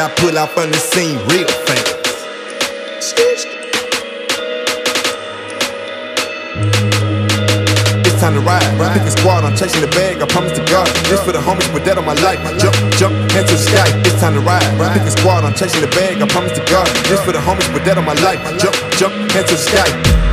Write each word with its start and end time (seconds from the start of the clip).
I 0.00 0.08
pull 0.16 0.38
off 0.38 0.56
on 0.56 0.70
the 0.70 0.78
scene 0.78 1.18
real 1.28 1.46
fast. 1.68 1.92
It's 8.00 8.16
time 8.18 8.32
to 8.32 8.40
ride. 8.40 8.64
Pick 8.94 9.02
a 9.02 9.10
squad, 9.10 9.44
I'm 9.44 9.54
chasing 9.54 9.82
the 9.82 9.88
bag. 9.88 10.22
I 10.22 10.26
promise 10.26 10.56
to 10.56 10.64
God. 10.72 10.88
This 11.04 11.20
for 11.20 11.32
the 11.32 11.38
homies, 11.38 11.68
put 11.70 11.84
that 11.84 11.98
on 11.98 12.06
my 12.06 12.14
life. 12.24 12.40
Jump, 12.56 12.74
jump, 12.96 13.12
head 13.32 13.44
to 13.46 13.52
the 13.52 13.60
sky. 13.60 13.84
It's 14.00 14.18
time 14.20 14.32
to 14.32 14.40
ride. 14.40 14.64
Pick 14.96 15.02
a 15.02 15.10
squad, 15.10 15.44
I'm 15.44 15.52
chasing 15.52 15.82
the 15.82 15.88
bag. 15.88 16.16
I 16.22 16.26
promise 16.26 16.56
to 16.56 16.64
God. 16.64 16.88
This 17.04 17.20
for 17.20 17.32
the 17.32 17.40
homies, 17.44 17.68
put 17.70 17.84
that 17.84 17.98
on 17.98 18.06
my 18.06 18.16
life. 18.24 18.40
Jump, 18.56 18.76
jump, 18.96 19.12
head 19.32 19.46
to 19.48 19.54
the 19.54 19.60
sky. 19.60 20.29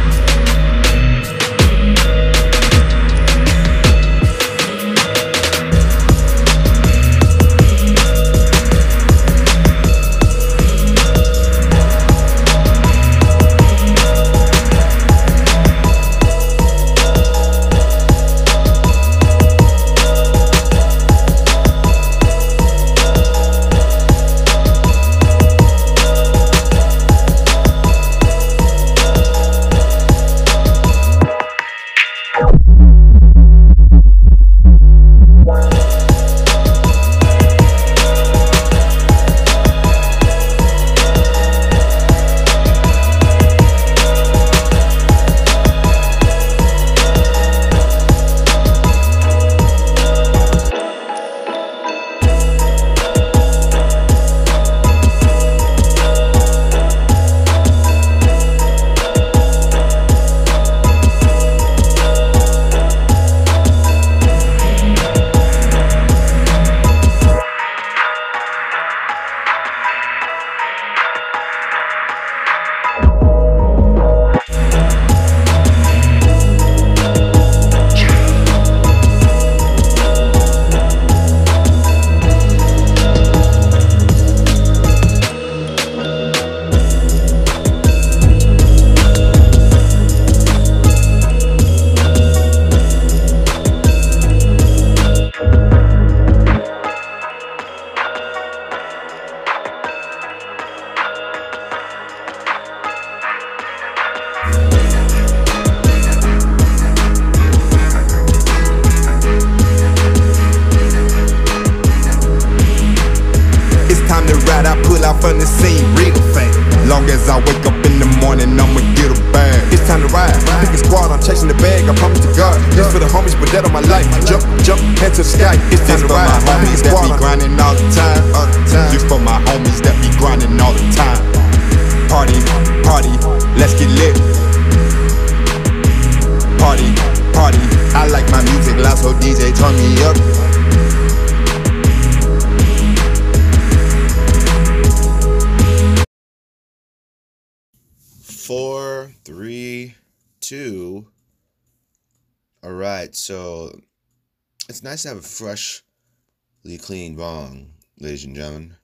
Have 155.08 155.18
a 155.18 155.22
freshly 155.22 156.78
clean 156.80 157.16
bong, 157.16 157.72
ladies 158.00 158.26
and 158.26 158.36
gentlemen. 158.36 158.76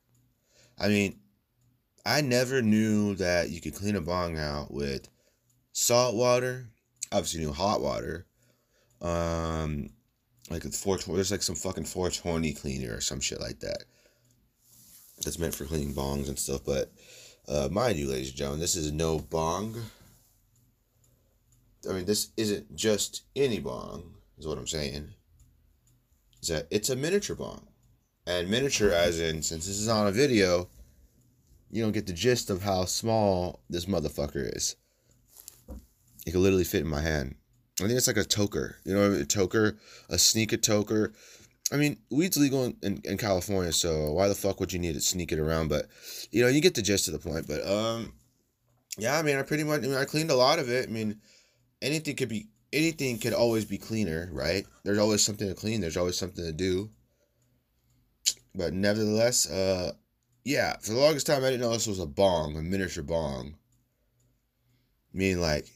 I 0.80 0.88
mean, 0.88 1.20
I 2.06 2.22
never 2.22 2.62
knew 2.62 3.16
that 3.16 3.50
you 3.50 3.62
could 3.62 3.76
clean 3.76 3.96
a 3.96 4.02
bong 4.02 4.38
out 4.38 4.74
with 4.74 5.10
salt 5.74 6.16
water, 6.16 6.68
obviously 7.12 7.42
knew 7.42 7.52
hot 7.52 7.82
water. 7.82 8.26
Um, 9.02 9.90
like 10.50 10.64
four, 10.74 10.98
there's 10.98 11.32
like 11.32 11.44
some 11.44 11.56
fucking 11.56 11.86
420 11.86 12.54
cleaner 12.54 12.96
or 12.96 13.02
some 13.02 13.20
shit 13.20 13.42
like 13.42 13.60
that. 13.60 13.84
That's 15.24 15.40
meant 15.40 15.56
for 15.56 15.66
cleaning 15.66 15.94
bongs 15.94 16.28
and 16.28 16.40
stuff, 16.40 16.62
but 16.66 16.92
uh, 17.48 17.68
mind 17.72 17.98
you, 17.98 18.10
ladies 18.10 18.30
and 18.30 18.38
gentlemen, 18.38 18.62
this 18.62 18.76
is 18.76 18.92
no 18.92 19.20
bong. 19.20 19.76
I 21.90 21.94
mean, 21.94 22.06
this 22.06 22.30
isn't 22.38 22.76
just 22.76 23.24
any 23.36 23.60
bong, 23.60 24.14
is 24.38 24.48
what 24.48 24.58
I'm 24.58 24.68
saying. 24.68 25.10
Is 26.44 26.50
that 26.50 26.68
it's 26.70 26.90
a 26.90 26.96
miniature 26.98 27.38
bong. 27.38 27.68
And 28.28 28.50
miniature, 28.50 28.92
as 28.92 29.22
in, 29.22 29.42
since 29.42 29.66
this 29.66 29.80
is 29.80 29.88
on 29.88 30.08
a 30.08 30.12
video, 30.12 30.68
you 31.72 31.82
don't 31.82 31.94
get 31.94 32.06
the 32.06 32.12
gist 32.12 32.50
of 32.50 32.64
how 32.64 32.84
small 32.84 33.62
this 33.70 33.86
motherfucker 33.86 34.54
is. 34.54 34.76
It 36.28 36.32
could 36.32 36.42
literally 36.42 36.66
fit 36.66 36.82
in 36.82 36.90
my 36.90 37.00
hand. 37.00 37.36
I 37.80 37.86
think 37.86 37.98
it's 37.98 38.08
like 38.08 38.18
a 38.18 38.26
toker. 38.26 38.74
You 38.84 38.94
know, 38.94 39.14
a 39.14 39.24
toker, 39.24 39.78
a 40.10 40.18
sneaker 40.18 40.58
toker. 40.58 41.14
I 41.72 41.78
mean, 41.78 42.00
weed's 42.12 42.38
legal 42.38 42.66
in, 42.66 42.76
in, 42.84 43.02
in, 43.06 43.18
California, 43.18 43.72
so 43.72 44.12
why 44.12 44.28
the 44.28 44.36
fuck 44.36 44.60
would 44.60 44.74
you 44.74 44.80
need 44.80 44.96
to 44.96 45.02
sneak 45.02 45.32
it 45.32 45.40
around? 45.40 45.70
But 45.70 45.88
you 46.30 46.42
know, 46.42 46.50
you 46.50 46.60
get 46.60 46.76
the 46.76 46.82
gist 46.82 47.08
of 47.08 47.14
the 47.14 47.20
point. 47.20 47.48
But 47.48 47.66
um, 47.66 48.12
yeah, 48.98 49.18
I 49.18 49.22
mean, 49.22 49.38
I 49.38 49.44
pretty 49.44 49.64
much, 49.64 49.80
I 49.80 49.88
mean, 49.88 49.96
I 49.96 50.04
cleaned 50.04 50.30
a 50.30 50.36
lot 50.36 50.60
of 50.60 50.70
it. 50.70 50.90
I 50.90 50.92
mean, 50.92 51.22
anything 51.82 52.18
could 52.18 52.28
be, 52.28 52.50
anything 52.74 53.20
could 53.20 53.34
always 53.34 53.66
be 53.66 53.78
cleaner, 53.78 54.30
right? 54.32 54.66
There's 54.84 54.98
always 54.98 55.24
something 55.24 55.48
to 55.48 55.54
clean. 55.54 55.80
There's 55.80 55.98
always 55.98 56.18
something 56.18 56.44
to 56.44 56.52
do. 56.52 56.90
But 58.56 58.74
nevertheless, 58.74 59.50
uh, 59.50 59.94
yeah, 60.44 60.76
for 60.82 60.94
the 60.94 61.00
longest 61.00 61.28
time, 61.28 61.44
I 61.44 61.50
didn't 61.50 61.62
know 61.62 61.72
this 61.72 61.88
was 61.88 62.00
a 62.00 62.06
bong, 62.06 62.58
a 62.58 62.62
miniature 62.62 63.04
bong. 63.04 63.56
Meaning, 65.14 65.42
like, 65.42 65.68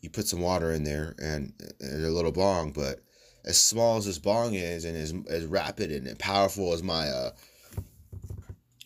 you 0.00 0.10
put 0.10 0.26
some 0.26 0.40
water 0.40 0.72
in 0.72 0.84
there 0.84 1.14
and, 1.18 1.52
and 1.80 2.04
a 2.04 2.10
little 2.10 2.32
bong, 2.32 2.72
but 2.72 3.00
as 3.44 3.58
small 3.58 3.96
as 3.96 4.06
this 4.06 4.18
bong 4.18 4.54
is 4.54 4.84
and 4.84 4.96
as, 4.96 5.14
as 5.28 5.46
rapid 5.46 5.90
and 5.90 6.18
powerful 6.18 6.72
as 6.72 6.82
my 6.82 7.08
uh, 7.08 7.30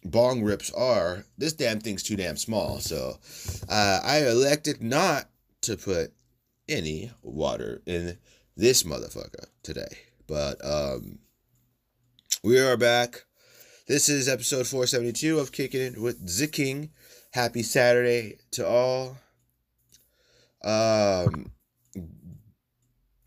bong 0.04 0.42
rips 0.42 0.72
are, 0.72 1.24
this 1.36 1.52
damn 1.52 1.80
thing's 1.80 2.02
too 2.02 2.16
damn 2.16 2.36
small. 2.36 2.80
So 2.80 3.18
uh, 3.68 4.00
I 4.04 4.26
elected 4.26 4.82
not 4.82 5.28
to 5.62 5.76
put 5.76 6.12
any 6.68 7.10
water 7.22 7.80
in 7.86 8.18
this 8.56 8.82
motherfucker 8.82 9.46
today. 9.62 9.98
But 10.26 10.58
um, 10.64 11.20
we 12.42 12.58
are 12.58 12.76
back. 12.76 13.24
This 13.86 14.08
is 14.08 14.28
episode 14.28 14.66
472 14.66 15.38
of 15.38 15.52
Kicking 15.52 15.80
It 15.80 15.96
with 15.98 16.38
the 16.38 16.46
King. 16.46 16.90
Happy 17.32 17.62
Saturday 17.62 18.38
to 18.52 18.66
all. 18.66 19.18
Um, 20.62 21.52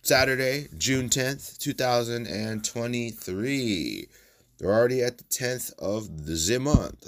Saturday, 0.04 0.68
June 0.78 1.10
10th, 1.10 1.58
2023. 1.58 4.08
They're 4.58 4.70
already 4.70 5.02
at 5.02 5.18
the 5.18 5.24
10th 5.24 5.74
of 5.80 6.26
the 6.26 6.60
month. 6.60 7.08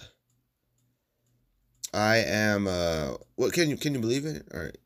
I 1.94 2.18
am 2.18 2.68
uh 2.68 3.14
what 3.36 3.54
can 3.54 3.70
you 3.70 3.78
can 3.78 3.94
you 3.94 4.00
believe 4.00 4.26
it? 4.26 4.48
All 4.54 4.62
right. 4.62 4.78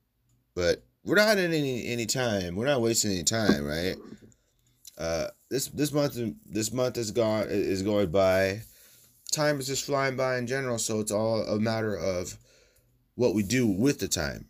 But 0.55 0.83
we're 1.07 1.15
not 1.15 1.37
in 1.37 1.53
any 1.53 1.87
any 1.87 2.05
time. 2.05 2.55
We're 2.55 2.65
not 2.65 2.81
wasting 2.81 3.11
any 3.11 3.23
time, 3.23 3.65
right? 3.65 3.95
Uh 4.97 5.27
this 5.49 5.67
this 5.69 5.91
month 5.91 6.19
this 6.45 6.71
month 6.71 6.97
is 6.97 7.11
gone 7.11 7.47
is 7.49 7.81
going 7.81 8.11
by 8.11 8.61
time 9.31 9.59
is 9.59 9.67
just 9.67 9.85
flying 9.85 10.15
by 10.17 10.37
in 10.37 10.47
general, 10.47 10.77
so 10.77 10.99
it's 10.99 11.11
all 11.11 11.41
a 11.43 11.59
matter 11.59 11.95
of 11.95 12.37
what 13.15 13.33
we 13.33 13.43
do 13.43 13.65
with 13.65 13.99
the 13.99 14.07
time. 14.07 14.47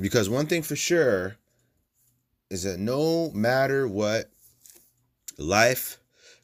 Because 0.00 0.28
one 0.28 0.46
thing 0.46 0.62
for 0.62 0.76
sure 0.76 1.36
is 2.50 2.62
that 2.64 2.78
no 2.78 3.30
matter 3.32 3.86
what, 3.86 4.30
life 5.38 5.98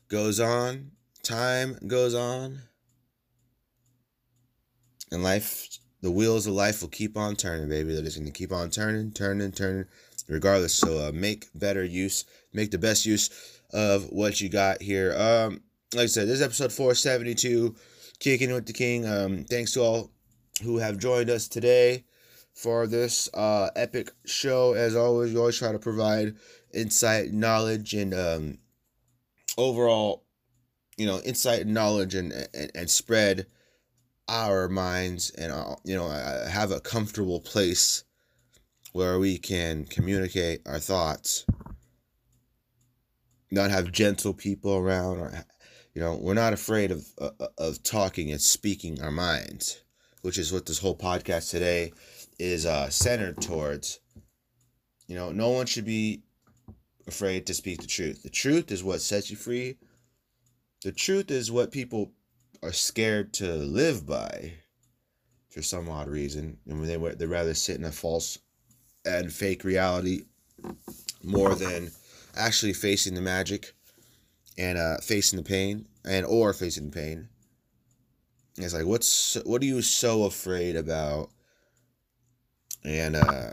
goes 0.09 0.41
on, 0.41 0.93
time 1.23 1.79
goes 1.87 2.15
on, 2.15 2.61
and 5.11 5.23
life, 5.23 5.69
the 6.05 6.11
wheels 6.11 6.47
of 6.47 6.53
life 6.53 6.83
will 6.83 6.91
keep 6.91 7.17
on 7.17 7.35
turning, 7.35 7.67
baby. 7.67 7.95
They're 7.95 8.03
just 8.03 8.23
to 8.23 8.31
keep 8.31 8.53
on 8.53 8.69
turning, 8.69 9.11
turning, 9.11 9.53
turning, 9.53 9.87
regardless. 10.29 10.75
So 10.75 11.09
uh, 11.09 11.13
make 11.13 11.47
better 11.55 11.83
use, 11.83 12.27
make 12.53 12.71
the 12.71 12.77
best 12.77 13.07
use 13.07 13.31
of 13.73 14.11
what 14.11 14.39
you 14.39 14.51
got 14.51 14.83
here. 14.83 15.15
Um, 15.17 15.63
like 15.95 16.03
I 16.03 16.07
said, 16.07 16.29
this 16.29 16.41
is 16.41 16.43
episode 16.43 16.73
472, 16.73 17.75
Kicking 18.19 18.53
with 18.53 18.67
the 18.67 18.75
King. 18.75 19.09
Um, 19.09 19.45
thanks 19.45 19.73
to 19.73 19.81
all 19.81 20.11
who 20.63 20.77
have 20.77 20.99
joined 20.99 21.31
us 21.31 21.49
today 21.49 22.05
for 22.53 22.87
this 22.87 23.31
uh, 23.33 23.71
epic 23.75 24.11
show. 24.27 24.75
As 24.75 24.95
always, 24.95 25.33
we 25.33 25.39
always 25.39 25.59
try 25.59 25.73
to 25.73 25.79
provide 25.79 26.35
insight, 26.75 27.33
knowledge, 27.33 27.95
and 27.95 28.13
um, 28.13 28.59
overall, 29.57 30.27
you 30.99 31.07
know, 31.07 31.21
insight 31.21 31.67
knowledge 31.67 32.15
and, 32.15 32.31
and, 32.53 32.71
and 32.75 32.91
spread 32.91 33.47
our 34.29 34.69
minds 34.69 35.31
and, 35.31 35.53
uh, 35.53 35.77
you 35.85 35.95
know, 35.95 36.07
uh, 36.07 36.49
have 36.49 36.71
a 36.71 36.81
comfortable 36.81 37.41
place 37.41 38.05
where 38.93 39.19
we 39.19 39.39
can 39.39 39.85
communicate 39.85 40.63
our 40.67 40.79
thoughts, 40.79 41.47
not 43.51 43.71
have 43.71 43.93
gentle 43.93 44.33
people 44.33 44.77
around 44.77 45.19
or 45.19 45.45
you 45.95 46.01
know 46.01 46.17
we're 46.17 46.35
not 46.35 46.53
afraid 46.53 46.91
of 46.91 47.07
uh, 47.19 47.31
of 47.57 47.81
talking 47.85 48.33
and 48.33 48.41
speaking 48.41 49.01
our 49.01 49.13
minds 49.13 49.85
which 50.25 50.39
is 50.39 50.51
what 50.51 50.65
this 50.65 50.79
whole 50.79 50.97
podcast 50.97 51.51
today 51.51 51.93
is 52.39 52.65
uh, 52.65 52.89
centered 52.89 53.43
towards. 53.43 54.01
You 55.07 55.17
know, 55.17 55.33
no 55.33 55.51
one 55.51 55.67
should 55.67 55.85
be 55.85 56.23
afraid 57.07 57.47
to 57.47 57.53
speak 57.53 57.83
the 57.83 57.87
truth. 57.87 58.23
The 58.23 58.31
truth 58.31 58.73
is 58.73 58.83
what 58.83 59.03
sets 59.03 59.31
you 59.31 59.37
free. 59.37 59.77
The 60.83 60.93
truth 60.93 61.31
is 61.31 61.53
what 61.53 61.73
people 61.73 62.13
are 62.65 62.73
scared 62.73 63.35
to 63.35 63.55
live 63.55 64.07
by 64.07 64.55
for 65.51 65.63
some 65.63 65.89
odd 65.89 66.09
reason. 66.09 66.59
And 66.67 66.81
when 66.81 66.89
they 66.89 67.15
they 67.15 67.27
rather 67.27 67.55
sit 67.55 67.77
in 67.77 67.85
a 67.85 67.93
false 67.93 68.39
and 69.05 69.33
fake 69.33 69.65
reality 69.65 70.25
more 71.23 71.55
than 71.55 71.91
actually 72.35 72.73
facing 72.73 73.15
the 73.15 73.21
magic 73.21 73.75
and 74.57 74.79
uh, 74.79 74.97
facing 75.03 75.37
the 75.37 75.45
pain 75.45 75.87
and 76.05 76.25
or 76.25 76.53
facing 76.55 76.87
the 76.87 76.97
pain. 76.97 77.29
It's 78.57 78.73
like 78.73 78.87
what's 78.87 79.35
what 79.45 79.63
are 79.63 79.67
you 79.67 79.83
so 79.83 80.25
afraid 80.25 80.77
about? 80.77 81.31
And 82.85 83.17
uh 83.17 83.53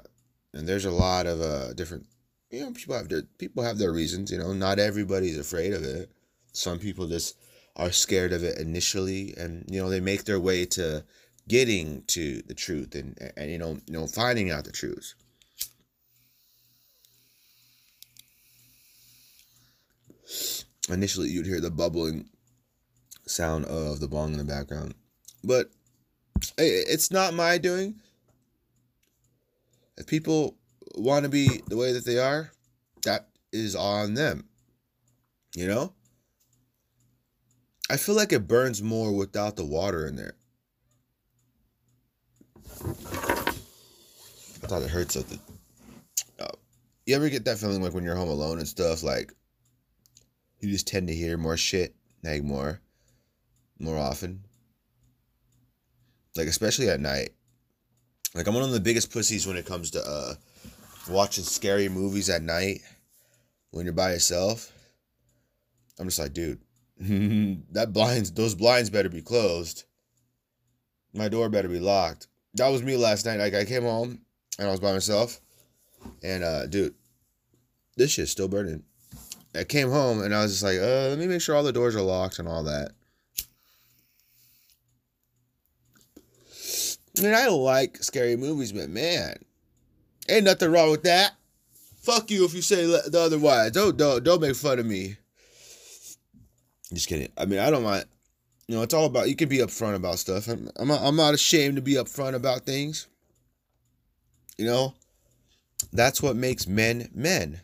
and 0.54 0.68
there's 0.68 0.86
a 0.86 0.92
lot 0.92 1.25
of 1.25 1.42
uh 1.42 1.74
different 1.74 2.06
you 2.52 2.62
know 2.62 2.72
people 2.72 2.96
have 2.96 3.10
their 3.10 3.24
people 3.40 3.64
have 3.64 3.78
their 3.78 3.92
reasons, 3.92 4.31
you 4.31 4.38
know, 4.38 4.54
not 4.54 4.80
everybody's 4.80 5.40
afraid 5.40 5.74
of 5.74 5.84
it. 5.84 6.12
Some 6.54 6.78
people 6.78 7.07
just 7.07 7.36
are 7.75 7.91
scared 7.91 8.33
of 8.33 8.44
it 8.44 8.57
initially 8.57 9.33
and 9.38 9.65
you 9.69 9.81
know 9.81 9.89
they 9.89 10.00
make 10.00 10.25
their 10.25 10.39
way 10.39 10.65
to 10.65 11.03
getting 11.47 12.03
to 12.03 12.41
the 12.44 12.53
truth 12.53 12.95
and 12.95 13.18
and 13.35 13.51
you 13.51 13.57
know 13.57 13.77
you 13.88 13.94
know 13.94 14.07
finding 14.07 14.51
out 14.51 14.63
the 14.63 14.71
truth. 14.71 15.13
Initially 20.89 21.29
you'd 21.29 21.45
hear 21.45 21.62
the 21.62 21.71
bubbling 21.71 22.29
sound 23.25 23.65
of 23.65 24.00
the 24.00 24.07
bong 24.07 24.33
in 24.33 24.38
the 24.38 24.44
background. 24.44 24.94
But 25.44 25.71
it's 26.57 27.12
not 27.12 27.33
my 27.33 27.57
doing. 27.57 28.01
If 29.97 30.07
people 30.07 30.57
want 30.95 31.23
to 31.23 31.29
be 31.29 31.62
the 31.68 31.77
way 31.77 31.94
that 31.94 32.06
they 32.06 32.18
are, 32.18 32.51
that 33.03 33.27
is 33.51 33.75
on 33.75 34.13
them. 34.13 34.45
You 35.56 35.68
know? 35.68 35.94
I 37.92 37.98
feel 37.98 38.16
like 38.16 38.32
it 38.32 38.48
burns 38.48 38.82
more 38.82 39.12
without 39.12 39.58
the 39.58 39.66
water 39.66 40.08
in 40.08 40.16
there. 40.16 40.36
I 42.80 42.94
thought 44.66 44.82
it 44.82 44.90
hurt 44.90 45.12
something. 45.12 45.42
Uh, 46.40 46.48
you 47.06 47.18
ever 47.18 47.28
get 47.28 47.44
that 47.44 47.58
feeling 47.58 47.82
like 47.82 47.94
when 47.94 48.06
you're 48.06 48.16
home 48.16 48.30
alone 48.30 48.60
and 48.60 48.68
stuff, 48.68 49.04
like 49.04 49.34
you 50.62 50.72
just 50.72 50.88
tend 50.88 51.10
to 51.10 51.14
hear 51.14 51.38
more 51.38 51.58
shit, 51.58 51.94
like 52.24 52.44
more 52.44 52.80
more 53.78 53.98
often. 53.98 54.46
Like 56.38 56.48
especially 56.48 56.88
at 56.88 57.02
night. 57.02 57.31
Like 58.33 58.48
I'm 58.48 58.54
one 58.54 58.64
of 58.64 58.71
the 58.71 58.80
biggest 58.80 59.12
pussies 59.12 59.45
when 59.45 59.57
it 59.57 59.66
comes 59.66 59.92
to 59.92 60.02
uh 60.02 60.36
watching 61.10 61.44
scary 61.44 61.90
movies 61.90 62.30
at 62.30 62.42
night 62.42 62.80
when 63.71 63.86
you're 63.86 63.92
by 63.92 64.14
yourself. 64.14 64.71
I'm 66.00 66.07
just 66.07 66.19
like, 66.19 66.31
dude, 66.31 66.62
that 67.72 67.94
blinds 67.94 68.31
those 68.31 68.54
blinds 68.54 68.92
better 68.92 69.10
be 69.10 69.24
closed. 69.24 69.86
My 71.16 71.30
door 71.30 71.50
better 71.50 71.68
be 71.68 71.80
locked. 71.80 72.28
That 72.54 72.68
was 72.68 72.84
me 72.84 72.96
last 72.96 73.26
night. 73.26 73.40
Like 73.40 73.56
I 73.56 73.66
came 73.66 73.81
home 73.81 74.22
and 74.60 74.68
I 74.68 74.72
was 74.72 74.80
by 74.80 74.92
myself. 74.92 75.42
And 76.22 76.44
uh 76.44 76.68
dude, 76.68 76.94
this 77.98 78.12
shit's 78.12 78.31
still 78.31 78.48
burning. 78.48 78.84
I 79.56 79.64
came 79.64 79.90
home 79.90 80.22
and 80.22 80.34
I 80.34 80.44
was 80.44 80.52
just 80.52 80.64
like, 80.64 80.78
uh, 80.78 81.10
let 81.10 81.18
me 81.18 81.26
make 81.26 81.42
sure 81.42 81.56
all 81.56 81.64
the 81.64 81.74
doors 81.74 81.96
are 81.96 82.02
locked 82.02 82.38
and 82.38 82.48
all 82.48 82.64
that. 82.66 82.92
I 87.18 87.22
mean, 87.22 87.34
I 87.34 87.48
like 87.48 87.98
scary 87.98 88.38
movies, 88.38 88.72
but 88.72 88.90
man, 88.90 89.38
ain't 90.30 90.46
nothing 90.46 90.72
wrong 90.72 90.92
with 90.92 91.04
that. 91.04 91.31
Fuck 92.02 92.30
you 92.30 92.46
if 92.46 92.54
you 92.54 92.62
say 92.62 92.86
the 92.86 93.20
otherwise. 93.20 93.72
Don't 93.72 93.98
don't 93.98 94.24
don't 94.24 94.42
make 94.42 94.56
fun 94.56 94.78
of 94.78 94.86
me. 94.86 95.18
Just 96.94 97.07
kidding. 97.07 97.31
I 97.38 97.45
mean, 97.45 97.60
I 97.60 97.69
don't 97.69 97.83
mind. 97.83 98.06
You 98.68 98.76
know, 98.76 98.83
it's 98.83 98.94
all 98.94 99.06
about 99.06 99.30
you 99.30 99.36
can 99.36 99.50
be 99.50 99.57
upfront 99.57 99.95
about 99.95 100.19
stuff. 100.19 100.48
I'm 100.48 100.69
I'm 100.78 100.88
not, 100.88 101.02
I'm 101.02 101.16
not 101.16 101.33
ashamed 101.33 101.76
to 101.76 101.81
be 101.81 101.94
upfront 101.94 102.36
about 102.36 102.62
things. 102.62 103.07
You 104.57 104.66
know, 104.66 104.94
that's 105.92 106.21
what 106.21 106.36
makes 106.36 106.68
men 106.68 107.10
men. 107.14 107.62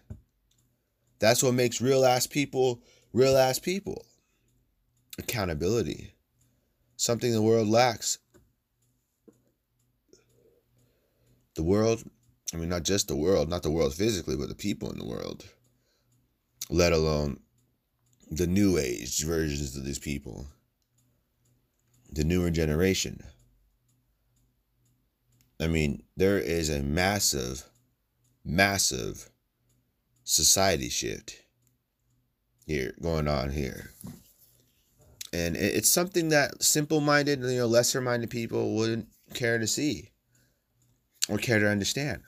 That's 1.19 1.41
what 1.41 1.53
makes 1.53 1.81
real 1.81 2.05
ass 2.05 2.27
people 2.27 2.81
real 3.13 3.38
ass 3.38 3.60
people. 3.60 4.05
Accountability. 5.17 6.13
Something 6.98 7.31
the 7.31 7.41
world 7.41 7.67
lacks 7.67 8.19
the 11.57 11.63
world, 11.63 12.03
I 12.53 12.57
mean, 12.57 12.69
not 12.69 12.84
just 12.84 13.10
the 13.10 13.15
world, 13.17 13.50
not 13.50 13.63
the 13.63 13.72
world 13.72 13.93
physically, 13.93 14.38
but 14.38 14.48
the 14.48 14.55
people 14.55 14.89
in 14.91 15.00
the 15.00 15.05
world, 15.05 15.43
let 16.69 16.93
alone 16.93 17.39
the 18.29 18.48
new 18.48 18.77
age 18.77 19.24
versions 19.24 19.75
of 19.75 19.86
these 19.86 20.00
people, 20.00 20.48
the 22.12 22.24
newer 22.24 22.50
generation. 22.50 23.22
I 25.60 25.67
mean, 25.67 26.03
there 26.15 26.38
is 26.38 26.69
a 26.69 26.84
massive, 26.84 27.63
massive 28.43 29.29
society 30.24 30.89
shift 30.89 31.41
here 32.65 32.93
going 33.01 33.27
on 33.27 33.51
here. 33.51 33.91
And 35.34 35.55
it's 35.55 35.89
something 35.89 36.29
that 36.29 36.63
simple 36.63 37.01
minded, 37.01 37.41
you 37.41 37.57
know, 37.57 37.67
lesser 37.67 38.01
minded 38.01 38.29
people 38.29 38.75
wouldn't 38.75 39.07
care 39.34 39.57
to 39.57 39.67
see 39.67 40.10
or 41.27 41.38
care 41.38 41.60
to 41.60 41.69
understand. 41.69 42.22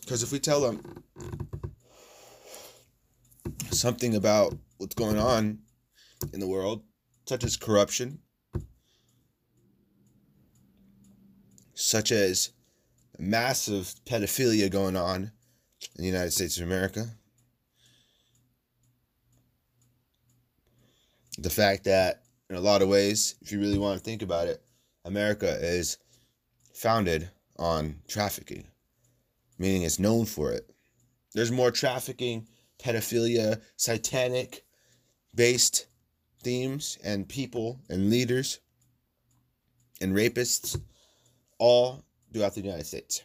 Because 0.00 0.22
if 0.22 0.32
we 0.32 0.38
tell 0.38 0.60
them 0.60 1.02
something 3.78 4.14
about 4.14 4.56
what's 4.78 4.94
going 4.94 5.18
on 5.18 5.58
in 6.32 6.40
the 6.40 6.48
world, 6.48 6.82
such 7.26 7.44
as 7.44 7.56
corruption, 7.56 8.18
such 11.74 12.10
as 12.12 12.50
massive 13.18 13.94
pedophilia 14.06 14.70
going 14.70 14.96
on 14.96 15.30
in 15.96 16.02
the 16.02 16.06
United 16.06 16.32
States 16.32 16.58
of 16.58 16.64
America, 16.64 17.06
the 21.38 21.50
fact 21.50 21.84
that, 21.84 22.22
in 22.48 22.56
a 22.56 22.60
lot 22.60 22.82
of 22.82 22.88
ways, 22.88 23.34
if 23.42 23.52
you 23.52 23.60
really 23.60 23.78
want 23.78 23.98
to 23.98 24.04
think 24.04 24.22
about 24.22 24.48
it, 24.48 24.62
America 25.04 25.58
is 25.60 25.98
founded 26.74 27.30
on 27.58 27.96
trafficking, 28.08 28.66
meaning 29.58 29.82
it's 29.82 29.98
known 29.98 30.24
for 30.24 30.52
it. 30.52 30.70
There's 31.34 31.52
more 31.52 31.70
trafficking, 31.70 32.46
pedophilia, 32.86 33.60
satanic 33.76 34.64
based 35.34 35.86
themes 36.42 36.98
and 37.02 37.28
people 37.28 37.80
and 37.90 38.10
leaders 38.10 38.60
and 40.00 40.14
rapists 40.14 40.80
all 41.58 42.04
throughout 42.32 42.54
the 42.54 42.60
United 42.60 42.86
States. 42.86 43.22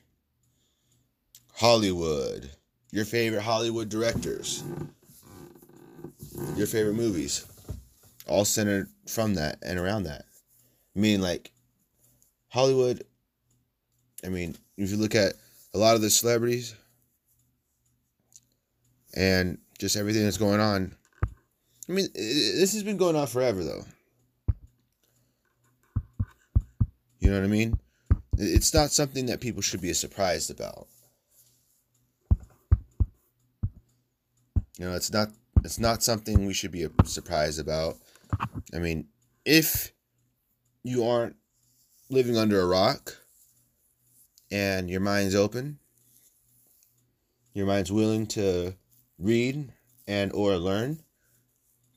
Hollywood, 1.54 2.50
your 2.92 3.06
favorite 3.06 3.44
Hollywood 3.44 3.90
directors. 3.90 4.64
your 6.56 6.66
favorite 6.66 6.96
movies, 6.96 7.46
all 8.28 8.46
centered 8.46 8.88
from 9.08 9.36
that 9.36 9.60
and 9.62 9.78
around 9.78 10.04
that. 10.04 10.26
I 10.96 11.00
mean, 11.00 11.22
like 11.22 11.52
Hollywood. 12.50 13.04
I 14.26 14.30
mean, 14.30 14.56
if 14.78 14.90
you 14.90 14.98
look 14.98 15.16
at 15.16 15.34
a 15.74 15.78
lot 15.78 15.96
of 15.96 16.02
the 16.02 16.10
celebrities 16.10 16.76
and 19.14 19.58
just 19.80 19.96
everything 19.96 20.24
that's 20.24 20.38
going 20.38 20.60
on. 20.60 20.96
I 21.90 21.92
mean, 21.92 22.08
this 22.14 22.74
has 22.74 22.84
been 22.84 22.98
going 22.98 23.16
on 23.16 23.28
forever, 23.28 23.64
though. 23.64 23.84
You 27.20 27.30
know 27.30 27.38
what 27.38 27.46
I 27.46 27.48
mean? 27.48 27.80
It's 28.38 28.74
not 28.74 28.92
something 28.92 29.28
that 29.28 29.42
people 29.42 29.62
should 29.62 29.82
be 29.82 29.94
surprised 29.94 30.50
about. 30.50 30.88
You 34.80 34.88
know, 34.88 34.96
it's 34.96 35.12
not 35.12 35.30
it's 35.64 35.80
not 35.80 36.02
something 36.02 36.46
we 36.46 36.54
should 36.54 36.72
be 36.72 36.88
surprised 37.06 37.60
about. 37.60 37.98
I 38.74 38.80
mean, 38.80 39.08
if 39.46 39.94
you 40.84 41.06
aren't 41.06 41.36
living 42.10 42.36
under 42.38 42.60
a 42.60 42.66
rock 42.66 43.18
and 44.50 44.90
your 44.90 45.02
mind's 45.02 45.36
open, 45.36 45.78
your 47.54 47.68
mind's 47.68 47.92
willing 47.92 48.26
to 48.28 48.74
read 49.22 49.72
and 50.08 50.32
or 50.34 50.58
learn, 50.58 51.00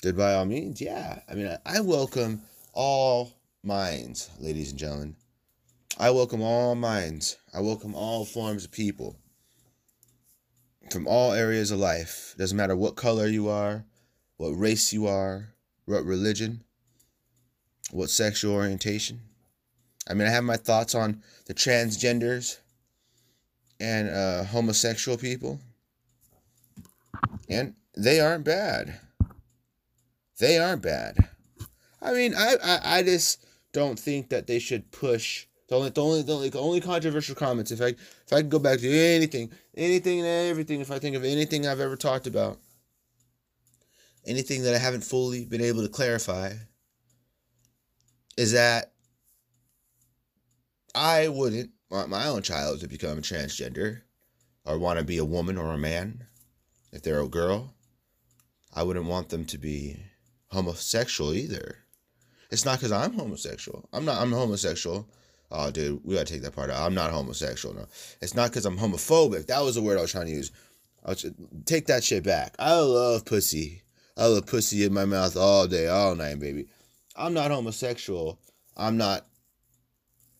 then 0.02 0.16
by 0.16 0.35
all 0.35 0.45
means, 0.45 0.81
yeah. 0.81 1.21
I 1.28 1.35
mean, 1.35 1.57
I 1.64 1.81
welcome 1.81 2.43
all 2.73 3.33
minds, 3.62 4.31
ladies 4.38 4.71
and 4.71 4.78
gentlemen. 4.78 5.16
I 5.99 6.11
welcome 6.11 6.43
all 6.43 6.75
minds. 6.75 7.37
I 7.54 7.61
welcome 7.61 7.95
all 7.95 8.25
forms 8.25 8.64
of 8.64 8.71
people 8.71 9.16
from 10.90 11.07
all 11.07 11.33
areas 11.33 11.71
of 11.71 11.78
life. 11.78 12.35
Doesn't 12.37 12.57
matter 12.57 12.76
what 12.76 12.97
color 12.97 13.26
you 13.26 13.49
are, 13.49 13.85
what 14.37 14.50
race 14.50 14.93
you 14.93 15.07
are, 15.07 15.54
what 15.87 16.04
religion, 16.04 16.64
what 17.90 18.11
sexual 18.11 18.54
orientation. 18.54 19.21
I 20.09 20.14
mean, 20.14 20.26
I 20.26 20.31
have 20.31 20.45
my 20.45 20.57
thoughts 20.57 20.95
on 20.95 21.23
the 21.47 21.54
transgenders 21.54 22.59
and 23.81 24.11
uh, 24.11 24.45
homosexual 24.45 25.16
people, 25.16 25.61
and 27.49 27.75
they 27.97 28.21
aren't 28.21 28.45
bad. 28.45 28.99
They 30.38 30.59
aren't 30.59 30.83
bad. 30.83 31.16
I 32.02 32.12
mean, 32.12 32.35
I, 32.35 32.57
I, 32.62 32.99
I 32.99 33.02
just 33.02 33.47
don't 33.73 33.99
think 33.99 34.31
that 34.31 34.47
they 34.47 34.59
should 34.59 34.90
push 34.90 35.47
the 35.69 35.76
only, 35.76 35.90
the 35.90 36.02
only, 36.02 36.23
the 36.23 36.35
only, 36.35 36.49
the 36.50 36.61
only 36.61 36.81
controversial 36.81 37.35
comments. 37.35 37.71
If 37.71 37.81
I, 37.81 37.95
if 38.26 38.33
I 38.33 38.43
go 38.43 38.59
back 38.59 38.81
to 38.81 38.90
anything, 38.90 39.50
anything 39.76 40.21
and 40.21 40.28
everything, 40.50 40.81
if 40.81 40.90
I 40.90 40.99
think 40.99 41.16
of 41.16 41.25
anything 41.25 41.66
I've 41.66 41.81
ever 41.81 41.97
talked 41.97 42.26
about, 42.26 42.59
anything 44.26 44.62
that 44.62 44.75
I 44.75 44.78
haven't 44.78 45.04
fully 45.04 45.45
been 45.47 45.62
able 45.62 45.83
to 45.83 45.88
clarify, 45.88 46.52
is 48.37 48.52
that 48.52 48.93
I 50.95 51.28
wouldn't 51.28 51.71
want 51.90 52.11
my 52.11 52.26
own 52.26 52.43
child 52.43 52.81
to 52.81 52.88
become 52.88 53.19
transgender, 53.19 54.02
or 54.64 54.78
want 54.78 54.99
to 54.99 55.04
be 55.04 55.19
a 55.19 55.25
woman 55.25 55.57
or 55.57 55.73
a 55.73 55.78
man. 55.78 56.26
If 56.94 57.02
they're 57.02 57.20
a 57.20 57.28
girl, 57.28 57.74
I 58.72 58.82
wouldn't 58.82 59.04
want 59.04 59.28
them 59.28 59.44
to 59.46 59.58
be 59.58 59.98
homosexual 60.48 61.34
either. 61.34 61.80
It's 62.50 62.64
not 62.64 62.78
because 62.78 62.92
I'm 62.92 63.12
homosexual. 63.12 63.86
I'm 63.92 64.06
not. 64.06 64.22
I'm 64.22 64.32
homosexual 64.32 65.06
Oh, 65.56 65.70
dude, 65.70 66.00
we 66.04 66.14
gotta 66.14 66.26
take 66.26 66.42
that 66.42 66.56
part 66.56 66.68
out. 66.68 66.84
I'm 66.84 66.94
not 66.94 67.12
homosexual. 67.12 67.74
No, 67.74 67.86
it's 68.20 68.34
not 68.34 68.50
because 68.50 68.66
I'm 68.66 68.76
homophobic. 68.76 69.46
That 69.46 69.62
was 69.62 69.76
the 69.76 69.82
word 69.82 69.98
I 69.98 70.02
was 70.02 70.10
trying 70.10 70.26
to 70.26 70.32
use. 70.32 70.50
I'll 71.04 71.14
take 71.64 71.86
that 71.86 72.02
shit 72.02 72.24
back. 72.24 72.56
I 72.58 72.74
love 72.74 73.24
pussy. 73.24 73.82
I 74.16 74.26
love 74.26 74.46
pussy 74.46 74.84
in 74.84 74.92
my 74.92 75.04
mouth 75.04 75.36
all 75.36 75.68
day, 75.68 75.86
all 75.86 76.16
night, 76.16 76.40
baby. 76.40 76.66
I'm 77.14 77.34
not 77.34 77.52
homosexual. 77.52 78.40
I'm 78.76 78.96
not 78.96 79.26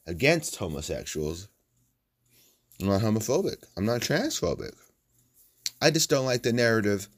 against 0.07 0.57
homosexuals. 0.57 1.49
I'm 2.81 2.89
not 2.89 3.03
homophobic. 3.03 3.63
I'm 3.77 3.87
not 3.87 4.01
transphobic. 4.01 4.73
I 5.85 5.91
just 5.91 6.09
don't 6.09 6.25
like 6.25 6.43
the 6.43 6.53
narrative 6.55 7.09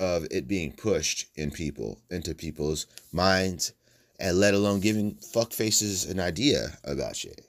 of 0.00 0.26
it 0.32 0.48
being 0.48 0.72
pushed 0.72 1.28
in 1.36 1.52
people 1.52 2.00
into 2.10 2.34
people's 2.34 2.88
minds 3.12 3.72
and 4.18 4.36
let 4.40 4.52
alone 4.52 4.80
giving 4.80 5.14
fuck 5.14 5.52
faces 5.52 6.04
an 6.06 6.18
idea 6.18 6.76
about 6.82 7.14
shit. 7.14 7.46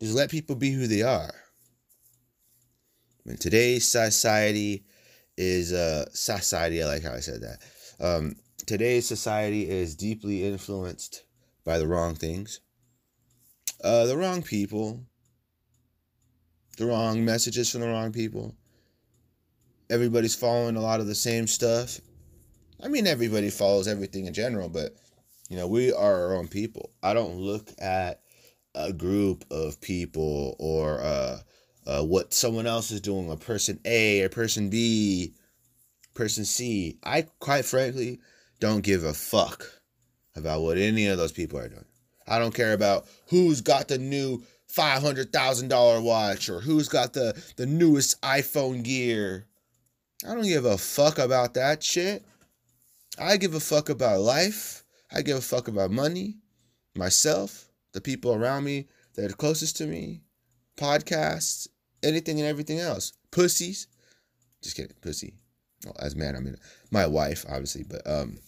Just 0.00 0.16
let 0.16 0.28
people 0.28 0.56
be 0.56 0.72
who 0.72 0.88
they 0.88 1.02
are. 1.02 1.32
Mean, 3.24 3.36
today's 3.36 3.86
society 3.86 4.82
is 5.36 5.72
uh 5.72 6.06
society. 6.12 6.82
I 6.82 6.86
like 6.86 7.04
how 7.04 7.12
I 7.12 7.20
said 7.20 7.40
that. 7.42 7.62
Um, 8.04 8.34
today's 8.66 9.06
society 9.06 9.70
is 9.70 9.94
deeply 9.94 10.48
influenced 10.48 11.22
by 11.64 11.78
the 11.78 11.86
wrong 11.86 12.16
things, 12.16 12.58
uh, 13.84 14.06
the 14.06 14.16
wrong 14.16 14.42
people, 14.42 15.04
the 16.76 16.86
wrong 16.86 17.24
messages 17.24 17.70
from 17.70 17.82
the 17.82 17.88
wrong 17.88 18.10
people. 18.10 18.56
Everybody's 19.90 20.36
following 20.36 20.76
a 20.76 20.80
lot 20.80 21.00
of 21.00 21.06
the 21.06 21.14
same 21.14 21.46
stuff. 21.46 22.00
I 22.82 22.88
mean, 22.88 23.06
everybody 23.06 23.50
follows 23.50 23.88
everything 23.88 24.26
in 24.26 24.32
general, 24.32 24.68
but 24.68 24.94
you 25.48 25.56
know, 25.56 25.66
we 25.66 25.92
are 25.92 26.28
our 26.28 26.36
own 26.36 26.46
people. 26.46 26.92
I 27.02 27.12
don't 27.12 27.36
look 27.36 27.70
at 27.80 28.22
a 28.74 28.92
group 28.92 29.44
of 29.50 29.80
people 29.80 30.54
or 30.60 31.00
uh, 31.00 31.38
uh, 31.86 32.02
what 32.04 32.32
someone 32.32 32.68
else 32.68 32.92
is 32.92 33.00
doing, 33.00 33.30
a 33.30 33.36
person 33.36 33.80
A 33.84 34.22
or 34.22 34.28
person 34.28 34.70
B, 34.70 35.34
person 36.14 36.44
C. 36.44 36.98
I 37.02 37.22
quite 37.40 37.64
frankly 37.64 38.20
don't 38.60 38.82
give 38.82 39.02
a 39.02 39.12
fuck 39.12 39.68
about 40.36 40.62
what 40.62 40.78
any 40.78 41.08
of 41.08 41.18
those 41.18 41.32
people 41.32 41.58
are 41.58 41.68
doing. 41.68 41.84
I 42.28 42.38
don't 42.38 42.54
care 42.54 42.74
about 42.74 43.06
who's 43.26 43.60
got 43.60 43.88
the 43.88 43.98
new 43.98 44.44
five 44.68 45.02
hundred 45.02 45.32
thousand 45.32 45.68
dollar 45.68 46.00
watch 46.00 46.48
or 46.48 46.60
who's 46.60 46.88
got 46.88 47.12
the 47.12 47.40
the 47.56 47.66
newest 47.66 48.20
iPhone 48.22 48.84
gear. 48.84 49.46
I 50.26 50.34
don't 50.34 50.44
give 50.44 50.64
a 50.64 50.76
fuck 50.76 51.18
about 51.18 51.54
that 51.54 51.82
shit. 51.82 52.24
I 53.18 53.36
give 53.36 53.54
a 53.54 53.60
fuck 53.60 53.88
about 53.88 54.20
life. 54.20 54.84
I 55.12 55.22
give 55.22 55.36
a 55.36 55.40
fuck 55.40 55.68
about 55.68 55.90
money, 55.90 56.36
myself, 56.94 57.68
the 57.92 58.00
people 58.00 58.34
around 58.34 58.64
me 58.64 58.86
that 59.14 59.30
are 59.30 59.34
closest 59.34 59.76
to 59.78 59.86
me, 59.86 60.22
podcasts, 60.76 61.66
anything 62.02 62.38
and 62.38 62.48
everything 62.48 62.78
else. 62.78 63.12
Pussies. 63.30 63.88
Just 64.62 64.76
kidding, 64.76 64.96
pussy. 65.00 65.34
Well, 65.84 65.96
as 65.98 66.14
man, 66.14 66.36
I 66.36 66.40
mean 66.40 66.56
my 66.90 67.06
wife, 67.06 67.44
obviously, 67.48 67.84
but 67.84 68.02
um 68.06 68.38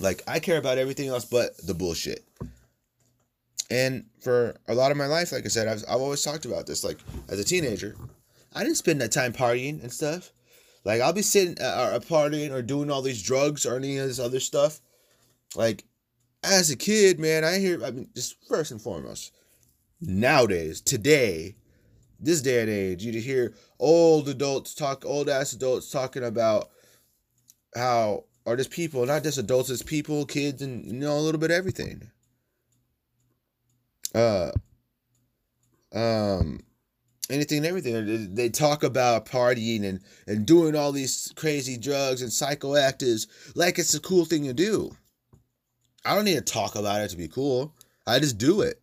like 0.00 0.22
I 0.26 0.38
care 0.38 0.58
about 0.58 0.78
everything 0.78 1.08
else 1.08 1.24
but 1.24 1.56
the 1.66 1.74
bullshit. 1.74 2.24
And 3.70 4.04
for 4.20 4.56
a 4.68 4.74
lot 4.74 4.90
of 4.90 4.96
my 4.96 5.06
life, 5.06 5.32
like 5.32 5.46
I 5.46 5.48
said, 5.48 5.66
I've, 5.66 5.82
I've 5.88 6.00
always 6.00 6.22
talked 6.22 6.44
about 6.44 6.66
this. 6.66 6.84
Like 6.84 6.98
as 7.28 7.38
a 7.38 7.44
teenager, 7.44 7.96
I 8.52 8.62
didn't 8.62 8.76
spend 8.76 9.00
that 9.00 9.12
time 9.12 9.32
partying 9.32 9.82
and 9.82 9.92
stuff. 9.92 10.30
Like 10.84 11.00
I'll 11.00 11.12
be 11.12 11.22
sitting 11.22 11.56
uh, 11.60 11.92
a 11.94 12.00
partying 12.00 12.50
or 12.50 12.62
doing 12.62 12.90
all 12.90 13.02
these 13.02 13.22
drugs 13.22 13.66
or 13.66 13.76
any 13.76 13.98
of 13.98 14.08
this 14.08 14.18
other 14.18 14.40
stuff 14.40 14.80
like, 15.56 15.84
as 16.42 16.70
a 16.70 16.76
kid, 16.76 17.20
man, 17.20 17.44
I 17.44 17.58
hear, 17.58 17.84
I 17.84 17.90
mean, 17.90 18.08
just 18.14 18.36
first 18.48 18.70
and 18.70 18.80
foremost, 18.80 19.32
nowadays, 20.00 20.80
today, 20.80 21.56
this 22.18 22.42
day 22.42 22.60
and 22.60 22.70
age, 22.70 23.04
you 23.04 23.12
hear 23.20 23.54
old 23.78 24.28
adults 24.28 24.74
talk, 24.74 25.04
old 25.04 25.28
ass 25.28 25.52
adults 25.52 25.90
talking 25.90 26.24
about 26.24 26.70
how, 27.74 28.24
or 28.44 28.56
just 28.56 28.70
people, 28.70 29.06
not 29.06 29.22
just 29.22 29.38
adults, 29.38 29.70
it's 29.70 29.82
people, 29.82 30.26
kids, 30.26 30.62
and, 30.62 30.84
you 30.84 30.92
know, 30.94 31.16
a 31.16 31.20
little 31.20 31.40
bit 31.40 31.50
of 31.50 31.56
everything. 31.56 32.10
Uh, 34.14 34.50
um, 35.94 36.60
anything 37.32 37.58
and 37.58 37.66
everything. 37.66 38.34
They 38.34 38.48
talk 38.48 38.82
about 38.82 39.26
partying 39.26 39.84
and, 39.84 40.00
and 40.26 40.46
doing 40.46 40.76
all 40.76 40.92
these 40.92 41.32
crazy 41.36 41.76
drugs 41.76 42.22
and 42.22 42.30
psychoactives 42.30 43.26
like 43.54 43.78
it's 43.78 43.94
a 43.94 44.00
cool 44.00 44.24
thing 44.24 44.44
to 44.44 44.52
do. 44.52 44.90
I 46.04 46.14
don't 46.14 46.24
need 46.24 46.34
to 46.34 46.40
talk 46.40 46.74
about 46.74 47.00
it 47.00 47.08
to 47.10 47.16
be 47.16 47.28
cool. 47.28 47.74
I 48.06 48.18
just 48.18 48.38
do 48.38 48.62
it. 48.62 48.80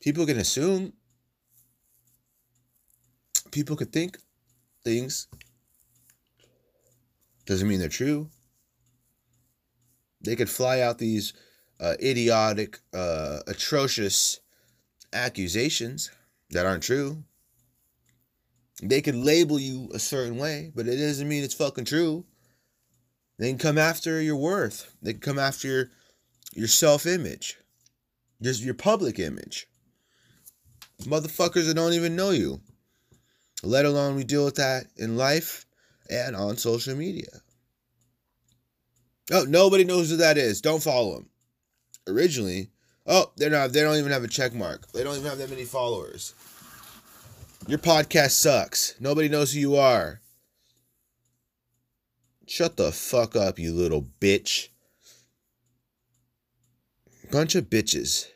People 0.00 0.26
can 0.26 0.38
assume. 0.38 0.92
People 3.52 3.76
could 3.76 3.92
think 3.92 4.18
things. 4.84 5.28
Doesn't 7.46 7.68
mean 7.68 7.78
they're 7.78 7.88
true. 7.88 8.28
They 10.20 10.36
could 10.36 10.50
fly 10.50 10.80
out 10.80 10.98
these 10.98 11.32
uh, 11.80 11.94
idiotic, 12.00 12.78
uh, 12.94 13.40
atrocious 13.46 14.40
accusations 15.12 16.10
that 16.50 16.66
aren't 16.66 16.82
true. 16.82 17.24
They 18.82 19.00
could 19.00 19.14
label 19.14 19.58
you 19.58 19.90
a 19.94 19.98
certain 19.98 20.38
way, 20.38 20.72
but 20.74 20.88
it 20.88 20.96
doesn't 20.96 21.28
mean 21.28 21.44
it's 21.44 21.54
fucking 21.54 21.84
true. 21.84 22.24
They 23.38 23.48
can 23.48 23.58
come 23.58 23.78
after 23.78 24.20
your 24.20 24.36
worth. 24.36 24.94
They 25.02 25.12
can 25.12 25.20
come 25.20 25.38
after 25.38 25.68
your 25.68 25.90
your 26.54 26.68
self 26.68 27.06
image, 27.06 27.56
just 28.42 28.62
your 28.62 28.74
public 28.74 29.18
image. 29.18 29.66
Motherfuckers 31.02 31.66
that 31.66 31.74
don't 31.74 31.94
even 31.94 32.16
know 32.16 32.30
you. 32.30 32.60
Let 33.62 33.84
alone 33.84 34.16
we 34.16 34.24
deal 34.24 34.44
with 34.44 34.56
that 34.56 34.86
in 34.96 35.16
life. 35.16 35.66
and 36.10 36.36
on 36.36 36.56
social 36.56 36.94
media. 36.94 37.40
Oh, 39.30 39.44
nobody 39.48 39.84
knows 39.84 40.10
who 40.10 40.16
that 40.16 40.36
is. 40.36 40.60
Don't 40.60 40.82
follow 40.82 41.16
him. 41.16 41.28
Originally, 42.06 42.70
oh, 43.06 43.32
they're 43.36 43.50
not. 43.50 43.72
They 43.72 43.82
don't 43.82 43.96
even 43.96 44.12
have 44.12 44.24
a 44.24 44.28
check 44.28 44.54
mark. 44.54 44.90
They 44.92 45.04
don't 45.04 45.16
even 45.16 45.28
have 45.28 45.38
that 45.38 45.50
many 45.50 45.64
followers. 45.64 46.34
Your 47.68 47.78
podcast 47.78 48.32
sucks. 48.32 48.94
Nobody 49.00 49.28
knows 49.28 49.52
who 49.52 49.60
you 49.60 49.76
are. 49.76 50.20
Shut 52.46 52.76
the 52.76 52.92
fuck 52.92 53.36
up, 53.36 53.58
you 53.58 53.72
little 53.72 54.06
bitch. 54.20 54.68
Bunch 57.30 57.54
of 57.54 57.70
bitches. 57.70 58.26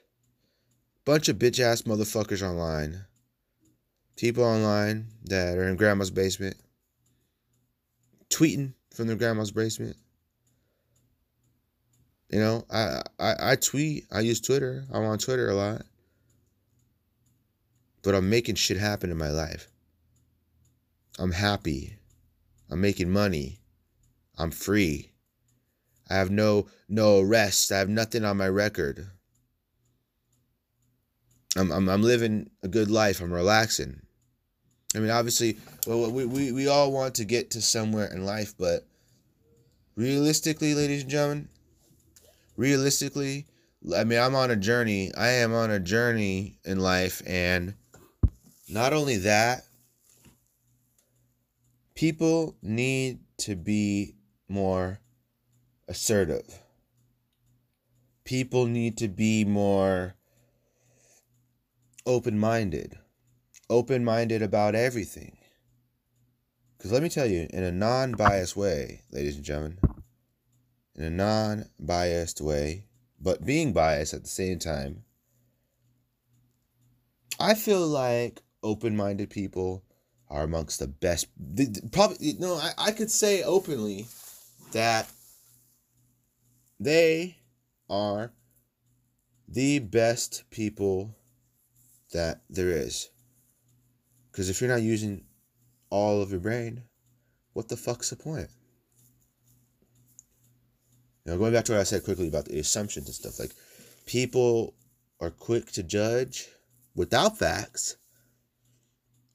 Bunch 1.05 1.29
of 1.29 1.37
bitch 1.37 1.61
ass 1.61 1.83
motherfuckers 1.83 2.43
online. 2.43 3.05
People 4.17 4.45
online 4.45 5.09
that 5.25 5.59
are 5.59 5.69
in 5.69 5.77
grandma's 5.77 6.11
basement. 6.11 6.57
Tweeting 8.31 8.73
from 8.95 9.07
their 9.07 9.17
grandma's 9.17 9.51
basement. 9.51 9.97
You 12.31 12.41
know, 12.41 12.65
I, 12.71 13.03
I 13.19 13.35
I 13.53 13.57
tweet. 13.57 14.07
I 14.11 14.21
use 14.21 14.41
Twitter. 14.41 14.85
I'm 14.93 15.05
on 15.05 15.19
Twitter 15.19 15.49
a 15.49 15.55
lot. 15.55 15.83
But 18.03 18.15
I'm 18.15 18.29
making 18.29 18.57
shit 18.57 18.77
happen 18.77 19.11
in 19.11 19.17
my 19.17 19.31
life. 19.31 19.69
I'm 21.19 21.33
happy. 21.33 21.97
I'm 22.71 22.81
making 22.81 23.11
money. 23.11 23.61
I'm 24.39 24.51
free. 24.51 25.13
I 26.11 26.15
have 26.15 26.31
no 26.31 26.67
no 26.89 27.21
arrests. 27.21 27.71
I 27.71 27.79
have 27.79 27.89
nothing 27.89 28.25
on 28.25 28.37
my 28.37 28.49
record. 28.49 29.07
I'm 31.57 31.71
I'm, 31.71 31.89
I'm 31.89 32.03
living 32.03 32.51
a 32.63 32.69
good 32.69 32.91
life. 32.91 33.21
I'm 33.21 33.33
relaxing. 33.33 34.03
I 34.95 34.99
mean, 34.99 35.11
obviously, 35.11 35.59
well, 35.87 36.11
we, 36.11 36.25
we, 36.25 36.53
we 36.53 36.69
all 36.69 36.91
want 36.91 37.17
to 37.17 37.25
get 37.25 37.51
to 37.51 37.61
somewhere 37.61 38.07
in 38.07 38.25
life, 38.25 38.55
but 38.59 38.87
realistically, 39.95 40.75
ladies 40.75 41.03
and 41.03 41.11
gentlemen, 41.11 41.49
realistically, 42.57 43.47
I 43.97 44.05
mean, 44.05 44.19
I'm 44.19 44.35
on 44.35 44.51
a 44.51 44.57
journey. 44.57 45.13
I 45.17 45.29
am 45.29 45.55
on 45.55 45.71
a 45.71 45.79
journey 45.79 46.59
in 46.65 46.81
life, 46.81 47.23
and 47.27 47.75
not 48.69 48.93
only 48.93 49.19
that, 49.19 49.65
people 51.95 52.57
need 52.63 53.21
to 53.39 53.55
be 53.55 54.15
more 54.49 55.01
assertive. 55.89 56.63
People 58.25 58.67
need 58.67 58.99
to 58.99 59.09
be 59.09 59.45
more 59.45 60.15
open 62.05 62.39
minded. 62.39 62.99
Open 63.69 64.05
minded 64.05 64.43
about 64.43 64.75
everything. 64.75 65.37
Because 66.77 66.93
let 66.93 67.03
me 67.03 67.09
tell 67.09 67.27
you, 67.27 67.47
in 67.51 67.63
a 67.63 67.73
non 67.73 68.13
biased 68.13 68.57
way, 68.57 69.03
ladies 69.11 69.37
and 69.37 69.45
gentlemen, 69.45 69.79
in 70.97 71.05
a 71.05 71.11
non 71.11 71.67
biased 71.79 72.41
way, 72.41 72.85
but 73.21 73.45
being 73.45 73.73
biased 73.73 74.15
at 74.15 74.23
the 74.23 74.29
same 74.29 74.59
time, 74.59 75.05
I 77.39 77.55
feel 77.55 77.87
like 77.87 78.43
open 78.63 78.97
minded 78.97 79.31
people 79.31 79.85
are 80.29 80.43
amongst 80.43 80.79
the 80.79 80.89
best. 80.89 81.29
Probably, 81.93 82.17
you 82.21 82.39
know, 82.39 82.55
I, 82.55 82.73
I 82.79 82.91
could 82.93 83.11
say 83.11 83.43
openly 83.43 84.07
that 84.73 85.09
they 86.81 87.37
are 87.89 88.33
the 89.49 89.79
best 89.79 90.45
people 90.51 91.15
that 92.13 92.43
there 92.51 92.71
is. 92.71 93.11
Because 94.31 94.51
if 94.51 94.61
you're 94.61 94.71
not 94.71 94.83
using 94.83 95.25
all 95.91 96.21
of 96.21 96.31
your 96.31 96.41
brain, 96.41 96.83
what 97.53 97.69
the 97.69 97.77
fuck's 97.77 98.11
the 98.11 98.17
point? 98.17 98.49
Know, 101.27 101.37
going 101.39 101.53
back 101.53 101.65
to 101.67 101.73
what 101.73 101.81
I 101.81 101.85
said 101.85 102.05
quickly 102.05 102.29
about 102.29 102.45
the 102.45 102.61
assumptions 102.61 103.07
and 103.07 103.15
stuff, 103.15 103.41
like 103.41 103.51
people 104.07 104.75
are 105.21 105.31
quick 105.31 105.73
to 105.73 105.83
judge 105.83 106.49
without 106.95 107.37
facts 107.37 107.97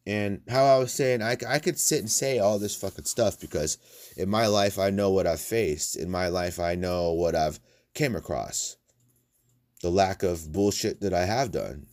and 0.05 0.41
how 0.49 0.63
I 0.63 0.79
was 0.79 0.91
saying, 0.91 1.21
I, 1.21 1.37
I 1.47 1.59
could 1.59 1.77
sit 1.77 1.99
and 1.99 2.09
say 2.09 2.39
all 2.39 2.57
this 2.57 2.75
fucking 2.75 3.05
stuff 3.05 3.39
because 3.39 3.77
in 4.17 4.29
my 4.29 4.47
life, 4.47 4.79
I 4.79 4.89
know 4.89 5.11
what 5.11 5.27
I've 5.27 5.41
faced. 5.41 5.95
In 5.95 6.09
my 6.09 6.27
life, 6.29 6.59
I 6.59 6.75
know 6.75 7.11
what 7.13 7.35
I've 7.35 7.59
came 7.93 8.15
across. 8.15 8.77
The 9.81 9.91
lack 9.91 10.23
of 10.23 10.51
bullshit 10.51 11.01
that 11.01 11.13
I 11.13 11.25
have 11.25 11.51
done. 11.51 11.87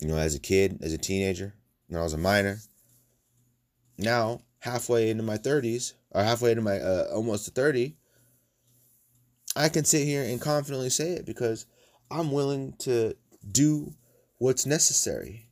You 0.00 0.08
know, 0.08 0.16
as 0.16 0.34
a 0.34 0.40
kid, 0.40 0.78
as 0.82 0.92
a 0.92 0.98
teenager, 0.98 1.54
when 1.88 2.00
I 2.00 2.04
was 2.04 2.14
a 2.14 2.18
minor. 2.18 2.58
Now, 3.98 4.42
halfway 4.60 5.10
into 5.10 5.22
my 5.22 5.36
30s, 5.36 5.94
or 6.12 6.22
halfway 6.22 6.52
into 6.52 6.62
my 6.62 6.78
uh, 6.78 7.06
almost 7.12 7.44
to 7.46 7.50
30, 7.50 7.96
I 9.56 9.68
can 9.68 9.84
sit 9.84 10.06
here 10.06 10.22
and 10.22 10.40
confidently 10.40 10.90
say 10.90 11.12
it 11.12 11.26
because 11.26 11.66
I'm 12.10 12.30
willing 12.30 12.74
to 12.80 13.14
do 13.50 13.94
what's 14.38 14.66
necessary. 14.66 15.46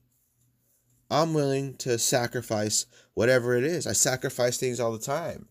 I'm 1.11 1.35
willing 1.35 1.77
to 1.79 1.99
sacrifice 1.99 2.87
whatever 3.15 3.57
it 3.57 3.65
is. 3.65 3.87
I 3.87 3.93
sacrifice 3.93 4.59
things 4.59 4.79
all 4.79 4.93
the 4.93 4.99
time. 4.99 5.49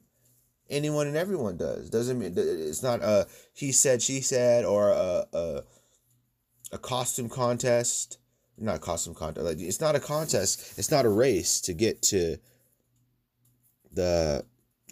Anyone 0.70 1.08
and 1.08 1.18
everyone 1.18 1.58
does. 1.58 1.90
Doesn't 1.90 2.20
mean 2.20 2.34
it's 2.36 2.84
not 2.84 3.02
a 3.02 3.28
he 3.54 3.72
said 3.72 4.02
she 4.02 4.22
said 4.22 4.66
or 4.66 4.90
a 4.90 5.26
a, 5.34 5.64
a 6.74 6.78
costume 6.78 7.30
contest. 7.30 8.20
Not 8.58 8.82
costume 8.82 9.16
contest. 9.16 9.46
Like 9.46 9.60
it's 9.60 9.82
not 9.82 9.96
a 9.96 10.00
contest. 10.00 10.78
It's 10.78 10.92
not 10.92 11.06
a 11.06 11.10
race 11.10 11.62
to 11.62 11.74
get 11.74 12.02
to 12.04 12.38
the 13.98 14.46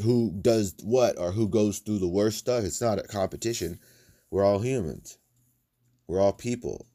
who 0.04 0.32
does 0.42 0.76
what 0.84 1.18
or 1.18 1.32
who 1.32 1.48
goes 1.48 1.80
through 1.80 2.00
the 2.00 2.08
worst 2.08 2.38
stuff. 2.38 2.66
It's 2.66 2.82
not 2.82 3.00
a 3.00 3.04
competition. 3.04 3.80
We're 4.30 4.44
all 4.44 4.60
humans. 4.60 5.18
We're 6.08 6.20
all 6.20 6.34
people. 6.34 6.86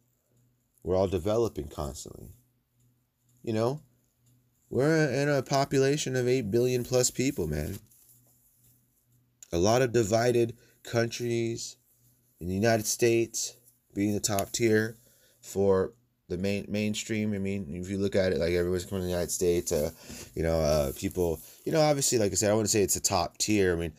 We're 0.83 0.97
all 0.97 1.09
developing 1.09 1.69
constantly. 1.69 2.29
You 3.43 3.55
know, 3.55 3.81
we're 4.69 5.11
in 5.11 5.29
a 5.29 5.43
population 5.43 6.15
of 6.15 6.29
8 6.29 6.51
billion 6.51 6.85
plus 6.85 7.11
people, 7.11 7.47
man. 7.47 7.79
A 9.53 9.59
lot 9.59 9.83
of 9.83 9.93
divided 9.93 10.57
countries 10.83 11.77
in 12.41 12.49
the 12.49 12.55
United 12.55 12.87
States 12.87 13.57
being 13.95 14.13
the 14.13 14.21
top 14.21 14.53
tier 14.53 14.99
for 15.41 15.95
the 16.31 16.39
main 16.39 16.65
mainstream. 16.69 17.35
I 17.35 17.39
mean, 17.39 17.67
if 17.69 17.91
you 17.91 17.99
look 17.99 18.17
at 18.17 18.33
it, 18.33 18.39
like 18.39 18.53
everyone's 18.53 18.87
coming 18.87 19.03
to 19.03 19.07
the 19.07 19.11
United 19.11 19.31
States, 19.31 19.73
uh, 19.73 19.91
you 20.35 20.43
know, 20.43 20.61
uh, 20.61 20.93
people, 20.97 21.41
you 21.65 21.73
know, 21.73 21.81
obviously, 21.81 22.19
like 22.19 22.33
I 22.33 22.37
said, 22.37 22.51
I 22.51 22.55
wouldn't 22.55 22.71
say 22.71 22.83
it's 22.83 22.97
a 22.97 23.03
top 23.03 23.37
tier. 23.39 23.73
I 23.73 23.77
mean, 23.77 23.93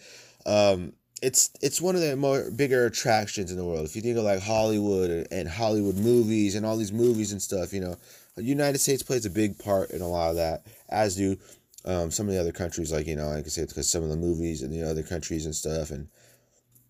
um, 0.45 0.93
it's 1.21 1.51
it's 1.61 1.79
one 1.79 1.95
of 1.95 2.01
the 2.01 2.15
more 2.15 2.49
bigger 2.49 2.85
attractions 2.85 3.51
in 3.51 3.57
the 3.57 3.65
world. 3.65 3.85
If 3.85 3.95
you 3.95 4.01
think 4.01 4.17
of 4.17 4.23
like 4.23 4.41
Hollywood 4.41 5.27
and 5.31 5.47
Hollywood 5.47 5.97
movies 5.97 6.55
and 6.55 6.65
all 6.65 6.77
these 6.77 6.91
movies 6.91 7.31
and 7.31 7.41
stuff, 7.41 7.73
you 7.73 7.81
know, 7.81 7.95
the 8.35 8.43
United 8.43 8.79
States 8.79 9.03
plays 9.03 9.25
a 9.25 9.29
big 9.29 9.59
part 9.59 9.91
in 9.91 10.01
a 10.01 10.07
lot 10.07 10.31
of 10.31 10.37
that, 10.37 10.65
as 10.89 11.15
do 11.15 11.37
um, 11.85 12.09
some 12.09 12.27
of 12.27 12.33
the 12.33 12.39
other 12.39 12.51
countries. 12.51 12.91
Like 12.91 13.07
you 13.07 13.15
know, 13.15 13.27
like 13.27 13.45
I 13.45 13.49
say, 13.49 13.65
because 13.65 13.89
some 13.89 14.03
of 14.03 14.09
the 14.09 14.17
movies 14.17 14.63
in 14.63 14.71
the 14.71 14.81
other 14.89 15.03
countries 15.03 15.45
and 15.45 15.55
stuff 15.55 15.91
and 15.91 16.07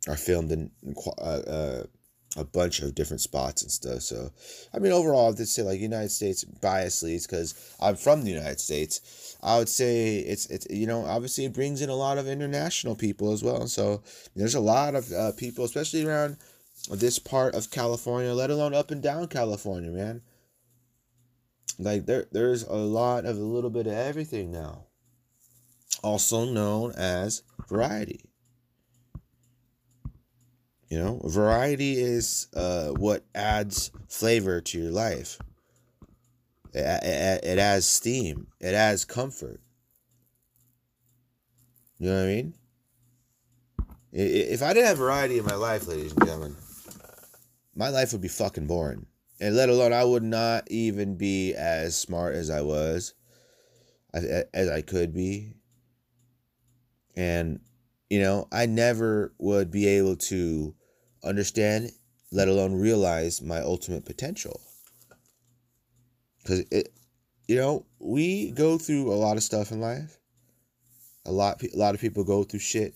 are 0.07 0.17
filmed 0.17 0.51
in 0.51 0.71
uh, 1.17 1.21
uh, 1.21 1.83
a 2.37 2.43
bunch 2.45 2.79
of 2.79 2.95
different 2.95 3.21
spots 3.21 3.61
and 3.61 3.71
stuff. 3.71 4.01
So, 4.01 4.31
I 4.73 4.79
mean, 4.79 4.91
overall, 4.91 5.29
I'd 5.29 5.47
say 5.47 5.63
like 5.63 5.79
United 5.79 6.11
States 6.11 6.43
bias 6.43 7.03
leads 7.03 7.27
because 7.27 7.75
I'm 7.79 7.95
from 7.95 8.23
the 8.23 8.31
United 8.31 8.59
States 8.59 9.31
I 9.43 9.57
would 9.57 9.69
say 9.69 10.19
it's 10.19 10.45
it's 10.47 10.67
you 10.69 10.85
know 10.85 11.05
obviously 11.05 11.45
it 11.45 11.53
brings 11.53 11.81
in 11.81 11.89
a 11.89 11.95
lot 11.95 12.17
of 12.17 12.27
international 12.27 12.95
people 12.95 13.31
as 13.31 13.43
well. 13.43 13.67
So 13.67 14.03
there's 14.35 14.55
a 14.55 14.59
lot 14.59 14.95
of 14.95 15.11
uh, 15.11 15.31
people, 15.33 15.65
especially 15.65 16.05
around 16.05 16.37
this 16.89 17.19
part 17.19 17.55
of 17.55 17.71
California, 17.71 18.33
let 18.33 18.49
alone 18.49 18.73
up 18.73 18.91
and 18.91 19.01
down 19.01 19.27
California, 19.27 19.89
man. 19.89 20.21
Like 21.79 22.05
there 22.05 22.27
there's 22.31 22.63
a 22.63 22.75
lot 22.75 23.25
of 23.25 23.37
a 23.37 23.41
little 23.41 23.71
bit 23.71 23.87
of 23.87 23.93
everything 23.93 24.51
now. 24.51 24.85
Also 26.03 26.45
known 26.45 26.91
as 26.91 27.41
variety. 27.67 28.30
You 30.91 30.99
know, 30.99 31.21
variety 31.23 31.93
is 31.93 32.47
uh, 32.53 32.89
what 32.89 33.23
adds 33.33 33.91
flavor 34.09 34.59
to 34.59 34.77
your 34.77 34.91
life. 34.91 35.39
It, 36.73 36.79
it, 36.81 37.45
it 37.45 37.59
adds 37.59 37.85
steam. 37.85 38.47
It 38.59 38.73
adds 38.73 39.05
comfort. 39.05 39.61
You 41.97 42.09
know 42.09 42.15
what 42.15 42.23
I 42.23 42.27
mean? 42.27 42.53
If 44.11 44.61
I 44.61 44.73
didn't 44.73 44.87
have 44.87 44.97
variety 44.97 45.37
in 45.37 45.45
my 45.45 45.55
life, 45.55 45.87
ladies 45.87 46.11
and 46.11 46.25
gentlemen, 46.25 46.57
my 47.73 47.87
life 47.87 48.11
would 48.11 48.19
be 48.19 48.27
fucking 48.27 48.67
boring. 48.67 49.05
And 49.39 49.55
let 49.55 49.69
alone, 49.69 49.93
I 49.93 50.03
would 50.03 50.23
not 50.23 50.69
even 50.69 51.15
be 51.15 51.53
as 51.53 51.97
smart 51.97 52.35
as 52.35 52.49
I 52.49 52.63
was, 52.63 53.13
as 54.13 54.69
I 54.69 54.81
could 54.81 55.13
be. 55.13 55.53
And, 57.15 57.61
you 58.09 58.19
know, 58.19 58.49
I 58.51 58.65
never 58.65 59.33
would 59.39 59.71
be 59.71 59.87
able 59.87 60.17
to 60.17 60.75
understand, 61.23 61.91
let 62.31 62.47
alone 62.47 62.73
realize 62.73 63.41
my 63.41 63.59
ultimate 63.59 64.05
potential. 64.05 64.61
Because 66.41 66.65
it 66.71 66.93
you 67.51 67.57
know, 67.57 67.85
we 67.99 68.51
go 68.51 68.77
through 68.77 69.11
a 69.11 69.15
lot 69.15 69.35
of 69.35 69.43
stuff 69.43 69.73
in 69.73 69.81
life. 69.81 70.17
A 71.25 71.31
lot, 71.33 71.61
a 71.61 71.77
lot 71.77 71.93
of 71.93 71.99
people 71.99 72.23
go 72.23 72.45
through 72.45 72.61
shit, 72.61 72.93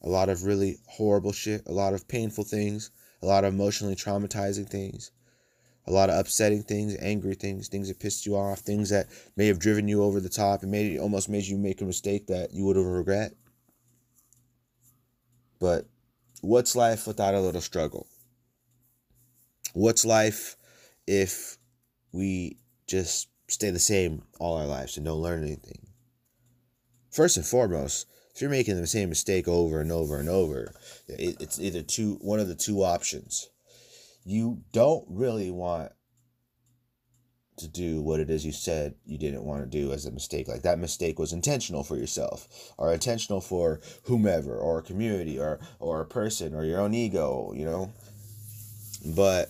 a 0.00 0.08
lot 0.08 0.28
of 0.28 0.44
really 0.44 0.78
horrible 0.86 1.32
shit, 1.32 1.62
a 1.66 1.72
lot 1.72 1.92
of 1.92 2.06
painful 2.06 2.44
things, 2.44 2.92
a 3.20 3.26
lot 3.26 3.42
of 3.42 3.52
emotionally 3.52 3.96
traumatizing 3.96 4.68
things, 4.68 5.10
a 5.86 5.90
lot 5.90 6.08
of 6.08 6.20
upsetting 6.20 6.62
things, 6.62 6.96
angry 7.00 7.34
things, 7.34 7.66
things 7.66 7.88
that 7.88 7.98
pissed 7.98 8.26
you 8.26 8.36
off, 8.36 8.60
things 8.60 8.90
that 8.90 9.08
may 9.34 9.48
have 9.48 9.58
driven 9.58 9.88
you 9.88 10.04
over 10.04 10.20
the 10.20 10.28
top 10.28 10.62
and 10.62 10.70
made 10.70 10.96
almost 11.00 11.28
made 11.28 11.44
you 11.44 11.58
make 11.58 11.80
a 11.80 11.84
mistake 11.84 12.28
that 12.28 12.52
you 12.52 12.64
would 12.64 12.76
have 12.76 12.86
regret. 12.86 13.32
But 15.58 15.86
what's 16.46 16.76
life 16.76 17.06
without 17.06 17.34
a 17.34 17.40
little 17.40 17.60
struggle? 17.60 18.06
What's 19.74 20.04
life 20.04 20.56
if 21.06 21.58
we 22.12 22.58
just 22.86 23.28
stay 23.48 23.70
the 23.70 23.78
same 23.78 24.22
all 24.38 24.56
our 24.56 24.66
lives 24.66 24.96
and 24.96 25.04
don't 25.04 25.20
learn 25.20 25.42
anything? 25.42 25.86
First 27.10 27.36
and 27.36 27.44
foremost, 27.44 28.06
if 28.34 28.40
you're 28.40 28.50
making 28.50 28.80
the 28.80 28.86
same 28.86 29.08
mistake 29.08 29.48
over 29.48 29.80
and 29.80 29.90
over 29.90 30.18
and 30.18 30.28
over, 30.28 30.72
it's 31.08 31.58
either 31.58 31.82
two 31.82 32.18
one 32.20 32.38
of 32.38 32.48
the 32.48 32.54
two 32.54 32.82
options. 32.82 33.48
You 34.24 34.62
don't 34.72 35.04
really 35.08 35.50
want 35.50 35.92
to 37.56 37.68
do 37.68 38.02
what 38.02 38.20
it 38.20 38.28
is 38.28 38.44
you 38.44 38.52
said 38.52 38.94
you 39.06 39.16
didn't 39.16 39.44
want 39.44 39.62
to 39.62 39.66
do 39.66 39.92
as 39.92 40.06
a 40.06 40.10
mistake. 40.10 40.48
Like 40.48 40.62
that 40.62 40.78
mistake 40.78 41.18
was 41.18 41.32
intentional 41.32 41.82
for 41.82 41.96
yourself 41.96 42.72
or 42.76 42.92
intentional 42.92 43.40
for 43.40 43.80
whomever 44.04 44.56
or 44.56 44.78
a 44.78 44.82
community 44.82 45.38
or 45.38 45.58
or 45.78 46.00
a 46.00 46.06
person 46.06 46.54
or 46.54 46.64
your 46.64 46.80
own 46.80 46.94
ego, 46.94 47.52
you 47.54 47.64
know. 47.64 47.92
But 49.14 49.48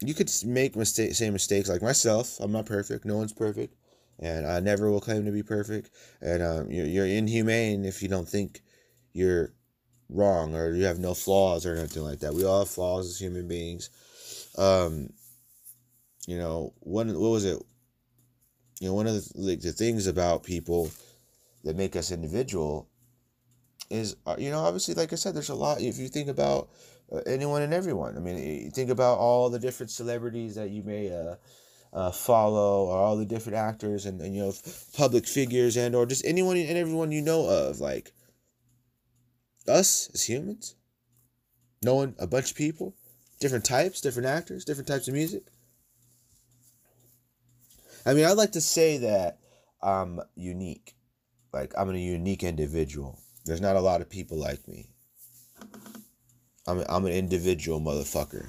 you 0.00 0.14
could 0.14 0.30
make 0.44 0.76
mistake 0.76 1.14
same 1.14 1.32
mistakes 1.32 1.68
like 1.68 1.82
myself. 1.82 2.38
I'm 2.40 2.52
not 2.52 2.66
perfect. 2.66 3.04
No 3.04 3.16
one's 3.16 3.32
perfect. 3.32 3.74
And 4.20 4.46
I 4.46 4.60
never 4.60 4.90
will 4.90 5.00
claim 5.00 5.24
to 5.24 5.32
be 5.32 5.42
perfect. 5.42 5.90
And 6.20 6.42
um, 6.42 6.70
you're, 6.70 6.86
you're 6.86 7.06
inhumane 7.06 7.84
if 7.84 8.02
you 8.02 8.08
don't 8.08 8.28
think 8.28 8.62
you're 9.12 9.52
wrong 10.08 10.54
or 10.54 10.72
you 10.72 10.84
have 10.84 10.98
no 10.98 11.14
flaws 11.14 11.66
or 11.66 11.74
anything 11.74 12.04
like 12.04 12.20
that. 12.20 12.34
We 12.34 12.44
all 12.44 12.60
have 12.60 12.68
flaws 12.68 13.08
as 13.08 13.18
human 13.18 13.48
beings. 13.48 13.90
Um, 14.56 15.10
you 16.26 16.38
know, 16.38 16.72
one 16.80 17.08
what 17.08 17.30
was 17.30 17.44
it? 17.44 17.62
You 18.80 18.88
know, 18.88 18.94
one 18.94 19.06
of 19.06 19.14
the 19.14 19.32
like 19.34 19.60
the 19.60 19.72
things 19.72 20.06
about 20.06 20.42
people 20.42 20.90
that 21.64 21.76
make 21.76 21.96
us 21.96 22.10
individual 22.10 22.88
is 23.90 24.16
uh, 24.26 24.36
you 24.38 24.50
know 24.50 24.60
obviously 24.60 24.94
like 24.94 25.12
I 25.12 25.16
said, 25.16 25.34
there's 25.34 25.50
a 25.50 25.54
lot. 25.54 25.80
If 25.80 25.98
you 25.98 26.08
think 26.08 26.28
about 26.28 26.70
uh, 27.12 27.18
anyone 27.26 27.62
and 27.62 27.74
everyone, 27.74 28.16
I 28.16 28.20
mean, 28.20 28.70
think 28.70 28.90
about 28.90 29.18
all 29.18 29.50
the 29.50 29.58
different 29.58 29.90
celebrities 29.90 30.54
that 30.54 30.70
you 30.70 30.82
may 30.82 31.10
uh, 31.10 31.36
uh, 31.92 32.10
follow, 32.10 32.86
or 32.86 32.96
all 32.96 33.16
the 33.16 33.26
different 33.26 33.58
actors 33.58 34.06
and, 34.06 34.20
and 34.20 34.34
you 34.34 34.42
know 34.42 34.52
public 34.96 35.26
figures 35.26 35.76
and 35.76 35.94
or 35.94 36.06
just 36.06 36.24
anyone 36.24 36.56
and 36.56 36.78
everyone 36.78 37.12
you 37.12 37.22
know 37.22 37.46
of, 37.48 37.80
like 37.80 38.12
us 39.68 40.10
as 40.14 40.24
humans, 40.24 40.74
knowing 41.82 42.14
a 42.18 42.26
bunch 42.26 42.50
of 42.50 42.56
people, 42.56 42.94
different 43.40 43.64
types, 43.64 44.00
different 44.00 44.26
actors, 44.26 44.64
different 44.64 44.88
types 44.88 45.06
of 45.06 45.14
music 45.14 45.44
I 48.06 48.14
mean, 48.14 48.24
I'd 48.24 48.36
like 48.36 48.52
to 48.52 48.60
say 48.60 48.98
that 48.98 49.38
I'm 49.82 50.20
unique. 50.34 50.94
Like, 51.52 51.72
I'm 51.76 51.90
a 51.90 51.98
unique 51.98 52.42
individual. 52.42 53.18
There's 53.44 53.60
not 53.60 53.76
a 53.76 53.80
lot 53.80 54.00
of 54.00 54.10
people 54.10 54.38
like 54.38 54.66
me. 54.66 54.90
I'm, 56.66 56.82
I'm 56.88 57.06
an 57.06 57.12
individual 57.12 57.80
motherfucker. 57.80 58.48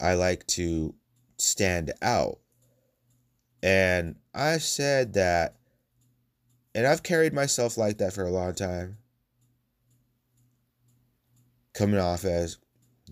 I 0.00 0.14
like 0.14 0.46
to 0.48 0.94
stand 1.38 1.92
out. 2.02 2.38
And 3.62 4.16
I've 4.34 4.62
said 4.62 5.14
that, 5.14 5.56
and 6.74 6.86
I've 6.86 7.02
carried 7.02 7.32
myself 7.32 7.76
like 7.76 7.98
that 7.98 8.12
for 8.12 8.24
a 8.24 8.30
long 8.30 8.54
time. 8.54 8.98
Coming 11.74 12.00
off 12.00 12.24
as 12.24 12.58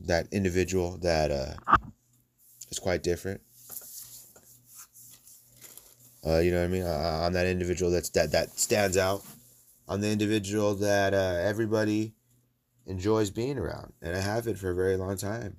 that 0.06 0.26
individual 0.32 0.98
that 0.98 1.30
uh, 1.30 1.54
is 2.70 2.78
quite 2.78 3.02
different. 3.02 3.40
Uh, 6.26 6.38
you 6.38 6.50
know 6.50 6.58
what 6.58 6.64
I 6.64 6.68
mean? 6.68 6.82
Uh, 6.82 7.22
I'm 7.24 7.32
that 7.32 7.46
individual 7.46 7.90
that's 7.90 8.10
that 8.10 8.32
that 8.32 8.58
stands 8.58 8.96
out. 8.96 9.22
I'm 9.88 10.00
the 10.00 10.10
individual 10.10 10.74
that 10.76 11.14
uh, 11.14 11.38
everybody 11.40 12.14
enjoys 12.86 13.30
being 13.30 13.58
around, 13.58 13.92
and 14.02 14.14
I 14.14 14.20
have 14.20 14.46
it 14.46 14.58
for 14.58 14.70
a 14.70 14.74
very 14.74 14.96
long 14.96 15.16
time. 15.16 15.56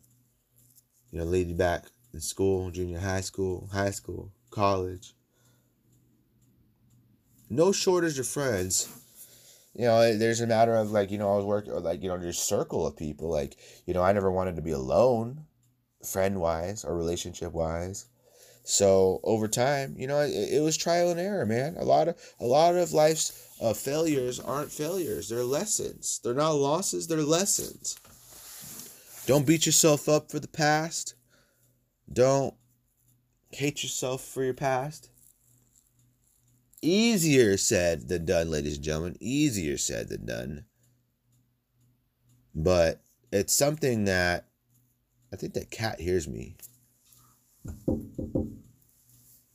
You 1.11 1.19
know, 1.19 1.25
leading 1.25 1.57
back 1.57 1.85
in 2.13 2.21
school, 2.21 2.69
junior 2.71 2.99
high 2.99 3.21
school, 3.21 3.69
high 3.73 3.91
school, 3.91 4.31
college. 4.49 5.13
No 7.49 7.71
shortage 7.71 8.19
of 8.19 8.27
friends. 8.27 8.87
You 9.73 9.85
know, 9.85 10.17
there's 10.17 10.41
a 10.41 10.47
matter 10.47 10.75
of 10.75 10.91
like, 10.91 11.11
you 11.11 11.17
know, 11.17 11.33
I 11.33 11.37
was 11.37 11.45
working, 11.45 11.73
or 11.73 11.79
like, 11.79 12.01
you 12.03 12.09
know, 12.09 12.15
your 12.15 12.33
circle 12.33 12.85
of 12.85 12.95
people. 12.95 13.29
Like, 13.29 13.57
you 13.85 13.93
know, 13.93 14.03
I 14.03 14.13
never 14.13 14.31
wanted 14.31 14.55
to 14.57 14.61
be 14.61 14.71
alone, 14.71 15.45
friend 16.05 16.39
wise 16.39 16.85
or 16.85 16.95
relationship 16.95 17.51
wise. 17.53 18.05
So 18.71 19.19
over 19.25 19.49
time, 19.49 19.95
you 19.97 20.07
know, 20.07 20.21
it, 20.21 20.29
it, 20.29 20.61
was 20.63 20.77
trial 20.77 21.09
and 21.09 21.19
error, 21.19 21.45
man. 21.45 21.75
A 21.77 21.83
lot 21.83 22.07
of 22.07 22.15
a 22.39 22.45
lot 22.45 22.73
of 22.73 22.93
life's 22.93 23.53
uh, 23.59 23.73
failures 23.73 24.39
aren't 24.39 24.71
failures; 24.71 25.27
they're 25.27 25.43
lessons. 25.43 26.21
They're 26.23 26.33
not 26.33 26.51
losses; 26.51 27.05
they're 27.05 27.21
lessons. 27.21 27.99
Don't 29.25 29.45
beat 29.45 29.65
yourself 29.65 30.07
up 30.07 30.31
for 30.31 30.39
the 30.39 30.47
past. 30.47 31.15
Don't 32.13 32.53
hate 33.49 33.83
yourself 33.83 34.23
for 34.23 34.41
your 34.41 34.53
past. 34.53 35.09
Easier 36.81 37.57
said 37.57 38.07
than 38.07 38.23
done, 38.23 38.49
ladies 38.49 38.77
and 38.77 38.85
gentlemen. 38.85 39.17
Easier 39.19 39.77
said 39.77 40.07
than 40.07 40.25
done. 40.25 40.63
But 42.55 43.03
it's 43.33 43.51
something 43.51 44.05
that 44.05 44.45
I 45.33 45.35
think 45.35 45.55
that 45.55 45.71
cat 45.71 45.99
hears 45.99 46.25
me. 46.25 46.55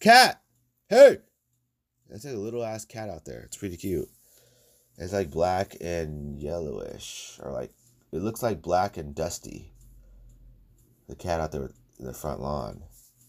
Cat! 0.00 0.42
Hey! 0.88 1.18
That's 2.08 2.24
a 2.24 2.36
little 2.36 2.64
ass 2.64 2.84
cat 2.84 3.08
out 3.08 3.24
there. 3.24 3.40
It's 3.40 3.56
pretty 3.56 3.76
cute. 3.76 4.08
It's 4.98 5.12
like 5.12 5.30
black 5.30 5.76
and 5.80 6.40
yellowish. 6.40 7.38
Or 7.42 7.52
like, 7.52 7.72
it 8.12 8.22
looks 8.22 8.42
like 8.42 8.62
black 8.62 8.96
and 8.96 9.14
dusty. 9.14 9.72
The 11.08 11.16
cat 11.16 11.40
out 11.40 11.52
there 11.52 11.70
in 11.98 12.06
the 12.06 12.12
front 12.12 12.40
lawn. 12.40 12.82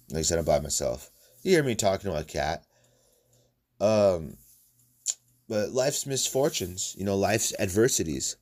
Like 0.09 0.19
I 0.19 0.21
said, 0.23 0.39
I'm 0.39 0.45
by 0.45 0.59
myself. 0.59 1.09
You 1.43 1.51
hear 1.51 1.63
me 1.63 1.75
talking 1.75 2.11
to 2.11 2.17
a 2.17 2.23
cat. 2.23 2.63
Um, 3.79 4.37
but 5.47 5.71
life's 5.71 6.05
misfortunes, 6.05 6.95
you 6.97 7.05
know, 7.05 7.15
life's 7.15 7.53
adversities, 7.59 8.35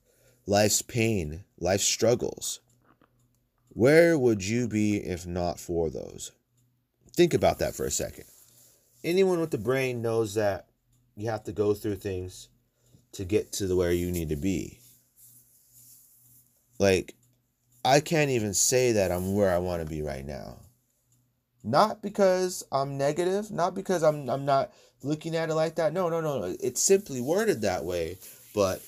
life's 0.47 0.81
pain, 0.81 1.43
life's 1.59 1.85
struggles. 1.85 2.61
Where 3.69 4.17
would 4.17 4.43
you 4.43 4.67
be 4.67 4.97
if 4.97 5.27
not 5.27 5.59
for 5.59 5.89
those? 5.89 6.31
Think 7.15 7.33
about 7.33 7.59
that 7.59 7.75
for 7.75 7.85
a 7.85 7.91
second. 7.91 8.25
Anyone 9.03 9.39
with 9.39 9.51
the 9.51 9.57
brain 9.57 10.01
knows 10.01 10.33
that 10.33 10.67
you 11.15 11.29
have 11.29 11.43
to 11.45 11.53
go 11.53 11.73
through 11.73 11.95
things 11.95 12.49
to 13.13 13.23
get 13.23 13.53
to 13.53 13.67
the 13.67 13.75
where 13.75 13.93
you 13.93 14.11
need 14.11 14.29
to 14.29 14.35
be. 14.35 14.79
Like, 16.77 17.15
I 17.85 18.01
can't 18.01 18.31
even 18.31 18.53
say 18.53 18.91
that 18.93 19.11
I'm 19.11 19.33
where 19.33 19.51
I 19.51 19.59
want 19.59 19.81
to 19.81 19.89
be 19.89 20.01
right 20.01 20.25
now. 20.25 20.57
Not 21.63 22.01
because 22.01 22.63
I'm 22.71 22.97
negative, 22.97 23.49
not 23.49 23.75
because 23.75 24.03
I'm 24.03 24.29
I'm 24.29 24.45
not 24.45 24.71
looking 25.01 25.35
at 25.35 25.49
it 25.49 25.55
like 25.55 25.75
that. 25.75 25.93
No, 25.93 26.09
no, 26.09 26.19
no. 26.19 26.55
It's 26.59 26.81
simply 26.81 27.21
worded 27.21 27.61
that 27.61 27.85
way, 27.85 28.17
but 28.53 28.81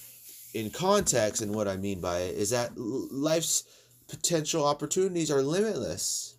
in 0.54 0.70
context 0.70 1.42
and 1.42 1.56
what 1.56 1.68
I 1.68 1.78
mean 1.78 2.02
by 2.02 2.20
it 2.20 2.36
is 2.36 2.50
that 2.50 2.72
life's 2.76 3.64
potential 4.08 4.66
opportunities 4.66 5.32
are 5.32 5.42
limitless. 5.42 6.37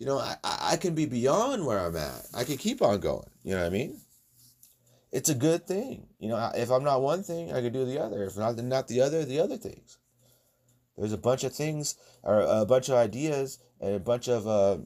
You 0.00 0.06
know, 0.06 0.18
I, 0.18 0.36
I 0.42 0.76
can 0.78 0.94
be 0.94 1.04
beyond 1.04 1.66
where 1.66 1.78
I'm 1.78 1.94
at. 1.94 2.26
I 2.34 2.44
can 2.44 2.56
keep 2.56 2.80
on 2.80 3.00
going. 3.00 3.28
You 3.44 3.52
know 3.52 3.60
what 3.60 3.66
I 3.66 3.70
mean? 3.70 4.00
It's 5.12 5.28
a 5.28 5.34
good 5.34 5.66
thing. 5.66 6.06
You 6.18 6.30
know, 6.30 6.50
if 6.54 6.70
I'm 6.70 6.84
not 6.84 7.02
one 7.02 7.22
thing, 7.22 7.52
I 7.52 7.60
can 7.60 7.70
do 7.70 7.84
the 7.84 8.02
other. 8.02 8.24
If 8.24 8.38
not, 8.38 8.56
not 8.56 8.88
the 8.88 9.02
other, 9.02 9.26
the 9.26 9.40
other 9.40 9.58
things. 9.58 9.98
There's 10.96 11.12
a 11.12 11.18
bunch 11.18 11.44
of 11.44 11.52
things, 11.52 11.96
or 12.22 12.40
a 12.40 12.64
bunch 12.64 12.88
of 12.88 12.94
ideas, 12.94 13.58
and 13.78 13.94
a 13.94 14.00
bunch 14.00 14.28
of 14.28 14.48
uh, 14.48 14.78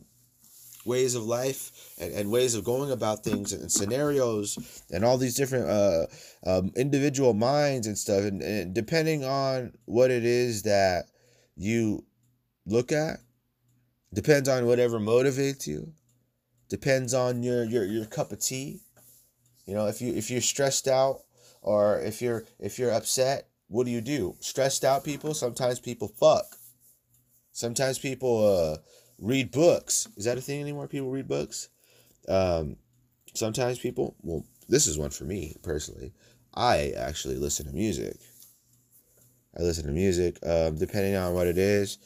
ways 0.84 1.14
of 1.14 1.22
life 1.22 1.94
and, 2.00 2.12
and 2.12 2.30
ways 2.32 2.56
of 2.56 2.64
going 2.64 2.90
about 2.90 3.22
things 3.22 3.52
and, 3.52 3.70
scenarios 3.70 4.82
and 4.90 5.04
all 5.04 5.16
these 5.16 5.36
different 5.36 5.68
uh, 5.68 6.06
um, 6.44 6.72
individual 6.74 7.34
minds 7.34 7.86
and 7.86 7.96
stuff. 7.96 8.24
And, 8.24 8.42
and 8.42 8.74
depending 8.74 9.24
on 9.24 9.74
what 9.84 10.10
it 10.10 10.24
is 10.24 10.62
that 10.62 11.04
you 11.56 12.04
look 12.66 12.90
at 12.90 13.18
depends 14.14 14.48
on 14.48 14.66
whatever 14.66 14.98
motivates 14.98 15.66
you 15.66 15.92
depends 16.68 17.12
on 17.12 17.42
your 17.42 17.64
your, 17.64 17.84
your 17.84 18.06
cup 18.06 18.32
of 18.32 18.40
tea 18.40 18.80
you 19.66 19.74
know 19.74 19.86
if 19.86 20.00
you 20.00 20.14
if 20.14 20.30
you're 20.30 20.40
stressed 20.40 20.88
out 20.88 21.20
or 21.62 22.00
if 22.00 22.22
you're 22.22 22.44
if 22.58 22.78
you're 22.78 22.92
upset 22.92 23.48
what 23.68 23.84
do 23.84 23.92
you 23.92 24.00
do 24.00 24.34
stressed 24.40 24.84
out 24.84 25.04
people 25.04 25.34
sometimes 25.34 25.78
people 25.78 26.08
fuck 26.08 26.44
sometimes 27.52 27.98
people 27.98 28.46
uh 28.46 28.76
read 29.18 29.50
books. 29.50 30.08
Is 30.16 30.24
that 30.24 30.38
a 30.38 30.40
thing 30.40 30.60
anymore? 30.60 30.88
People 30.88 31.10
read 31.10 31.28
books. 31.28 31.68
Um, 32.28 32.76
sometimes 33.34 33.78
people. 33.78 34.16
Well, 34.22 34.44
this 34.68 34.86
is 34.86 34.98
one 34.98 35.10
for 35.10 35.24
me 35.24 35.56
personally. 35.62 36.12
I 36.54 36.92
actually 36.96 37.36
listen 37.36 37.66
to 37.66 37.72
music. 37.72 38.16
I 39.58 39.62
listen 39.62 39.86
to 39.86 39.92
music, 39.92 40.38
um, 40.44 40.76
depending 40.76 41.14
on 41.14 41.34
what 41.34 41.46
it 41.46 41.58
is. 41.58 41.98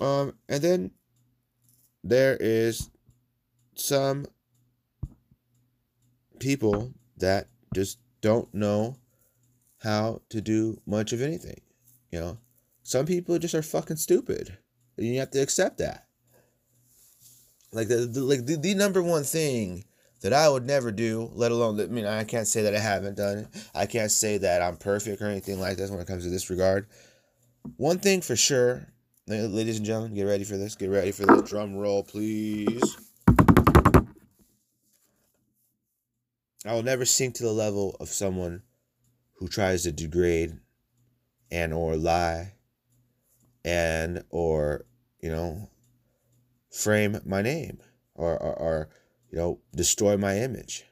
Um, 0.00 0.34
and 0.48 0.62
then 0.62 0.90
there 2.04 2.36
is 2.40 2.90
some 3.74 4.26
people 6.38 6.92
that 7.18 7.48
just 7.74 7.98
don't 8.20 8.52
know 8.52 8.96
how 9.82 10.20
to 10.30 10.40
do 10.40 10.80
much 10.86 11.12
of 11.12 11.22
anything. 11.22 11.60
You 12.10 12.20
know, 12.20 12.38
some 12.82 13.06
people 13.06 13.38
just 13.38 13.54
are 13.54 13.62
fucking 13.62 13.96
stupid, 13.96 14.56
and 14.96 15.06
you 15.06 15.18
have 15.20 15.30
to 15.30 15.40
accept 15.40 15.78
that. 15.78 16.06
Like 17.72 17.88
the, 17.88 17.96
the 18.06 18.20
like 18.20 18.44
the, 18.46 18.56
the 18.56 18.74
number 18.74 19.02
one 19.02 19.24
thing 19.24 19.84
that 20.20 20.32
I 20.32 20.48
would 20.48 20.66
never 20.66 20.92
do, 20.92 21.30
let 21.34 21.52
alone 21.52 21.80
I 21.80 21.86
mean 21.86 22.06
I 22.06 22.24
can't 22.24 22.46
say 22.46 22.62
that 22.62 22.74
I 22.74 22.78
haven't 22.78 23.16
done 23.16 23.38
it. 23.38 23.48
I 23.74 23.86
can't 23.86 24.10
say 24.10 24.38
that 24.38 24.62
I'm 24.62 24.76
perfect 24.76 25.22
or 25.22 25.26
anything 25.26 25.60
like 25.60 25.78
that 25.78 25.90
when 25.90 26.00
it 26.00 26.06
comes 26.06 26.24
to 26.24 26.30
this 26.30 26.50
regard. 26.50 26.86
One 27.76 27.98
thing 27.98 28.20
for 28.20 28.36
sure, 28.36 28.91
ladies 29.26 29.76
and 29.78 29.86
gentlemen, 29.86 30.14
get 30.14 30.24
ready 30.24 30.44
for 30.44 30.56
this. 30.56 30.74
Get 30.74 30.90
ready 30.90 31.12
for 31.12 31.26
this. 31.26 31.48
Drum 31.48 31.74
roll, 31.74 32.02
please. 32.02 32.96
I 36.64 36.74
will 36.74 36.82
never 36.82 37.04
sink 37.04 37.34
to 37.36 37.42
the 37.42 37.52
level 37.52 37.96
of 37.98 38.08
someone 38.08 38.62
who 39.38 39.48
tries 39.48 39.82
to 39.82 39.92
degrade 39.92 40.58
and 41.50 41.72
or 41.72 41.96
lie 41.96 42.54
and 43.64 44.24
or 44.30 44.84
you 45.20 45.30
know 45.30 45.68
frame 46.70 47.20
my 47.24 47.42
name 47.42 47.78
or, 48.14 48.36
or, 48.40 48.54
or 48.54 48.88
you 49.32 49.38
know, 49.38 49.60
destroy 49.74 50.16
my 50.16 50.38
image. 50.38 50.84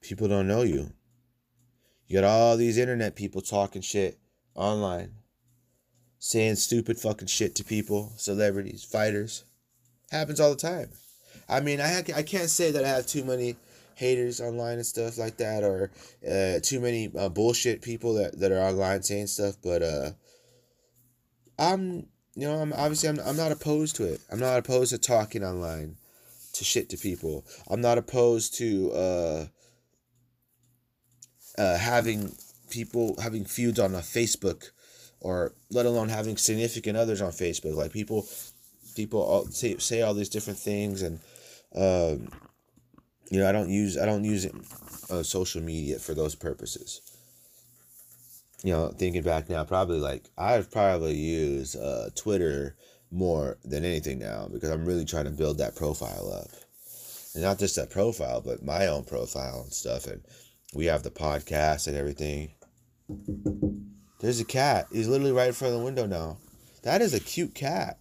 People 0.00 0.28
don't 0.28 0.48
know 0.48 0.62
you. 0.62 0.92
You 2.06 2.20
got 2.20 2.24
all 2.24 2.56
these 2.56 2.78
internet 2.78 3.16
people 3.16 3.40
talking 3.40 3.82
shit 3.82 4.18
online, 4.54 5.12
saying 6.18 6.56
stupid 6.56 6.98
fucking 6.98 7.28
shit 7.28 7.54
to 7.56 7.64
people, 7.64 8.12
celebrities, 8.16 8.84
fighters. 8.84 9.44
Happens 10.10 10.40
all 10.40 10.50
the 10.50 10.56
time. 10.56 10.90
I 11.48 11.60
mean, 11.60 11.80
I 11.80 11.98
I 12.14 12.22
can't 12.22 12.50
say 12.50 12.70
that 12.70 12.84
I 12.84 12.88
have 12.88 13.06
too 13.06 13.24
many 13.24 13.56
haters 13.94 14.40
online 14.40 14.74
and 14.74 14.86
stuff 14.86 15.18
like 15.18 15.36
that, 15.38 15.62
or 15.62 15.90
uh, 16.28 16.60
too 16.62 16.80
many 16.80 17.10
uh, 17.16 17.28
bullshit 17.28 17.82
people 17.82 18.14
that, 18.14 18.38
that 18.40 18.52
are 18.52 18.60
online 18.60 19.02
saying 19.02 19.28
stuff, 19.28 19.56
but 19.62 19.82
uh, 19.82 20.10
I'm 21.58 22.06
you 22.36 22.48
know, 22.48 22.56
I'm 22.56 22.72
obviously 22.72 23.08
I'm, 23.08 23.20
I'm 23.20 23.36
not 23.36 23.52
opposed 23.52 23.96
to 23.96 24.04
it. 24.04 24.20
I'm 24.30 24.40
not 24.40 24.58
opposed 24.58 24.90
to 24.90 24.98
talking 24.98 25.44
online 25.44 25.96
to 26.54 26.64
shit 26.64 26.88
to 26.90 26.96
people. 26.96 27.44
I'm 27.68 27.80
not 27.80 27.98
opposed 27.98 28.54
to 28.58 28.92
uh, 28.92 29.46
uh, 31.58 31.76
having 31.76 32.34
people 32.70 33.16
having 33.20 33.44
feuds 33.44 33.78
on 33.78 33.94
a 33.94 33.98
Facebook 33.98 34.70
or 35.20 35.52
let 35.70 35.86
alone 35.86 36.08
having 36.08 36.36
significant 36.36 36.96
others 36.96 37.20
on 37.20 37.30
Facebook. 37.30 37.74
Like 37.74 37.92
people 37.92 38.26
people 38.94 39.20
all 39.20 39.46
say, 39.46 39.76
say 39.78 40.02
all 40.02 40.14
these 40.14 40.28
different 40.28 40.58
things 40.58 41.02
and 41.02 41.20
um, 41.74 42.28
you 43.30 43.40
know, 43.40 43.48
I 43.48 43.52
don't 43.52 43.70
use 43.70 43.98
I 43.98 44.06
don't 44.06 44.24
use 44.24 44.46
uh, 45.10 45.22
social 45.22 45.62
media 45.62 45.98
for 45.98 46.14
those 46.14 46.34
purposes 46.34 47.00
you 48.64 48.72
know, 48.72 48.88
thinking 48.88 49.22
back 49.22 49.50
now, 49.50 49.62
probably 49.62 50.00
like 50.00 50.24
I've 50.38 50.70
probably 50.70 51.14
used 51.14 51.76
uh, 51.76 52.08
Twitter 52.16 52.74
more 53.10 53.58
than 53.62 53.84
anything 53.84 54.18
now 54.18 54.48
because 54.50 54.70
I'm 54.70 54.86
really 54.86 55.04
trying 55.04 55.26
to 55.26 55.30
build 55.30 55.58
that 55.58 55.76
profile 55.76 56.32
up. 56.32 56.48
And 57.34 57.42
not 57.42 57.58
just 57.58 57.76
that 57.76 57.90
profile, 57.90 58.40
but 58.40 58.64
my 58.64 58.86
own 58.86 59.04
profile 59.04 59.60
and 59.64 59.72
stuff. 59.72 60.06
And 60.06 60.22
we 60.74 60.86
have 60.86 61.02
the 61.02 61.10
podcast 61.10 61.86
and 61.86 61.96
everything. 61.96 62.50
There's 64.20 64.40
a 64.40 64.44
cat. 64.44 64.86
He's 64.92 65.08
literally 65.08 65.32
right 65.32 65.48
in 65.48 65.52
front 65.54 65.74
of 65.74 65.80
the 65.80 65.84
window 65.84 66.06
now. 66.06 66.38
That 66.82 67.00
is 67.00 67.14
a 67.14 67.20
cute 67.20 67.54
cat. 67.54 67.98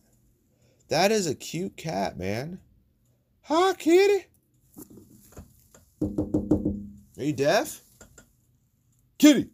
That 0.89 1.11
is 1.11 1.27
a 1.27 1.35
cute 1.35 1.77
cat, 1.77 2.17
man. 2.17 2.59
Hi, 3.43 3.73
kitty. 3.73 4.25
Are 6.01 7.23
you 7.23 7.33
deaf? 7.33 7.81
Kitty. 9.17 9.49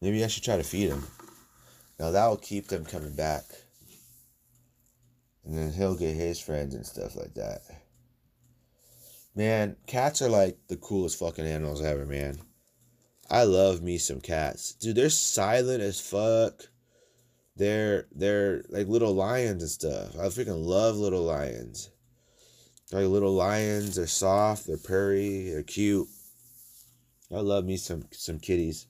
Maybe 0.00 0.24
I 0.24 0.28
should 0.28 0.44
try 0.44 0.56
to 0.56 0.62
feed 0.62 0.88
him. 0.88 1.04
Now 1.98 2.10
that 2.10 2.26
will 2.26 2.38
keep 2.38 2.68
them 2.68 2.84
coming 2.84 3.14
back. 3.14 3.44
And 5.44 5.56
then 5.56 5.72
he'll 5.72 5.96
get 5.96 6.16
his 6.16 6.40
friends 6.40 6.74
and 6.74 6.86
stuff 6.86 7.16
like 7.16 7.34
that. 7.34 7.60
Man, 9.34 9.76
cats 9.86 10.22
are 10.22 10.28
like 10.28 10.58
the 10.68 10.76
coolest 10.76 11.18
fucking 11.18 11.46
animals 11.46 11.82
ever, 11.82 12.04
man. 12.04 12.38
I 13.30 13.44
love 13.44 13.80
me 13.80 13.96
some 13.98 14.20
cats. 14.20 14.74
Dude, 14.74 14.96
they're 14.96 15.08
silent 15.08 15.82
as 15.82 16.00
fuck. 16.00 16.68
They're 17.56 18.06
they're 18.12 18.64
like 18.68 18.88
little 18.88 19.14
lions 19.14 19.62
and 19.62 19.70
stuff. 19.70 20.18
I 20.18 20.26
freaking 20.26 20.64
love 20.64 20.96
little 20.96 21.22
lions. 21.22 21.90
Like 22.92 23.06
little 23.06 23.34
lions, 23.34 23.94
they're 23.94 24.08
soft, 24.08 24.66
they're 24.66 24.76
purry, 24.76 25.50
they're 25.50 25.62
cute. 25.62 26.08
I 27.32 27.40
love 27.40 27.64
me 27.64 27.76
some 27.76 28.04
some 28.10 28.40
kitties. 28.40 28.86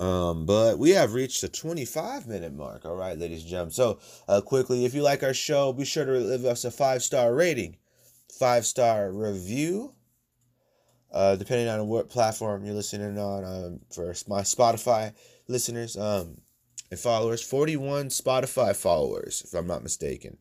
Um, 0.00 0.44
but 0.44 0.78
we 0.78 0.90
have 0.90 1.14
reached 1.14 1.40
the 1.40 1.48
25 1.48 2.26
minute 2.26 2.52
mark. 2.52 2.84
All 2.84 2.96
right, 2.96 3.16
ladies 3.16 3.42
and 3.42 3.50
gentlemen. 3.50 3.72
So, 3.72 3.98
uh, 4.28 4.40
quickly, 4.40 4.84
if 4.84 4.94
you 4.94 5.02
like 5.02 5.22
our 5.22 5.32
show, 5.32 5.72
be 5.72 5.84
sure 5.84 6.04
to 6.04 6.12
leave 6.12 6.44
us 6.44 6.64
a 6.64 6.70
five 6.70 7.02
star 7.02 7.34
rating, 7.34 7.76
five 8.32 8.66
star 8.66 9.10
review. 9.12 9.92
Uh, 11.12 11.36
depending 11.36 11.68
on 11.68 11.86
what 11.86 12.10
platform 12.10 12.64
you're 12.64 12.74
listening 12.74 13.16
on, 13.16 13.44
um, 13.44 13.80
for 13.94 14.12
my 14.28 14.42
Spotify 14.42 15.14
listeners 15.48 15.96
um, 15.96 16.36
and 16.90 17.00
followers, 17.00 17.40
41 17.40 18.08
Spotify 18.08 18.76
followers, 18.76 19.42
if 19.46 19.54
I'm 19.54 19.68
not 19.68 19.82
mistaken. 19.82 20.36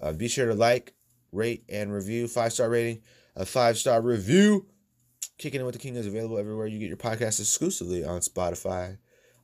Uh, 0.00 0.12
be 0.12 0.28
sure 0.28 0.46
to 0.46 0.54
like, 0.54 0.94
rate, 1.30 1.64
and 1.68 1.92
review. 1.92 2.26
Five 2.28 2.52
star 2.52 2.70
rating, 2.70 3.02
a 3.36 3.44
five 3.44 3.76
star 3.76 4.00
review 4.00 4.66
Kicking 5.36 5.60
It 5.60 5.64
with 5.64 5.74
the 5.74 5.80
King 5.80 5.96
is 5.96 6.06
available 6.06 6.38
everywhere 6.38 6.66
you 6.66 6.78
get 6.78 6.88
your 6.88 6.96
podcast 6.96 7.40
exclusively 7.40 8.04
on 8.04 8.20
Spotify, 8.20 8.98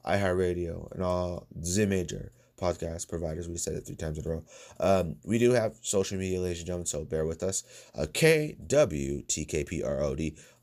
iHeartRadio, 0.06 0.90
and 0.92 1.02
all 1.02 1.46
the 1.54 1.86
major 1.86 2.32
podcast 2.60 3.08
providers. 3.08 3.48
We 3.48 3.56
said 3.56 3.74
it 3.74 3.86
three 3.86 3.96
times 3.96 4.18
in 4.18 4.26
a 4.26 4.30
row. 4.30 4.44
Um, 4.78 5.16
we 5.24 5.38
do 5.38 5.52
have 5.52 5.76
social 5.80 6.18
media, 6.18 6.40
ladies 6.40 6.58
and 6.58 6.66
gentlemen, 6.66 6.86
so 6.86 7.04
bear 7.04 7.24
with 7.24 7.42
us. 7.42 7.64
Uh, 7.94 8.06
KWTKPROD 8.06 8.58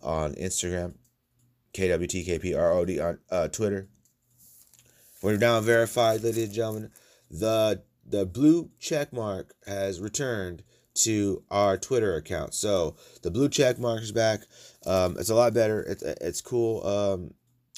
on 0.01 0.33
Instagram, 0.35 0.93
KWTKPROD 1.73 3.03
on 3.03 3.19
uh, 3.31 3.47
Twitter. 3.47 3.87
We're 5.21 5.37
now 5.37 5.59
verified, 5.61 6.23
ladies 6.23 6.45
and 6.45 6.53
gentlemen. 6.53 6.91
The 7.29 7.83
the 8.09 8.25
blue 8.25 8.69
check 8.79 9.11
mark 9.11 9.53
has 9.65 9.99
returned 9.99 10.63
to 10.93 11.43
our 11.51 11.77
Twitter 11.77 12.15
account. 12.15 12.53
So 12.53 12.95
the 13.21 13.31
blue 13.31 13.49
check 13.49 13.79
mark 13.79 14.01
is 14.01 14.11
back. 14.11 14.41
Um, 14.85 15.17
it's 15.19 15.29
a 15.29 15.35
lot 15.35 15.53
better. 15.53 15.81
It's 15.81 16.03
it's 16.03 16.41
cool. 16.41 16.85
Um, 16.85 17.33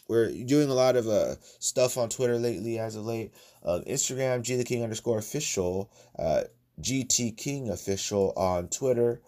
we're 0.07 0.31
doing 0.31 0.69
a 0.69 0.73
lot 0.73 0.95
of 0.95 1.07
uh, 1.07 1.35
stuff 1.59 1.97
on 1.97 2.09
Twitter 2.09 2.37
lately, 2.37 2.79
as 2.79 2.95
of 2.95 3.05
late. 3.05 3.31
Uh, 3.63 3.79
Instagram, 3.87 4.41
G 4.41 4.55
the 4.55 4.63
King 4.63 4.83
underscore 4.83 5.17
official, 5.17 5.91
uh, 6.17 6.43
GT 6.81 7.35
King 7.35 7.69
official 7.69 8.33
on 8.37 8.69
Twitter, 8.69 9.21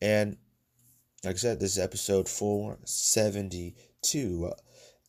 and 0.00 0.36
like 1.24 1.34
I 1.34 1.38
said, 1.38 1.60
this 1.60 1.72
is 1.72 1.78
episode 1.78 2.28
four 2.28 2.78
seventy 2.84 3.76
two, 4.00 4.52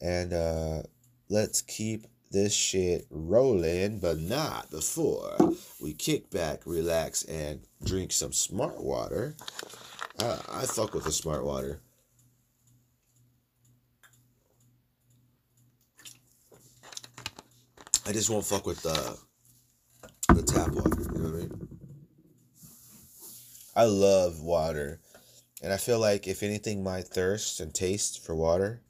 and 0.01 0.33
uh, 0.33 0.83
let's 1.29 1.61
keep 1.61 2.07
this 2.31 2.53
shit 2.53 3.05
rolling, 3.09 3.99
but 3.99 4.19
not 4.19 4.69
before 4.71 5.37
we 5.79 5.93
kick 5.93 6.29
back, 6.31 6.65
relax, 6.65 7.23
and 7.23 7.61
drink 7.83 8.11
some 8.11 8.33
smart 8.33 8.83
water. 8.83 9.35
I, 10.19 10.39
I 10.49 10.65
fuck 10.65 10.93
with 10.93 11.05
the 11.05 11.11
smart 11.11 11.45
water. 11.45 11.79
I 18.05 18.11
just 18.11 18.29
won't 18.29 18.45
fuck 18.45 18.65
with 18.65 18.81
the 18.81 19.17
the 20.33 20.43
tap 20.43 20.71
water. 20.71 21.01
You 21.13 21.19
know 21.19 21.29
what 21.29 21.35
I 21.35 21.37
mean? 21.37 21.67
I 23.75 23.83
love 23.85 24.41
water, 24.41 24.99
and 25.61 25.71
I 25.71 25.77
feel 25.77 25.99
like 25.99 26.27
if 26.27 26.43
anything, 26.43 26.83
my 26.83 27.01
thirst 27.01 27.59
and 27.59 27.73
taste 27.73 28.23
for 28.23 28.35
water 28.35 28.81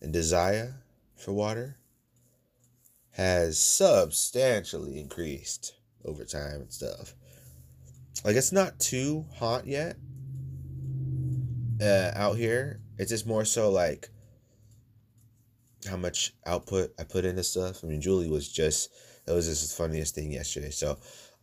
and 0.00 0.12
desire 0.12 0.84
for 1.16 1.32
water 1.32 1.78
has 3.12 3.58
substantially 3.58 4.98
increased 4.98 5.74
over 6.04 6.24
time 6.24 6.60
and 6.62 6.72
stuff. 6.72 7.14
Like 8.24 8.36
it's 8.36 8.52
not 8.52 8.78
too 8.78 9.26
hot 9.38 9.66
yet 9.66 9.96
uh, 11.80 12.12
out 12.14 12.36
here. 12.36 12.80
It's 12.98 13.10
just 13.10 13.26
more 13.26 13.44
so 13.44 13.70
like 13.70 14.08
how 15.88 15.96
much 15.96 16.32
output 16.46 16.92
I 16.98 17.04
put 17.04 17.24
into 17.24 17.42
stuff. 17.42 17.82
I 17.82 17.86
mean, 17.86 18.00
Julie 18.00 18.30
was 18.30 18.48
just 18.48 18.90
it 19.26 19.32
was 19.32 19.46
just 19.46 19.68
the 19.68 19.82
funniest 19.82 20.14
thing 20.14 20.32
yesterday. 20.32 20.70
So, 20.70 20.98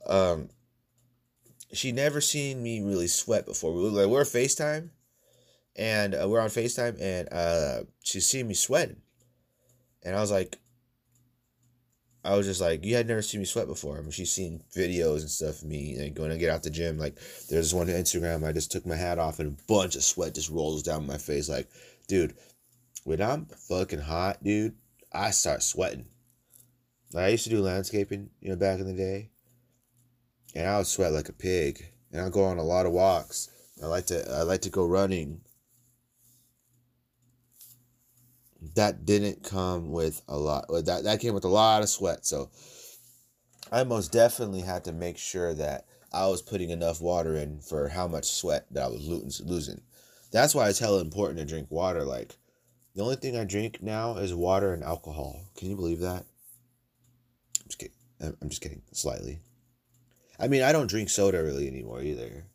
um, 0.08 0.49
she 1.73 1.91
never 1.91 2.21
seen 2.21 2.62
me 2.62 2.82
really 2.82 3.08
sweat 3.08 3.45
before. 3.45 3.73
We 3.73 3.84
were 3.84 3.89
like 3.89 4.08
we're 4.08 4.23
FaceTime, 4.23 4.89
and 5.75 6.15
uh, 6.15 6.28
we're 6.28 6.41
on 6.41 6.49
FaceTime, 6.49 6.99
and 7.02 7.30
uh, 7.32 7.84
she 8.04 8.19
seen 8.19 8.47
me 8.47 8.54
sweating, 8.54 9.02
and 10.04 10.15
I 10.15 10.21
was 10.21 10.32
like, 10.32 10.58
I 12.23 12.36
was 12.36 12.45
just 12.45 12.60
like, 12.60 12.84
you 12.84 12.95
had 12.95 13.08
never 13.08 13.21
seen 13.21 13.39
me 13.39 13.45
sweat 13.45 13.67
before. 13.67 13.97
I 13.97 14.02
mean, 14.02 14.12
she's 14.12 14.32
seen 14.32 14.62
videos 14.75 15.21
and 15.21 15.30
stuff 15.30 15.62
of 15.62 15.67
me 15.67 15.97
like 15.99 16.13
going 16.13 16.32
to 16.32 16.38
get 16.38 16.49
out 16.49 16.63
the 16.63 16.69
gym. 16.69 16.97
Like 16.97 17.17
there's 17.49 17.73
one 17.73 17.89
on 17.89 17.95
Instagram. 17.95 18.45
I 18.45 18.52
just 18.52 18.71
took 18.71 18.86
my 18.86 18.95
hat 18.95 19.19
off 19.19 19.39
and 19.39 19.58
a 19.58 19.63
bunch 19.67 19.95
of 19.95 20.04
sweat 20.04 20.36
just 20.36 20.49
rolls 20.49 20.84
down 20.84 21.08
my 21.08 21.17
face. 21.17 21.47
Like, 21.47 21.69
dude, 22.08 22.36
when 23.09 23.23
I'm 23.23 23.47
fucking 23.67 24.01
hot, 24.01 24.43
dude, 24.43 24.75
I 25.11 25.31
start 25.31 25.63
sweating. 25.63 26.05
Like, 27.11 27.25
I 27.25 27.27
used 27.29 27.45
to 27.45 27.49
do 27.49 27.59
landscaping, 27.59 28.29
you 28.39 28.49
know, 28.49 28.55
back 28.55 28.79
in 28.79 28.85
the 28.85 28.93
day, 28.93 29.31
and 30.53 30.67
I 30.67 30.77
would 30.77 30.85
sweat 30.85 31.11
like 31.11 31.27
a 31.27 31.33
pig. 31.33 31.83
And 32.11 32.21
I 32.21 32.29
go 32.29 32.43
on 32.43 32.59
a 32.59 32.63
lot 32.63 32.85
of 32.85 32.91
walks. 32.91 33.49
I 33.81 33.87
like 33.87 34.05
to 34.07 34.31
I 34.31 34.43
like 34.43 34.61
to 34.61 34.69
go 34.69 34.85
running 34.85 35.41
that 38.75 39.05
didn't 39.05 39.43
come 39.43 39.91
with 39.91 40.21
a 40.27 40.37
lot 40.37 40.65
that 40.69 41.03
that 41.03 41.19
came 41.19 41.33
with 41.33 41.45
a 41.45 41.47
lot 41.47 41.81
of 41.81 41.87
sweat 41.87 42.25
so 42.25 42.49
i 43.71 43.85
most 43.85 44.11
definitely 44.11 44.59
had 44.59 44.83
to 44.83 44.91
make 44.91 45.17
sure 45.17 45.53
that 45.53 45.85
i 46.11 46.27
was 46.27 46.41
putting 46.41 46.69
enough 46.69 46.99
water 46.99 47.37
in 47.37 47.61
for 47.61 47.87
how 47.87 48.05
much 48.05 48.25
sweat 48.25 48.65
that 48.69 48.83
i 48.83 48.87
was 48.87 49.07
losing 49.45 49.79
that's 50.31 50.53
why 50.53 50.67
it's 50.67 50.79
hella 50.79 50.99
important 50.99 51.39
to 51.39 51.45
drink 51.45 51.67
water 51.71 52.03
like 52.03 52.35
the 52.95 53.04
only 53.04 53.15
thing 53.15 53.38
i 53.38 53.43
drink 53.43 53.82
now 53.82 54.17
is 54.17 54.34
water 54.34 54.73
and 54.73 54.84
alcohol 54.84 55.45
can 55.56 55.69
you 55.69 55.75
believe 55.75 55.99
that 55.99 56.25
i'm 57.60 57.67
just 57.67 57.80
kidding 57.80 57.95
i'm 58.41 58.49
just 58.49 58.62
kidding 58.62 58.82
slightly 58.91 59.39
i 60.39 60.47
mean 60.47 60.62
i 60.62 60.71
don't 60.71 60.89
drink 60.89 61.10
soda 61.10 61.43
really 61.43 61.67
anymore 61.67 62.02
either 62.02 62.45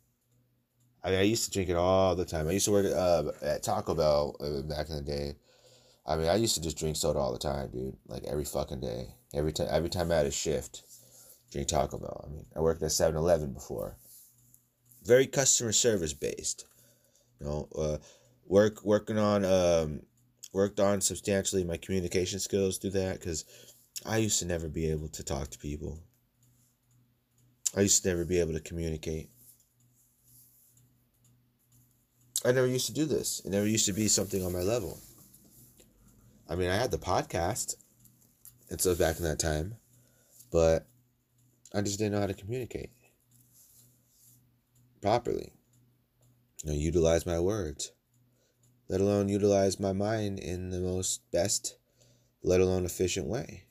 I, 1.03 1.11
mean, 1.11 1.19
I 1.19 1.21
used 1.21 1.45
to 1.45 1.51
drink 1.51 1.69
it 1.69 1.75
all 1.75 2.15
the 2.15 2.25
time. 2.25 2.47
I 2.47 2.53
used 2.53 2.65
to 2.65 2.71
work 2.71 2.87
uh, 2.87 3.25
at 3.43 3.61
Taco 3.61 3.93
Bell 3.93 4.35
uh, 4.39 4.63
back 4.63 4.89
in 4.89 4.95
the 4.95 5.03
day, 5.03 5.35
I 6.05 6.15
mean, 6.15 6.27
I 6.27 6.35
used 6.35 6.55
to 6.55 6.61
just 6.61 6.77
drink 6.77 6.95
soda 6.95 7.19
all 7.19 7.33
the 7.33 7.39
time, 7.39 7.69
dude. 7.71 7.97
Like 8.07 8.23
every 8.25 8.45
fucking 8.45 8.79
day. 8.79 9.15
Every 9.33 9.51
time 9.51 9.67
every 9.69 9.89
time 9.89 10.11
I 10.11 10.15
had 10.15 10.27
a 10.27 10.31
shift, 10.31 10.83
drink 11.51 11.67
Taco 11.67 11.97
Bell. 11.97 12.25
I 12.25 12.31
mean, 12.31 12.45
I 12.55 12.59
worked 12.59 12.83
at 12.83 12.89
7-Eleven 12.89 13.53
before. 13.53 13.97
Very 15.03 15.27
customer 15.27 15.71
service 15.71 16.13
based. 16.13 16.65
You 17.39 17.47
know, 17.47 17.67
uh, 17.77 17.97
work 18.45 18.83
working 18.83 19.17
on 19.17 19.43
um 19.43 20.01
worked 20.55 20.79
on 20.79 21.01
substantially 21.01 21.65
my 21.65 21.75
communication 21.75 22.39
skills 22.39 22.77
through 22.77 22.91
that 22.91 23.19
cuz 23.19 23.43
I 24.05 24.17
used 24.17 24.39
to 24.39 24.45
never 24.45 24.69
be 24.69 24.89
able 24.89 25.09
to 25.09 25.23
talk 25.23 25.49
to 25.49 25.59
people. 25.59 25.99
I 27.75 27.81
used 27.81 28.01
to 28.01 28.09
never 28.09 28.23
be 28.23 28.39
able 28.39 28.53
to 28.53 28.61
communicate. 28.61 29.29
I 32.45 32.53
never 32.53 32.67
used 32.67 32.85
to 32.85 32.93
do 32.93 33.05
this. 33.05 33.41
It 33.43 33.51
never 33.51 33.67
used 33.67 33.85
to 33.87 33.93
be 33.93 34.07
something 34.07 34.45
on 34.45 34.53
my 34.53 34.61
level. 34.61 35.01
I 36.47 36.55
mean, 36.55 36.69
I 36.69 36.77
had 36.77 36.91
the 36.91 36.97
podcast 36.97 37.75
and 38.69 38.79
stuff 38.79 38.97
back 38.97 39.17
in 39.17 39.23
that 39.23 39.39
time, 39.39 39.75
but 40.51 40.87
I 41.73 41.81
just 41.81 41.99
didn't 41.99 42.13
know 42.13 42.21
how 42.21 42.27
to 42.27 42.33
communicate 42.33 42.91
properly. 45.01 45.51
You 46.63 46.71
know, 46.71 46.77
utilize 46.77 47.25
my 47.25 47.39
words, 47.39 47.91
let 48.87 49.01
alone 49.01 49.29
utilize 49.29 49.79
my 49.79 49.93
mind 49.93 50.39
in 50.39 50.69
the 50.69 50.79
most 50.79 51.29
best, 51.31 51.77
let 52.43 52.61
alone 52.61 52.85
efficient 52.85 53.27
way. 53.27 53.63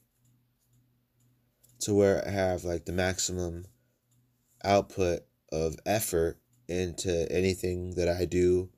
To 1.80 1.94
where 1.94 2.26
I 2.26 2.30
have 2.30 2.64
like 2.64 2.84
the 2.84 2.92
maximum 2.92 3.66
output 4.64 5.20
of 5.52 5.76
effort 5.86 6.38
into 6.68 7.30
anything 7.30 7.94
that 7.96 8.08
I 8.08 8.24
do 8.24 8.70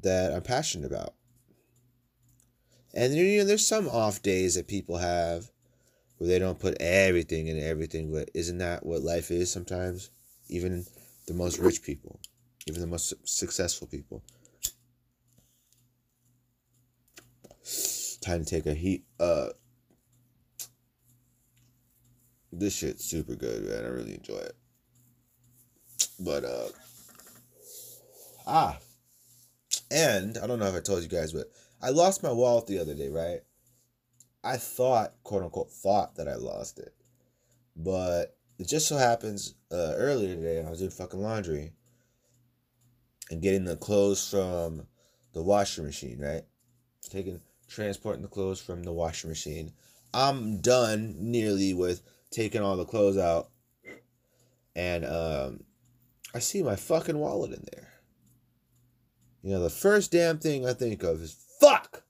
that 0.00 0.32
I'm 0.32 0.42
passionate 0.42 0.86
about. 0.86 1.14
And 2.94 3.12
you 3.14 3.38
know, 3.38 3.44
there's 3.44 3.66
some 3.66 3.88
off 3.88 4.22
days 4.22 4.54
that 4.54 4.68
people 4.68 4.98
have 4.98 5.50
where 6.18 6.28
they 6.28 6.38
don't 6.38 6.60
put 6.60 6.80
everything 6.80 7.48
in 7.48 7.58
everything, 7.58 8.12
but 8.12 8.30
isn't 8.34 8.58
that 8.58 8.86
what 8.86 9.02
life 9.02 9.30
is 9.30 9.50
sometimes? 9.50 10.10
Even 10.48 10.86
the 11.26 11.34
most 11.34 11.58
rich 11.58 11.82
people, 11.82 12.20
even 12.66 12.80
the 12.80 12.86
most 12.86 13.12
successful 13.24 13.88
people. 13.88 14.22
Time 18.20 18.44
to 18.44 18.50
take 18.50 18.66
a 18.66 18.74
heat. 18.74 19.04
Uh, 19.18 19.48
this 22.52 22.76
shit's 22.76 23.04
super 23.04 23.34
good, 23.34 23.64
man. 23.64 23.84
I 23.84 23.88
really 23.88 24.14
enjoy 24.14 24.36
it. 24.36 24.56
But 26.20 26.44
uh, 26.44 26.68
ah, 28.46 28.78
and 29.90 30.38
I 30.38 30.46
don't 30.46 30.58
know 30.58 30.66
if 30.66 30.74
I 30.74 30.80
told 30.80 31.02
you 31.02 31.08
guys, 31.08 31.32
but 31.32 31.50
I 31.82 31.90
lost 31.90 32.22
my 32.22 32.32
wallet 32.32 32.66
the 32.66 32.78
other 32.78 32.94
day, 32.94 33.08
right? 33.08 33.40
I 34.42 34.56
thought, 34.58 35.14
quote 35.22 35.42
unquote, 35.42 35.70
thought 35.70 36.16
that 36.16 36.28
I 36.28 36.34
lost 36.34 36.78
it. 36.78 36.94
But 37.76 38.36
it 38.58 38.68
just 38.68 38.86
so 38.86 38.96
happens 38.96 39.54
uh, 39.72 39.94
earlier 39.96 40.34
today, 40.34 40.64
I 40.64 40.70
was 40.70 40.78
doing 40.78 40.90
fucking 40.90 41.20
laundry 41.20 41.72
and 43.30 43.42
getting 43.42 43.64
the 43.64 43.76
clothes 43.76 44.28
from 44.30 44.86
the 45.32 45.42
washing 45.42 45.84
machine, 45.84 46.20
right? 46.20 46.44
Taking, 47.08 47.40
transporting 47.74 48.22
the 48.22 48.28
clothes 48.28 48.60
from 48.60 48.82
the 48.82 48.92
washing 48.92 49.30
machine. 49.30 49.72
I'm 50.12 50.58
done 50.58 51.16
nearly 51.18 51.74
with 51.74 52.02
taking 52.30 52.62
all 52.62 52.76
the 52.76 52.84
clothes 52.84 53.18
out. 53.18 53.50
And 54.76 55.04
um, 55.04 55.64
I 56.34 56.38
see 56.38 56.62
my 56.62 56.76
fucking 56.76 57.18
wallet 57.18 57.52
in 57.52 57.64
there. 57.72 57.88
You 59.42 59.50
know, 59.50 59.60
the 59.60 59.70
first 59.70 60.12
damn 60.12 60.38
thing 60.38 60.66
I 60.66 60.72
think 60.72 61.02
of 61.02 61.20
is 61.20 61.36
Fuck! 61.60 62.02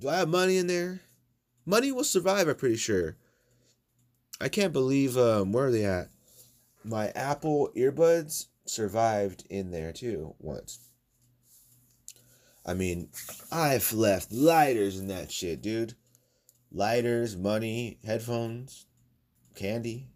Do 0.00 0.08
I 0.08 0.16
have 0.16 0.28
money 0.28 0.56
in 0.58 0.66
there? 0.66 1.00
Money 1.66 1.92
will 1.92 2.04
survive, 2.04 2.48
I'm 2.48 2.54
pretty 2.54 2.76
sure. 2.76 3.16
I 4.40 4.48
can't 4.48 4.72
believe 4.72 5.18
um 5.18 5.52
where 5.52 5.66
are 5.66 5.70
they 5.72 5.84
at? 5.84 6.08
My 6.84 7.08
Apple 7.10 7.70
earbuds 7.76 8.46
survived 8.64 9.44
in 9.50 9.70
there 9.70 9.92
too 9.92 10.34
once. 10.38 10.87
I 12.68 12.74
mean, 12.74 13.08
I've 13.50 13.94
left 13.94 14.30
lighters 14.30 14.98
in 14.98 15.08
that 15.08 15.32
shit, 15.32 15.62
dude. 15.62 15.94
Lighters, 16.70 17.34
money, 17.34 17.98
headphones, 18.04 18.84
candy, 19.56 20.08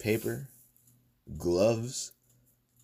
paper, 0.00 0.48
gloves. 1.38 2.10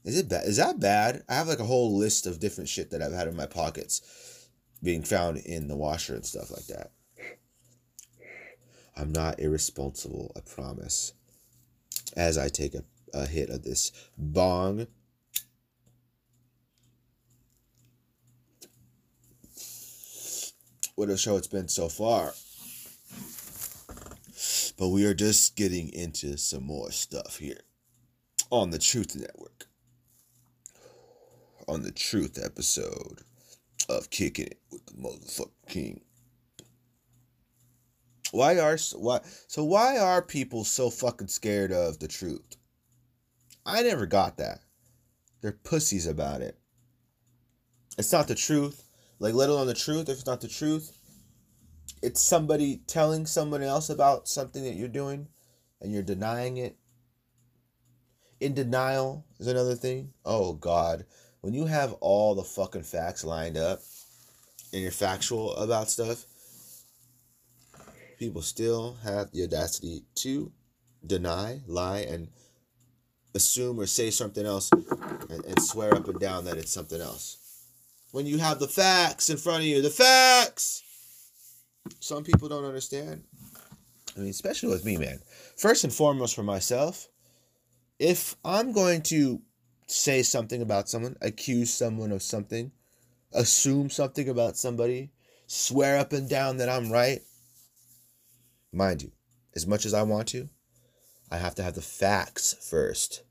Is 0.04 0.16
it 0.16 0.28
bad? 0.28 0.46
Is 0.46 0.58
that 0.58 0.78
bad? 0.78 1.24
I 1.28 1.34
have 1.34 1.48
like 1.48 1.58
a 1.58 1.64
whole 1.64 1.98
list 1.98 2.28
of 2.28 2.38
different 2.38 2.68
shit 2.68 2.92
that 2.92 3.02
I've 3.02 3.12
had 3.12 3.26
in 3.26 3.34
my 3.34 3.46
pockets 3.46 4.48
being 4.84 5.02
found 5.02 5.38
in 5.38 5.66
the 5.66 5.76
washer 5.76 6.14
and 6.14 6.24
stuff 6.24 6.52
like 6.52 6.66
that. 6.68 6.92
I'm 8.96 9.10
not 9.10 9.40
irresponsible, 9.40 10.30
I 10.36 10.40
promise. 10.48 11.12
As 12.16 12.38
I 12.38 12.48
take 12.48 12.74
a, 12.74 12.84
a 13.12 13.26
hit 13.26 13.50
of 13.50 13.64
this 13.64 13.90
bong. 14.16 14.86
What 20.98 21.10
a 21.10 21.16
show 21.16 21.36
it's 21.36 21.46
been 21.46 21.68
so 21.68 21.88
far. 21.88 22.34
But 24.76 24.88
we 24.88 25.06
are 25.06 25.14
just 25.14 25.54
getting 25.54 25.92
into 25.92 26.36
some 26.36 26.64
more 26.64 26.90
stuff 26.90 27.36
here 27.38 27.60
on 28.50 28.70
the 28.70 28.80
Truth 28.80 29.14
Network 29.14 29.68
on 31.68 31.84
the 31.84 31.92
Truth 31.92 32.36
episode 32.44 33.20
of 33.88 34.10
Kicking 34.10 34.46
It 34.46 34.58
with 34.72 34.86
the 34.86 34.94
Motherfucking 34.94 35.68
King. 35.68 36.00
Why 38.32 38.58
are 38.58 38.76
why 38.96 39.20
so 39.46 39.62
why 39.62 39.98
are 39.98 40.20
people 40.20 40.64
so 40.64 40.90
fucking 40.90 41.28
scared 41.28 41.70
of 41.70 42.00
the 42.00 42.08
truth? 42.08 42.56
I 43.64 43.84
never 43.84 44.06
got 44.06 44.38
that. 44.38 44.62
They're 45.42 45.52
pussies 45.52 46.08
about 46.08 46.40
it. 46.40 46.58
It's 47.96 48.12
not 48.12 48.26
the 48.26 48.34
truth. 48.34 48.87
Like 49.18 49.34
let 49.34 49.50
alone 49.50 49.66
the 49.66 49.74
truth, 49.74 50.08
if 50.08 50.18
it's 50.18 50.26
not 50.26 50.40
the 50.40 50.48
truth, 50.48 50.96
it's 52.02 52.20
somebody 52.20 52.82
telling 52.86 53.26
someone 53.26 53.62
else 53.62 53.90
about 53.90 54.28
something 54.28 54.62
that 54.64 54.74
you're 54.74 54.88
doing 54.88 55.28
and 55.80 55.92
you're 55.92 56.02
denying 56.02 56.56
it. 56.56 56.76
In 58.40 58.54
denial 58.54 59.24
is 59.40 59.48
another 59.48 59.74
thing. 59.74 60.12
Oh 60.24 60.52
God 60.52 61.04
when 61.40 61.54
you 61.54 61.66
have 61.66 61.94
all 62.00 62.34
the 62.34 62.42
fucking 62.42 62.82
facts 62.82 63.24
lined 63.24 63.56
up 63.56 63.80
and 64.72 64.82
you're 64.82 64.90
factual 64.90 65.54
about 65.56 65.90
stuff, 65.90 66.24
people 68.18 68.42
still 68.42 68.96
have 69.04 69.30
the 69.30 69.44
audacity 69.44 70.02
to 70.16 70.52
deny, 71.06 71.60
lie, 71.66 72.00
and 72.00 72.28
assume 73.34 73.78
or 73.78 73.86
say 73.86 74.10
something 74.10 74.44
else 74.44 74.70
and, 75.30 75.44
and 75.44 75.62
swear 75.62 75.94
up 75.94 76.08
and 76.08 76.18
down 76.18 76.44
that 76.44 76.58
it's 76.58 76.72
something 76.72 77.00
else. 77.00 77.47
When 78.12 78.26
you 78.26 78.38
have 78.38 78.58
the 78.58 78.68
facts 78.68 79.30
in 79.30 79.36
front 79.36 79.60
of 79.60 79.66
you. 79.66 79.82
The 79.82 79.90
facts. 79.90 80.82
Some 82.00 82.24
people 82.24 82.48
don't 82.48 82.64
understand. 82.64 83.24
I 84.16 84.20
mean, 84.20 84.30
especially 84.30 84.70
with 84.70 84.84
me, 84.84 84.96
man. 84.96 85.20
First 85.56 85.84
and 85.84 85.92
foremost, 85.92 86.34
for 86.34 86.42
myself, 86.42 87.08
if 87.98 88.36
I'm 88.44 88.72
going 88.72 89.02
to 89.02 89.40
say 89.86 90.22
something 90.22 90.60
about 90.60 90.88
someone, 90.88 91.16
accuse 91.20 91.72
someone 91.72 92.12
of 92.12 92.22
something, 92.22 92.72
assume 93.32 93.90
something 93.90 94.28
about 94.28 94.56
somebody, 94.56 95.10
swear 95.46 95.98
up 95.98 96.12
and 96.12 96.28
down 96.28 96.58
that 96.58 96.68
I'm 96.68 96.90
right, 96.90 97.20
mind 98.72 99.02
you, 99.02 99.12
as 99.54 99.66
much 99.66 99.86
as 99.86 99.94
I 99.94 100.02
want 100.02 100.28
to, 100.28 100.48
I 101.30 101.38
have 101.38 101.54
to 101.56 101.62
have 101.62 101.74
the 101.74 101.82
facts 101.82 102.54
first. 102.68 103.22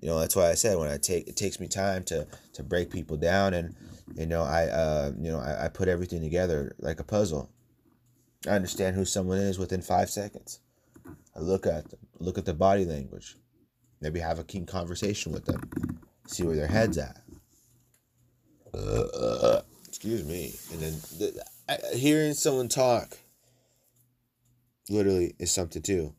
You 0.00 0.08
know, 0.08 0.20
that's 0.20 0.36
why 0.36 0.50
I 0.50 0.54
said 0.54 0.78
when 0.78 0.88
I 0.88 0.98
take 0.98 1.26
it 1.26 1.36
takes 1.36 1.58
me 1.58 1.68
time 1.68 2.04
to 2.04 2.26
to 2.56 2.62
break 2.62 2.90
people 2.90 3.16
down 3.16 3.54
and 3.54 3.74
you 4.14 4.26
know, 4.26 4.42
I 4.42 4.66
uh 4.66 5.12
you 5.18 5.30
know, 5.30 5.38
I, 5.38 5.66
I 5.66 5.68
put 5.68 5.88
everything 5.88 6.22
together 6.22 6.74
like 6.78 7.00
a 7.00 7.04
puzzle. 7.04 7.50
I 8.46 8.50
understand 8.50 8.96
who 8.96 9.04
someone 9.04 9.38
is 9.38 9.58
within 9.58 9.82
five 9.82 10.10
seconds. 10.10 10.60
I 11.34 11.40
look 11.40 11.66
at 11.66 11.88
them, 11.90 12.00
look 12.18 12.38
at 12.38 12.44
the 12.44 12.54
body 12.54 12.84
language, 12.84 13.36
maybe 14.00 14.20
have 14.20 14.38
a 14.38 14.44
keen 14.44 14.66
conversation 14.66 15.32
with 15.32 15.44
them, 15.44 15.70
see 16.26 16.44
where 16.44 16.56
their 16.56 16.66
head's 16.66 16.98
at. 16.98 17.20
Uh, 18.74 19.60
excuse 19.88 20.24
me, 20.24 20.54
and 20.72 20.80
then 20.80 20.92
the, 21.18 21.44
I, 21.68 21.96
hearing 21.96 22.34
someone 22.34 22.68
talk 22.68 23.18
literally 24.88 25.34
is 25.38 25.50
something 25.50 25.82
too. 25.82 26.14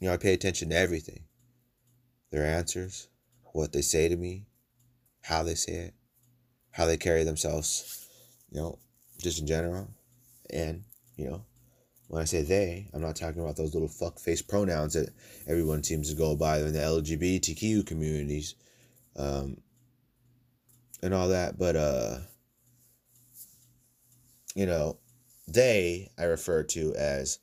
You 0.00 0.08
know, 0.08 0.14
I 0.14 0.16
pay 0.16 0.32
attention 0.32 0.70
to 0.70 0.76
everything 0.76 1.20
their 2.30 2.44
answers, 2.44 3.08
what 3.52 3.72
they 3.72 3.82
say 3.82 4.08
to 4.08 4.16
me, 4.16 4.44
how 5.26 5.42
they 5.42 5.54
say 5.54 5.72
it, 5.72 5.94
how 6.70 6.86
they 6.86 6.96
carry 6.96 7.24
themselves, 7.24 8.08
you 8.52 8.60
know, 8.60 8.78
just 9.20 9.40
in 9.40 9.46
general. 9.46 9.88
And, 10.50 10.84
you 11.16 11.28
know, 11.28 11.44
when 12.06 12.22
I 12.22 12.24
say 12.26 12.42
they, 12.42 12.88
I'm 12.94 13.00
not 13.00 13.16
talking 13.16 13.42
about 13.42 13.56
those 13.56 13.74
little 13.74 13.88
fuck 13.88 14.20
face 14.20 14.40
pronouns 14.40 14.94
that 14.94 15.10
everyone 15.48 15.82
seems 15.82 16.10
to 16.10 16.16
go 16.16 16.36
by 16.36 16.58
in 16.58 16.72
the 16.72 16.78
LGBTQ 16.78 17.84
communities 17.86 18.54
um, 19.16 19.56
and 21.02 21.12
all 21.12 21.28
that. 21.28 21.58
But, 21.58 21.74
uh, 21.74 22.18
you 24.54 24.66
know, 24.66 24.98
they 25.48 26.10
I 26.16 26.24
refer 26.24 26.62
to 26.62 26.94
as 26.94 27.40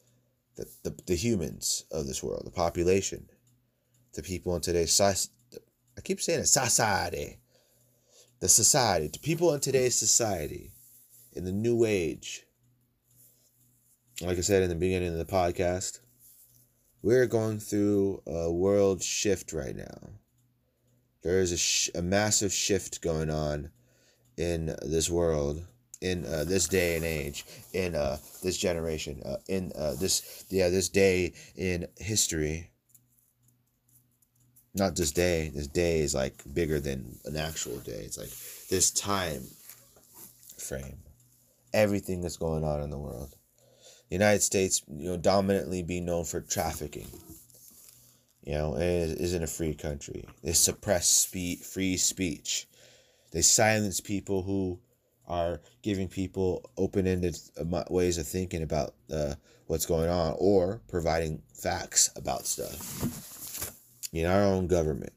the, 0.55 0.65
the, 0.83 0.95
the 1.07 1.15
humans 1.15 1.83
of 1.91 2.07
this 2.07 2.23
world, 2.23 2.43
the 2.45 2.51
population, 2.51 3.27
the 4.13 4.23
people 4.23 4.55
in 4.55 4.61
today's 4.61 4.93
society. 4.93 5.31
I 5.97 6.01
keep 6.01 6.21
saying 6.21 6.39
it, 6.39 6.47
society. 6.47 7.39
The 8.43 8.49
society, 8.49 9.07
the 9.07 9.19
people 9.19 9.53
in 9.53 9.61
today's 9.61 9.95
society, 9.95 10.73
in 11.31 11.45
the 11.45 11.53
new 11.53 11.85
age. 11.85 12.43
Like 14.19 14.37
I 14.37 14.41
said 14.41 14.63
in 14.63 14.67
the 14.67 14.75
beginning 14.75 15.13
of 15.13 15.17
the 15.17 15.23
podcast, 15.23 16.01
we're 17.01 17.25
going 17.25 17.61
through 17.61 18.21
a 18.27 18.51
world 18.51 19.01
shift 19.01 19.53
right 19.53 19.73
now. 19.73 20.09
There 21.21 21.39
is 21.39 21.53
a, 21.53 21.57
sh- 21.57 21.89
a 21.95 22.01
massive 22.01 22.51
shift 22.51 23.01
going 23.01 23.29
on 23.29 23.69
in 24.35 24.75
this 24.81 25.09
world, 25.09 25.63
in 26.01 26.25
uh, 26.25 26.43
this 26.43 26.67
day 26.67 26.97
and 26.97 27.05
age, 27.05 27.45
in 27.71 27.95
uh, 27.95 28.17
this 28.43 28.57
generation, 28.57 29.21
uh, 29.25 29.37
in 29.47 29.71
uh, 29.73 29.95
this 29.97 30.43
yeah 30.49 30.67
this 30.67 30.89
day 30.89 31.31
in 31.55 31.87
history 31.97 32.72
not 34.73 34.95
this 34.95 35.11
day. 35.11 35.51
This 35.53 35.67
day 35.67 35.99
is 35.99 36.15
like 36.15 36.41
bigger 36.53 36.79
than 36.79 37.17
an 37.25 37.37
actual 37.37 37.77
day. 37.79 38.03
It's 38.05 38.17
like 38.17 38.31
this 38.69 38.91
time 38.91 39.43
frame. 40.57 40.97
Everything 41.73 42.21
that's 42.21 42.37
going 42.37 42.63
on 42.63 42.81
in 42.81 42.89
the 42.89 42.97
world. 42.97 43.35
The 44.09 44.15
United 44.15 44.41
States, 44.41 44.83
you 44.87 45.09
know, 45.09 45.17
dominantly 45.17 45.83
being 45.83 46.05
known 46.05 46.25
for 46.25 46.41
trafficking. 46.41 47.07
You 48.43 48.53
know, 48.53 48.75
it 48.75 48.81
isn't 49.19 49.43
a 49.43 49.47
free 49.47 49.73
country. 49.73 50.25
They 50.43 50.53
suppress 50.53 51.07
spe- 51.07 51.63
free 51.63 51.97
speech. 51.97 52.67
They 53.31 53.41
silence 53.41 54.01
people 54.01 54.43
who 54.43 54.79
are 55.27 55.61
giving 55.81 56.09
people 56.09 56.69
open-ended 56.77 57.37
uh, 57.57 57.83
ways 57.89 58.17
of 58.17 58.27
thinking 58.27 58.61
about 58.61 58.93
uh, 59.11 59.35
what's 59.67 59.85
going 59.85 60.09
on 60.09 60.35
or 60.37 60.81
providing 60.89 61.41
facts 61.53 62.11
about 62.15 62.45
stuff 62.45 63.32
in 64.13 64.25
our 64.25 64.43
own 64.43 64.67
government, 64.67 65.13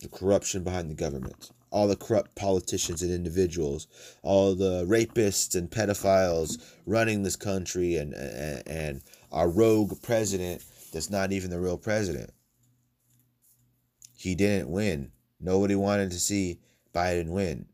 the 0.00 0.08
corruption 0.08 0.62
behind 0.62 0.88
the 0.88 0.94
government, 0.94 1.50
all 1.70 1.88
the 1.88 1.96
corrupt 1.96 2.34
politicians 2.36 3.02
and 3.02 3.12
individuals, 3.12 3.88
all 4.22 4.54
the 4.54 4.86
rapists 4.86 5.54
and 5.54 5.70
pedophiles 5.70 6.58
running 6.86 7.22
this 7.22 7.36
country, 7.36 7.96
and, 7.96 8.14
and, 8.14 8.62
and 8.66 9.02
our 9.32 9.48
rogue 9.48 10.00
president 10.02 10.62
that's 10.92 11.10
not 11.10 11.32
even 11.32 11.50
the 11.50 11.60
real 11.60 11.76
president. 11.76 12.30
He 14.16 14.34
didn't 14.34 14.70
win. 14.70 15.12
Nobody 15.40 15.74
wanted 15.74 16.10
to 16.12 16.18
see 16.18 16.60
Biden 16.94 17.28
win. 17.28 17.66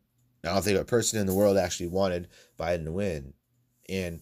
I 0.45 0.49
don't 0.49 0.63
think 0.63 0.79
a 0.79 0.85
person 0.85 1.21
in 1.21 1.27
the 1.27 1.35
world 1.35 1.57
actually 1.57 1.87
wanted 1.89 2.29
Biden 2.59 2.85
to 2.85 2.93
win. 2.93 3.33
And 3.89 4.21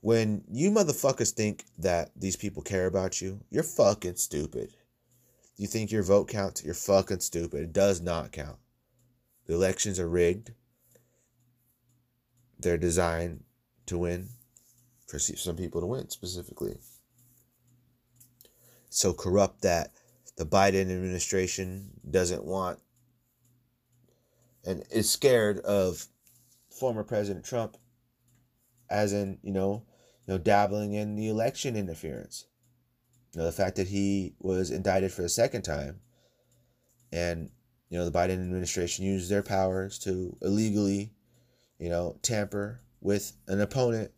when 0.00 0.44
you 0.50 0.70
motherfuckers 0.70 1.30
think 1.30 1.64
that 1.78 2.10
these 2.14 2.36
people 2.36 2.62
care 2.62 2.86
about 2.86 3.20
you, 3.20 3.40
you're 3.50 3.62
fucking 3.62 4.16
stupid. 4.16 4.74
You 5.56 5.66
think 5.66 5.92
your 5.92 6.02
vote 6.02 6.28
counts? 6.28 6.64
You're 6.64 6.74
fucking 6.74 7.20
stupid. 7.20 7.60
It 7.60 7.72
does 7.72 8.00
not 8.00 8.32
count. 8.32 8.58
The 9.46 9.54
elections 9.54 10.00
are 10.00 10.08
rigged. 10.08 10.52
They're 12.58 12.78
designed 12.78 13.44
to 13.86 13.98
win, 13.98 14.28
for 15.06 15.18
some 15.18 15.56
people 15.56 15.80
to 15.80 15.86
win 15.86 16.08
specifically. 16.08 16.78
So 18.88 19.12
corrupt 19.12 19.62
that 19.62 19.92
the 20.36 20.46
Biden 20.46 20.82
administration 20.82 21.90
doesn't 22.10 22.44
want 22.44 22.80
and 24.64 24.82
is 24.90 25.10
scared 25.10 25.58
of 25.60 26.06
former 26.70 27.04
President 27.04 27.44
Trump 27.44 27.76
as 28.90 29.12
in, 29.12 29.38
you 29.42 29.52
know, 29.52 29.84
you 30.26 30.34
know, 30.34 30.38
dabbling 30.38 30.94
in 30.94 31.16
the 31.16 31.28
election 31.28 31.76
interference. 31.76 32.46
You 33.34 33.40
know, 33.40 33.46
the 33.46 33.52
fact 33.52 33.76
that 33.76 33.88
he 33.88 34.34
was 34.38 34.70
indicted 34.70 35.12
for 35.12 35.22
the 35.22 35.28
second 35.28 35.62
time 35.62 36.00
and, 37.12 37.50
you 37.88 37.98
know, 37.98 38.04
the 38.08 38.16
Biden 38.16 38.34
administration 38.34 39.04
used 39.04 39.28
their 39.28 39.42
powers 39.42 39.98
to 40.00 40.36
illegally, 40.40 41.12
you 41.78 41.88
know, 41.88 42.16
tamper 42.22 42.80
with 43.00 43.32
an 43.48 43.60
opponent 43.60 44.12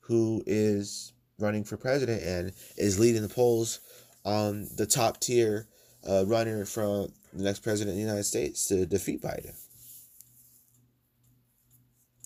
who 0.00 0.42
is 0.46 1.12
running 1.38 1.64
for 1.64 1.76
president 1.76 2.22
and 2.22 2.52
is 2.78 2.98
leading 2.98 3.22
the 3.22 3.28
polls 3.28 3.80
on 4.24 4.68
the 4.76 4.86
top 4.86 5.20
tier 5.20 5.68
uh, 6.08 6.24
runner 6.26 6.64
from 6.64 7.12
the 7.34 7.44
next 7.44 7.60
president 7.60 7.90
of 7.90 7.96
the 7.96 8.02
United 8.02 8.24
States 8.24 8.66
to 8.66 8.86
defeat 8.86 9.20
Biden. 9.20 9.54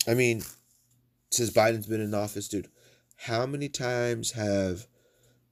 I 0.07 0.15
mean, 0.15 0.43
since 1.31 1.51
Biden's 1.51 1.87
been 1.87 2.01
in 2.01 2.15
office, 2.15 2.49
dude, 2.49 2.69
how 3.17 3.47
many 3.47 3.69
times 3.69 4.33
have 4.33 4.87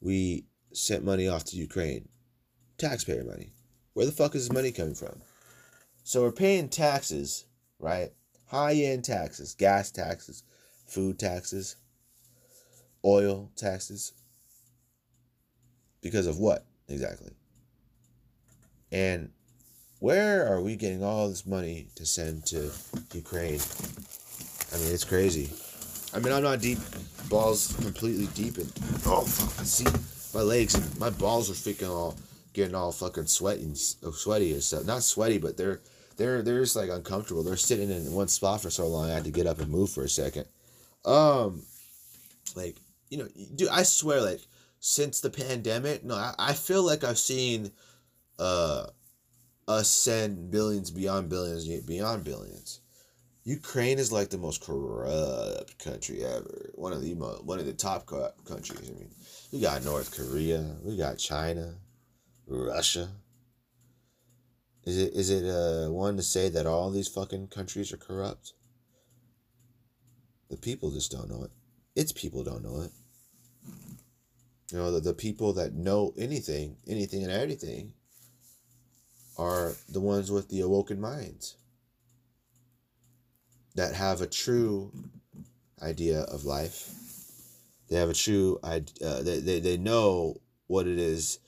we 0.01 0.47
sent 0.77 1.05
money 1.05 1.29
off 1.29 1.45
to 1.45 1.57
Ukraine. 1.57 2.09
Taxpayer 2.79 3.25
money. 3.25 3.51
Where 3.95 4.07
the 4.07 4.13
fuck 4.13 4.35
is 4.35 4.49
this 4.49 4.55
money 4.55 4.73
coming 4.73 4.95
from? 4.95 5.21
So 6.03 6.23
we're 6.23 6.33
paying 6.33 6.69
taxes, 6.69 7.45
right? 7.79 8.11
High 8.49 8.75
end 8.75 9.05
taxes, 9.05 9.55
gas 9.55 9.91
taxes, 9.91 10.43
food 10.87 11.19
taxes, 11.19 11.77
oil 13.05 13.51
taxes. 13.57 14.13
Because 16.03 16.27
of 16.27 16.39
what 16.39 16.67
exactly? 16.89 17.33
And 18.93 19.31
where 20.01 20.47
are 20.47 20.61
we 20.61 20.77
getting 20.77 21.03
all 21.03 21.29
this 21.29 21.47
money 21.47 21.89
to 21.95 22.05
send 22.05 22.45
to 22.47 22.71
Ukraine? 23.13 23.61
I 24.73 24.77
mean, 24.77 24.93
it's 24.93 25.05
crazy. 25.05 25.51
I 26.13 26.19
mean, 26.19 26.33
I'm 26.33 26.43
not 26.43 26.61
deep, 26.61 26.79
balls 27.29 27.75
completely 27.81 28.27
deep 28.35 28.59
in. 28.59 28.67
Oh, 29.07 29.23
fuck, 29.23 29.61
I 29.61 29.65
see 29.65 30.14
my 30.35 30.43
legs 30.43 30.75
and 30.75 30.99
my 30.99 31.11
balls 31.11 31.51
are 31.51 31.55
freaking 31.55 31.91
all 31.91 32.17
getting 32.53 32.75
all 32.75 32.93
fucking 32.93 33.27
sweaty, 33.27 33.71
uh, 34.07 34.11
sweaty 34.13 34.53
and 34.53 34.63
stuff. 34.63 34.85
Not 34.85 35.03
sweaty, 35.03 35.39
but 35.39 35.57
they're 35.57 35.81
they're 36.17 36.43
they're 36.43 36.61
just 36.61 36.77
like 36.77 36.91
uncomfortable. 36.91 37.43
They're 37.43 37.57
sitting 37.57 37.91
in 37.91 38.13
one 38.13 38.29
spot 38.29 38.63
for 38.63 38.71
so 38.71 38.87
long. 38.87 39.11
I 39.11 39.15
had 39.15 39.25
to 39.25 39.31
get 39.31 39.47
up 39.47 39.61
and 39.61 39.71
move 39.71 39.91
for 39.91 40.05
a 40.05 40.09
second. 40.09 40.47
Um, 41.05 41.63
like 42.55 42.77
you 43.11 43.19
know, 43.19 43.29
dude, 43.55 43.69
I 43.69 43.83
swear, 43.83 44.21
like 44.21 44.41
since 44.81 45.21
the 45.21 45.31
pandemic, 45.31 46.05
no, 46.05 46.15
I, 46.15 46.35
I 46.39 46.53
feel 46.53 46.83
like 46.83 47.05
I've 47.05 47.19
seen, 47.19 47.71
uh, 48.39 48.87
us 49.67 49.89
send 49.89 50.51
billions 50.51 50.91
beyond 50.91 51.29
billions 51.29 51.67
beyond 51.83 52.25
billions. 52.25 52.81
Ukraine 53.45 53.99
is 53.99 54.11
like 54.11 54.31
the 54.31 54.39
most 54.39 54.63
corrupt 54.63 55.79
country 55.79 56.25
ever. 56.25 56.71
One 56.75 56.95
of 56.95 57.03
the 57.03 57.13
one 57.13 57.59
of 57.59 57.67
the 57.67 57.75
top 57.75 58.07
countries. 58.07 58.91
I 58.91 58.95
mean, 58.95 59.11
we 59.53 59.61
got 59.61 59.85
North 59.85 60.17
Korea, 60.17 60.77
we 60.83 60.97
got 60.97 61.19
China, 61.19 61.75
Russia. 62.47 63.11
Is 64.85 64.97
it 64.97 65.13
is 65.13 65.29
it 65.29 65.45
uh 65.45 65.91
one 65.91 66.17
to 66.17 66.23
say 66.23 66.49
that 66.49 66.67
all 66.67 66.91
these 66.91 67.09
fucking 67.09 67.49
countries 67.49 67.93
are 67.93 67.99
corrupt? 67.99 68.55
The 70.49 70.57
people 70.57 70.91
just 70.91 71.13
don't 71.13 71.29
know 71.29 71.45
it. 71.45 71.51
Its 71.95 72.13
people 72.13 72.45
don't 72.45 72.63
know 72.63 72.81
it. 72.81 72.93
You 74.73 74.79
know, 74.79 74.91
the, 74.91 75.01
the 75.01 75.15
people 75.15 75.53
that 75.55 75.75
know 75.75 76.15
anything, 76.17 76.77
anything 76.89 77.23
and 77.23 77.31
everything 77.31 77.93
are 79.37 79.75
the 79.89 80.01
ones 80.01 80.31
with 80.31 80.49
the 80.49 80.61
awoken 80.61 81.01
minds 81.01 81.57
that 83.75 83.95
have 83.95 84.21
a 84.21 84.27
true 84.27 84.93
idea 85.83 86.21
of 86.23 86.45
life. 86.45 86.91
They 87.89 87.97
have 87.97 88.11
a 88.11 88.15
true 88.15 88.59
uh, 88.63 88.81
they, 89.01 89.41
they, 89.41 89.61
they 89.61 89.77
know 89.77 90.41
what 90.67 90.87
it 90.87 90.99
is 90.99 91.39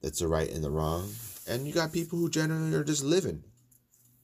that's 0.00 0.20
the 0.20 0.28
right 0.28 0.50
and 0.50 0.62
the 0.62 0.70
wrong. 0.70 1.08
And 1.48 1.66
you 1.66 1.72
got 1.72 1.92
people 1.92 2.18
who 2.18 2.28
generally 2.28 2.74
are 2.74 2.84
just 2.84 3.02
living. 3.02 3.42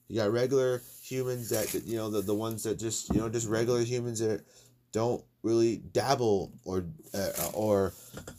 You 0.08 0.16
got 0.16 0.32
regular 0.32 0.82
humans 1.02 1.48
that, 1.50 1.72
you 1.86 1.96
know, 1.96 2.10
the, 2.10 2.20
the 2.20 2.34
ones 2.34 2.64
that 2.64 2.78
just, 2.78 3.08
you 3.14 3.20
know, 3.20 3.28
just 3.28 3.48
regular 3.48 3.82
humans 3.82 4.20
that 4.20 4.44
don't 4.92 5.22
really 5.42 5.76
dabble 5.92 6.52
or 6.64 6.84
uh, 7.14 7.50
or 7.54 7.92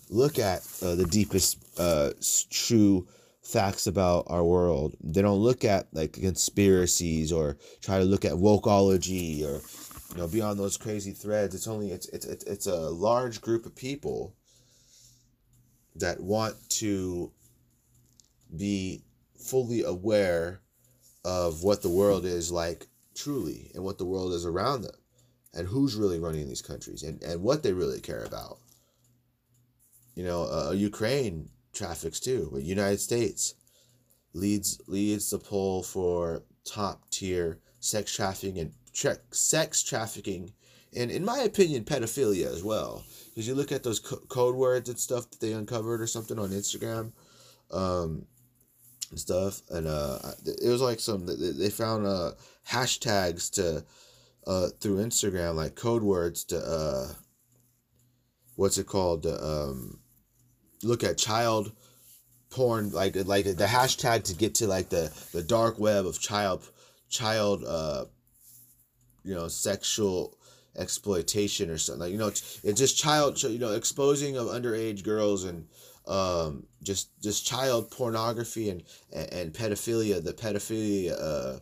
look 0.09 0.37
at 0.37 0.67
uh, 0.83 0.95
the 0.95 1.05
deepest 1.05 1.57
uh, 1.79 2.11
true 2.49 3.07
facts 3.41 3.87
about 3.87 4.25
our 4.27 4.43
world. 4.43 4.95
They 5.03 5.21
don't 5.21 5.39
look 5.39 5.65
at 5.65 5.87
like 5.93 6.13
conspiracies 6.13 7.31
or 7.31 7.57
try 7.81 7.99
to 7.99 8.05
look 8.05 8.25
at 8.25 8.33
wokeology 8.33 9.43
or 9.43 9.61
you 10.11 10.17
know 10.17 10.27
beyond 10.27 10.59
those 10.59 10.77
crazy 10.77 11.11
threads. 11.11 11.55
It's 11.55 11.67
only 11.67 11.91
it's 11.91 12.07
it's 12.09 12.25
it's 12.25 12.67
a 12.67 12.89
large 12.89 13.41
group 13.41 13.65
of 13.65 13.75
people 13.75 14.35
that 15.95 16.19
want 16.21 16.55
to 16.69 17.31
be 18.55 19.03
fully 19.35 19.83
aware 19.83 20.61
of 21.23 21.63
what 21.63 21.81
the 21.81 21.89
world 21.89 22.25
is 22.25 22.51
like 22.51 22.87
truly 23.15 23.71
and 23.73 23.83
what 23.83 23.97
the 23.97 24.05
world 24.05 24.33
is 24.33 24.45
around 24.45 24.81
them 24.83 24.95
and 25.53 25.67
who's 25.67 25.95
really 25.95 26.19
running 26.19 26.47
these 26.47 26.61
countries 26.61 27.03
and, 27.03 27.21
and 27.23 27.41
what 27.41 27.61
they 27.61 27.73
really 27.73 27.99
care 27.99 28.23
about. 28.23 28.57
You 30.15 30.23
know, 30.23 30.43
uh, 30.43 30.71
Ukraine 30.71 31.49
traffics 31.73 32.19
too, 32.19 32.49
but 32.51 32.63
United 32.63 32.99
States 32.99 33.55
leads 34.33 34.79
leads 34.87 35.29
the 35.29 35.39
poll 35.39 35.83
for 35.83 36.43
top 36.63 37.09
tier 37.09 37.59
sex 37.79 38.15
trafficking 38.15 38.59
and 38.59 38.73
tra- 38.93 39.17
sex 39.31 39.83
trafficking, 39.83 40.53
and 40.95 41.11
in 41.11 41.25
my 41.25 41.39
opinion, 41.39 41.83
pedophilia 41.83 42.51
as 42.51 42.63
well. 42.63 43.03
Because 43.29 43.47
you 43.47 43.55
look 43.55 43.71
at 43.71 43.83
those 43.83 43.99
co- 43.99 44.23
code 44.27 44.55
words 44.55 44.89
and 44.89 44.99
stuff 44.99 45.29
that 45.31 45.39
they 45.39 45.53
uncovered 45.53 46.01
or 46.01 46.07
something 46.07 46.37
on 46.37 46.49
Instagram, 46.49 47.11
um, 47.71 48.25
and 49.09 49.19
stuff, 49.19 49.61
and 49.69 49.87
uh, 49.87 50.19
it 50.45 50.69
was 50.69 50.81
like 50.81 50.99
some 50.99 51.25
they 51.25 51.69
found 51.69 52.05
uh 52.05 52.31
hashtags 52.67 53.51
to 53.51 53.83
uh, 54.47 54.69
through 54.79 54.97
Instagram, 54.97 55.55
like 55.55 55.75
code 55.75 56.03
words 56.03 56.43
to 56.45 56.57
uh, 56.57 57.13
what's 58.55 58.77
it 58.77 58.87
called? 58.87 59.25
Um, 59.25 60.00
look 60.83 61.03
at 61.03 61.17
child 61.17 61.71
porn, 62.49 62.91
like 62.91 63.15
like 63.25 63.45
the 63.45 63.65
hashtag 63.65 64.23
to 64.25 64.35
get 64.35 64.55
to 64.55 64.67
like 64.67 64.89
the 64.89 65.11
the 65.31 65.43
dark 65.43 65.79
web 65.79 66.05
of 66.05 66.19
child 66.19 66.67
child 67.09 67.63
uh, 67.65 68.05
you 69.23 69.33
know 69.33 69.47
sexual 69.47 70.37
exploitation 70.77 71.69
or 71.69 71.77
something 71.77 71.99
like 72.01 72.11
you 72.13 72.17
know 72.17 72.27
it's, 72.27 72.61
it's 72.63 72.79
just 72.79 72.97
child 72.97 73.41
you 73.43 73.59
know 73.59 73.73
exposing 73.73 74.37
of 74.37 74.47
underage 74.47 75.03
girls 75.03 75.43
and 75.43 75.67
um 76.07 76.65
just 76.81 77.09
just 77.21 77.45
child 77.45 77.91
pornography 77.91 78.69
and 78.69 78.81
and, 79.11 79.33
and 79.33 79.53
pedophilia 79.53 80.23
the 80.23 80.31
pedophilia 80.31 81.13
uh 81.19 81.59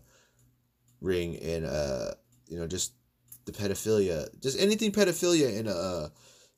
ring 1.02 1.36
and 1.38 1.66
uh 1.66 2.12
you 2.50 2.60
know, 2.60 2.68
just 2.68 2.94
the 3.46 3.52
pedophilia, 3.52 4.28
just 4.42 4.60
anything 4.60 4.92
pedophilia 4.92 5.58
in 5.58 5.68
uh 5.68 6.10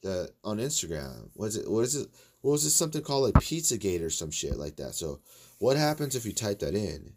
the 0.01 0.30
on 0.43 0.57
Instagram. 0.57 1.30
What 1.34 1.47
is 1.47 1.57
it? 1.57 1.70
What 1.70 1.82
is 1.82 1.95
it? 1.95 2.07
What 2.41 2.51
was 2.51 2.63
this 2.63 2.75
something 2.75 3.01
called 3.01 3.23
like 3.23 3.43
Pizzagate 3.43 4.01
or 4.01 4.09
some 4.09 4.31
shit 4.31 4.57
like 4.57 4.75
that? 4.77 4.95
So 4.95 5.19
what 5.59 5.77
happens 5.77 6.15
if 6.15 6.25
you 6.25 6.33
type 6.33 6.59
that 6.59 6.75
in? 6.75 7.13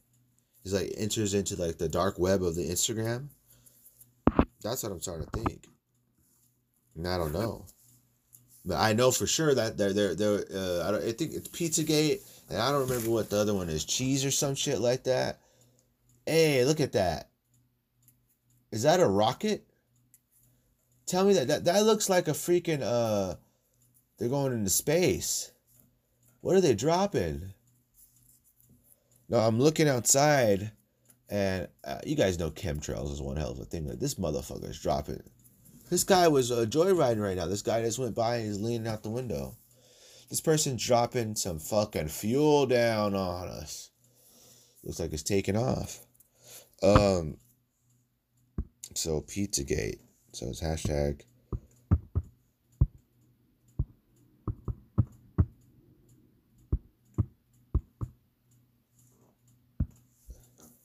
Is 0.64 0.72
like 0.72 0.92
enters 0.96 1.34
into 1.34 1.56
like 1.56 1.78
the 1.78 1.88
dark 1.88 2.18
web 2.18 2.42
of 2.42 2.54
the 2.54 2.68
Instagram. 2.68 3.28
That's 4.62 4.82
what 4.82 4.92
I'm 4.92 5.00
starting 5.00 5.26
to 5.26 5.40
think. 5.40 5.68
And 6.96 7.06
I 7.06 7.18
don't 7.18 7.32
know. 7.32 7.66
But 8.64 8.76
I 8.76 8.94
know 8.94 9.10
for 9.10 9.26
sure 9.26 9.54
that 9.54 9.76
they're 9.76 9.92
they're 9.92 10.14
they're 10.14 10.44
uh, 10.54 10.88
I 10.88 10.90
don't 10.90 11.04
I 11.04 11.12
think 11.12 11.34
it's 11.34 11.48
Pizzagate 11.48 12.20
and 12.48 12.58
I 12.58 12.70
don't 12.70 12.88
remember 12.88 13.10
what 13.10 13.30
the 13.30 13.38
other 13.38 13.54
one 13.54 13.68
is, 13.68 13.84
cheese 13.84 14.24
or 14.24 14.30
some 14.30 14.54
shit 14.54 14.80
like 14.80 15.04
that. 15.04 15.40
Hey, 16.26 16.64
look 16.64 16.80
at 16.80 16.92
that. 16.92 17.28
Is 18.72 18.82
that 18.82 19.00
a 19.00 19.06
rocket? 19.06 19.66
Tell 21.06 21.24
me 21.24 21.34
that 21.34 21.48
that, 21.48 21.64
that 21.64 21.84
looks 21.84 22.08
like 22.08 22.28
a 22.28 22.32
freaking 22.32 22.82
uh 22.82 23.36
they're 24.18 24.28
going 24.28 24.52
into 24.52 24.70
space. 24.70 25.52
What 26.40 26.56
are 26.56 26.60
they 26.60 26.74
dropping? 26.74 27.52
No, 29.28 29.38
I'm 29.38 29.58
looking 29.58 29.88
outside 29.88 30.72
and 31.30 31.68
uh, 31.84 31.98
you 32.04 32.16
guys 32.16 32.38
know 32.38 32.50
chemtrails 32.50 33.12
is 33.12 33.22
one 33.22 33.36
hell 33.36 33.50
of 33.50 33.58
a 33.58 33.64
thing. 33.64 33.88
Like 33.88 33.98
this 33.98 34.16
motherfucker's 34.16 34.80
dropping. 34.80 35.22
This 35.90 36.04
guy 36.04 36.28
was 36.28 36.50
uh, 36.52 36.66
joyriding 36.68 37.22
right 37.22 37.36
now. 37.36 37.46
This 37.46 37.62
guy 37.62 37.82
just 37.82 37.98
went 37.98 38.14
by 38.14 38.36
and 38.36 38.46
he's 38.46 38.60
leaning 38.60 38.86
out 38.86 39.02
the 39.02 39.10
window. 39.10 39.56
This 40.30 40.40
person's 40.40 40.84
dropping 40.84 41.36
some 41.36 41.58
fucking 41.58 42.08
fuel 42.08 42.66
down 42.66 43.14
on 43.14 43.48
us. 43.48 43.90
Looks 44.82 45.00
like 45.00 45.12
it's 45.12 45.22
taking 45.22 45.56
off. 45.56 46.00
Um, 46.82 47.38
so 48.94 49.20
Pizzagate. 49.22 50.00
So 50.32 50.48
it's 50.48 50.62
hashtag. 50.62 51.22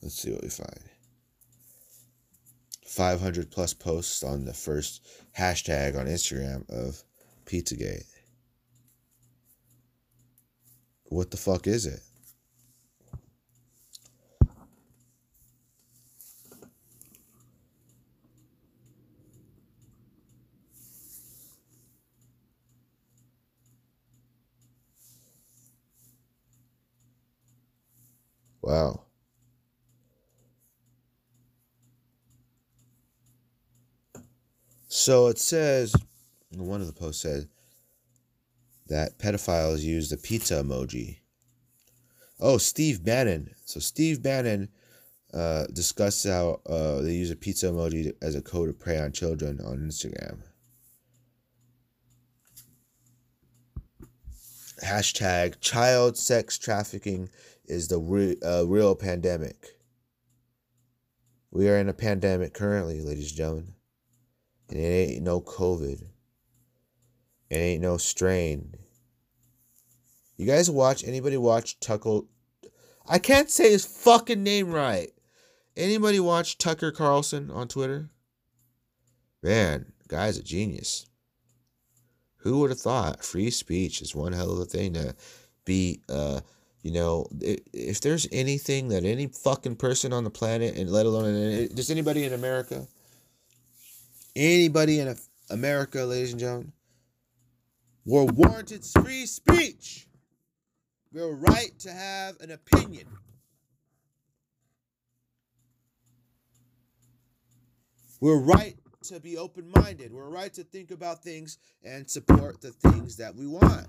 Let's 0.01 0.15
see 0.15 0.31
what 0.31 0.43
we 0.43 0.49
find. 0.49 0.79
500 2.85 3.51
plus 3.51 3.73
posts 3.73 4.23
on 4.23 4.45
the 4.45 4.53
first 4.53 5.05
hashtag 5.37 5.97
on 5.97 6.07
Instagram 6.07 6.69
of 6.69 7.03
Pizzagate. 7.45 8.05
What 11.05 11.31
the 11.31 11.37
fuck 11.37 11.67
is 11.67 11.85
it? 11.85 12.01
Wow. 28.61 29.08
So 34.99 35.27
it 35.27 35.39
says, 35.39 35.95
one 36.53 36.81
of 36.81 36.87
the 36.87 36.91
posts 36.91 37.21
said 37.21 37.47
that 38.87 39.17
pedophiles 39.17 39.79
use 39.79 40.09
the 40.09 40.17
pizza 40.17 40.55
emoji. 40.55 41.19
Oh, 42.37 42.57
Steve 42.57 43.01
Bannon. 43.01 43.51
So 43.63 43.79
Steve 43.79 44.21
Bannon 44.21 44.67
uh, 45.33 45.67
discussed 45.67 46.27
how 46.27 46.59
uh, 46.65 46.99
they 46.99 47.13
use 47.13 47.31
a 47.31 47.37
pizza 47.37 47.67
emoji 47.67 48.11
as 48.21 48.35
a 48.35 48.41
code 48.41 48.67
to 48.67 48.73
prey 48.73 48.99
on 48.99 49.13
children 49.13 49.61
on 49.65 49.77
Instagram. 49.77 50.39
Hashtag 54.83 55.61
child 55.61 56.17
sex 56.17 56.57
trafficking 56.57 57.29
is 57.63 57.87
the 57.87 57.99
re- 57.99 58.37
uh, 58.43 58.65
real 58.67 58.95
pandemic. 58.95 59.77
We 61.51 61.69
are 61.69 61.77
in 61.77 61.87
a 61.87 61.93
pandemic 61.93 62.53
currently, 62.53 62.99
ladies 62.99 63.29
and 63.29 63.37
gentlemen. 63.37 63.73
And 64.69 64.77
it 64.77 64.83
ain't 64.83 65.23
no 65.23 65.41
COVID. 65.41 66.01
It 67.49 67.55
ain't 67.55 67.81
no 67.81 67.97
strain. 67.97 68.75
You 70.37 70.45
guys 70.45 70.69
watch, 70.69 71.03
anybody 71.03 71.37
watch 71.37 71.79
Tucker? 71.79 72.21
I 73.07 73.19
can't 73.19 73.49
say 73.49 73.71
his 73.71 73.85
fucking 73.85 74.43
name 74.43 74.71
right. 74.71 75.09
Anybody 75.75 76.19
watch 76.19 76.57
Tucker 76.57 76.91
Carlson 76.91 77.49
on 77.49 77.67
Twitter? 77.67 78.09
Man, 79.41 79.91
guy's 80.07 80.37
a 80.37 80.43
genius. 80.43 81.07
Who 82.37 82.59
would 82.59 82.69
have 82.69 82.79
thought 82.79 83.23
free 83.23 83.49
speech 83.49 84.01
is 84.01 84.15
one 84.15 84.33
hell 84.33 84.51
of 84.51 84.59
a 84.59 84.65
thing 84.65 84.93
to 84.93 85.15
be 85.65 86.01
uh, 86.07 86.41
you 86.81 86.91
know, 86.91 87.27
if 87.41 87.99
there's 87.99 88.27
anything 88.31 88.87
that 88.89 89.03
any 89.03 89.27
fucking 89.27 89.75
person 89.75 90.13
on 90.13 90.23
the 90.23 90.29
planet, 90.29 90.77
and 90.77 90.89
let 90.89 91.05
alone 91.05 91.35
in, 91.35 91.75
just 91.75 91.91
anybody 91.91 92.23
in 92.23 92.33
America, 92.33 92.87
anybody 94.35 94.99
in 94.99 95.15
America, 95.49 96.03
ladies 96.03 96.31
and 96.31 96.39
gentlemen, 96.39 96.71
were 98.05 98.25
warranted 98.25 98.83
free 98.85 99.25
speech, 99.25 100.07
We're 101.11 101.33
right 101.33 101.71
to 101.79 101.91
have 101.91 102.39
an 102.39 102.51
opinion. 102.51 103.07
We're 108.21 108.39
right 108.39 108.75
to 109.03 109.19
be 109.19 109.37
open 109.37 109.71
minded. 109.75 110.11
We're 110.11 110.29
right 110.29 110.53
to 110.53 110.63
think 110.63 110.91
about 110.91 111.23
things 111.23 111.57
and 111.83 112.09
support 112.09 112.61
the 112.61 112.71
things 112.71 113.17
that 113.17 113.35
we 113.35 113.47
want. 113.47 113.87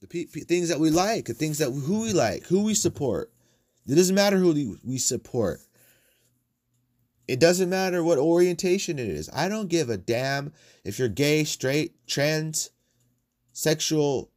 The 0.00 0.06
pe- 0.06 0.26
pe- 0.26 0.40
things 0.40 0.68
that 0.68 0.78
we 0.78 0.90
like, 0.90 1.26
the 1.26 1.34
things 1.34 1.58
that 1.58 1.72
we, 1.72 1.80
who 1.80 2.02
we 2.02 2.12
like, 2.12 2.46
who 2.46 2.64
we 2.64 2.74
support. 2.74 3.32
It 3.86 3.94
doesn't 3.94 4.14
matter 4.14 4.38
who 4.38 4.78
we 4.84 4.98
support. 4.98 5.60
It 7.26 7.40
doesn't 7.40 7.70
matter 7.70 8.04
what 8.04 8.18
orientation 8.18 8.98
it 8.98 9.08
is. 9.08 9.30
I 9.32 9.48
don't 9.48 9.68
give 9.68 9.88
a 9.88 9.96
damn 9.96 10.52
if 10.84 10.98
you're 10.98 11.08
gay, 11.08 11.44
straight, 11.44 11.94
trans, 12.06 12.70
sexual. 13.52 14.30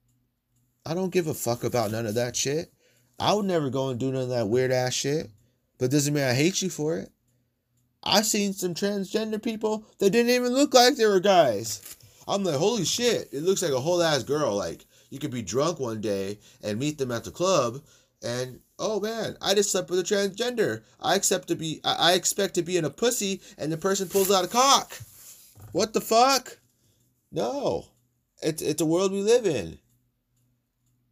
I 0.86 0.94
don't 0.94 1.12
give 1.12 1.28
a 1.28 1.34
fuck 1.34 1.64
about 1.64 1.92
none 1.92 2.06
of 2.06 2.16
that 2.16 2.36
shit. 2.36 2.72
I 3.20 3.34
would 3.34 3.46
never 3.46 3.70
go 3.70 3.90
and 3.90 4.00
do 4.00 4.12
none 4.12 4.24
of 4.24 4.30
that 4.30 4.48
weird 4.48 4.72
ass 4.72 4.94
shit. 4.94 5.30
But 5.78 5.92
doesn't 5.92 6.14
mean 6.14 6.24
I 6.24 6.34
hate 6.34 6.62
you 6.62 6.70
for 6.70 6.98
it. 6.98 7.12
I've 8.04 8.26
seen 8.26 8.54
some 8.54 8.74
transgender 8.74 9.42
people 9.42 9.86
that 10.00 10.12
didn't 10.12 10.32
even 10.32 10.54
look 10.54 10.74
like 10.74 10.96
they 10.96 11.06
were 11.06 11.20
guys. 11.20 11.98
I'm 12.28 12.44
like, 12.44 12.56
holy 12.56 12.86
shit, 12.86 13.30
it 13.32 13.44
looks 13.44 13.62
like 13.62 13.72
a 13.72 13.80
whole 13.80 14.02
ass 14.02 14.24
girl. 14.24 14.56
Like, 14.56 14.86
you 15.10 15.20
could 15.20 15.32
be 15.32 15.42
drunk 15.42 15.80
one 15.80 16.02
day 16.02 16.40
and 16.64 16.80
meet 16.80 16.98
them 16.98 17.12
at 17.12 17.24
the 17.24 17.32
club, 17.32 17.82
and 18.24 18.60
oh 18.80 19.00
man, 19.00 19.38
I 19.42 19.54
just 19.54 19.72
slept 19.72 19.90
with 19.90 20.00
a 20.00 20.04
transgender. 20.04 20.84
I 21.02 21.16
accept 21.16 21.48
to 21.50 21.56
be, 21.56 21.82
I, 21.84 22.14
expect 22.14 22.56
to 22.56 22.62
be 22.62 22.78
in 22.78 22.86
a 22.86 22.90
pussy, 22.90 23.42
and 23.58 23.72
the 23.72 23.78
person 23.78 24.08
pulls 24.08 24.32
out 24.32 24.46
a 24.46 24.48
cock. 24.48 24.98
What 25.72 25.94
the 25.94 26.02
fuck? 26.02 26.58
No, 27.32 27.86
it's 28.42 28.62
it's 28.62 28.82
a 28.82 28.86
world 28.86 29.12
we 29.12 29.22
live 29.22 29.46
in. 29.46 29.80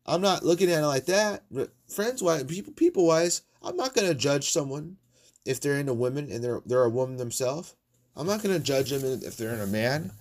I'm 0.05 0.21
not 0.21 0.45
looking 0.45 0.71
at 0.71 0.83
it 0.83 0.87
like 0.87 1.05
that. 1.05 1.43
Friends 1.89 2.21
wise, 2.21 2.43
people 2.43 2.73
people 2.73 3.05
wise, 3.05 3.41
I'm 3.61 3.75
not 3.75 3.93
gonna 3.93 4.13
judge 4.13 4.51
someone 4.51 4.97
if 5.45 5.59
they're 5.59 5.79
into 5.79 5.93
women 5.93 6.31
and 6.31 6.43
they're 6.43 6.61
they're 6.65 6.83
a 6.83 6.89
woman 6.89 7.17
themselves. 7.17 7.75
I'm 8.15 8.27
not 8.27 8.41
gonna 8.41 8.59
judge 8.59 8.91
them 8.91 9.21
if 9.23 9.35
they're 9.35 9.53
in 9.53 9.61
a 9.61 9.67
man. 9.67 10.11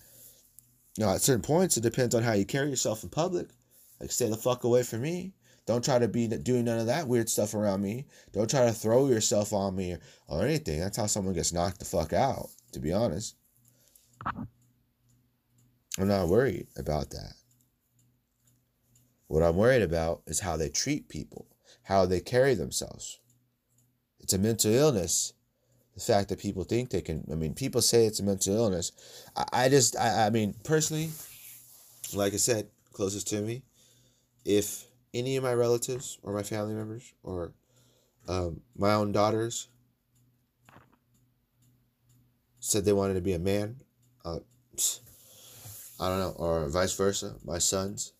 Know, 0.98 1.10
at 1.10 1.22
certain 1.22 1.42
points, 1.42 1.76
it 1.76 1.82
depends 1.82 2.14
on 2.14 2.22
how 2.22 2.32
you 2.32 2.44
carry 2.44 2.70
yourself 2.70 3.02
in 3.02 3.08
public. 3.08 3.48
Like, 4.00 4.12
stay 4.12 4.28
the 4.28 4.36
fuck 4.36 4.62
away 4.62 4.84
from 4.84 5.02
me. 5.02 5.32
Don't 5.66 5.84
try 5.84 5.98
to 5.98 6.08
be 6.08 6.28
doing 6.28 6.66
none 6.66 6.78
of 6.78 6.86
that 6.86 7.08
weird 7.08 7.28
stuff 7.28 7.54
around 7.54 7.80
me. 7.80 8.06
Don't 8.32 8.50
try 8.50 8.66
to 8.66 8.72
throw 8.72 9.08
yourself 9.08 9.52
on 9.52 9.74
me 9.74 9.96
or, 10.28 10.44
anything. 10.44 10.78
That's 10.78 10.96
how 10.96 11.06
someone 11.06 11.34
gets 11.34 11.52
knocked 11.52 11.78
the 11.78 11.86
fuck 11.86 12.12
out, 12.12 12.50
to 12.72 12.80
be 12.80 12.92
honest. 12.92 13.36
I'm 14.26 16.08
not 16.08 16.28
worried 16.28 16.66
about 16.76 17.10
that. 17.10 17.34
What 19.28 19.42
I'm 19.42 19.56
worried 19.56 19.82
about 19.82 20.22
is 20.26 20.40
how 20.40 20.56
they 20.56 20.68
treat 20.68 21.08
people, 21.08 21.46
how 21.84 22.04
they 22.04 22.20
carry 22.20 22.54
themselves. 22.54 23.18
It's 24.20 24.34
a 24.34 24.38
mental 24.38 24.72
illness. 24.72 25.32
The 25.94 26.00
fact 26.00 26.28
that 26.28 26.40
people 26.40 26.64
think 26.64 26.90
they 26.90 27.00
can, 27.00 27.24
I 27.30 27.36
mean, 27.36 27.54
people 27.54 27.80
say 27.80 28.04
it's 28.04 28.20
a 28.20 28.24
mental 28.24 28.54
illness. 28.54 28.92
I, 29.36 29.44
I 29.52 29.68
just, 29.68 29.96
I, 29.96 30.26
I 30.26 30.30
mean, 30.30 30.54
personally, 30.64 31.10
like 32.14 32.34
I 32.34 32.36
said, 32.36 32.68
closest 32.92 33.28
to 33.28 33.40
me, 33.40 33.62
if 34.44 34.86
any 35.14 35.36
of 35.36 35.44
my 35.44 35.54
relatives 35.54 36.18
or 36.22 36.34
my 36.34 36.42
family 36.42 36.74
members 36.74 37.14
or 37.22 37.52
um, 38.28 38.60
my 38.76 38.92
own 38.92 39.12
daughters 39.12 39.68
said 42.58 42.84
they 42.84 42.92
wanted 42.92 43.14
to 43.14 43.20
be 43.20 43.34
a 43.34 43.38
man, 43.38 43.76
uh, 44.24 44.40
I 46.00 46.08
don't 46.08 46.18
know, 46.18 46.34
or 46.36 46.68
vice 46.68 46.94
versa, 46.96 47.36
my 47.44 47.58
sons 47.58 48.12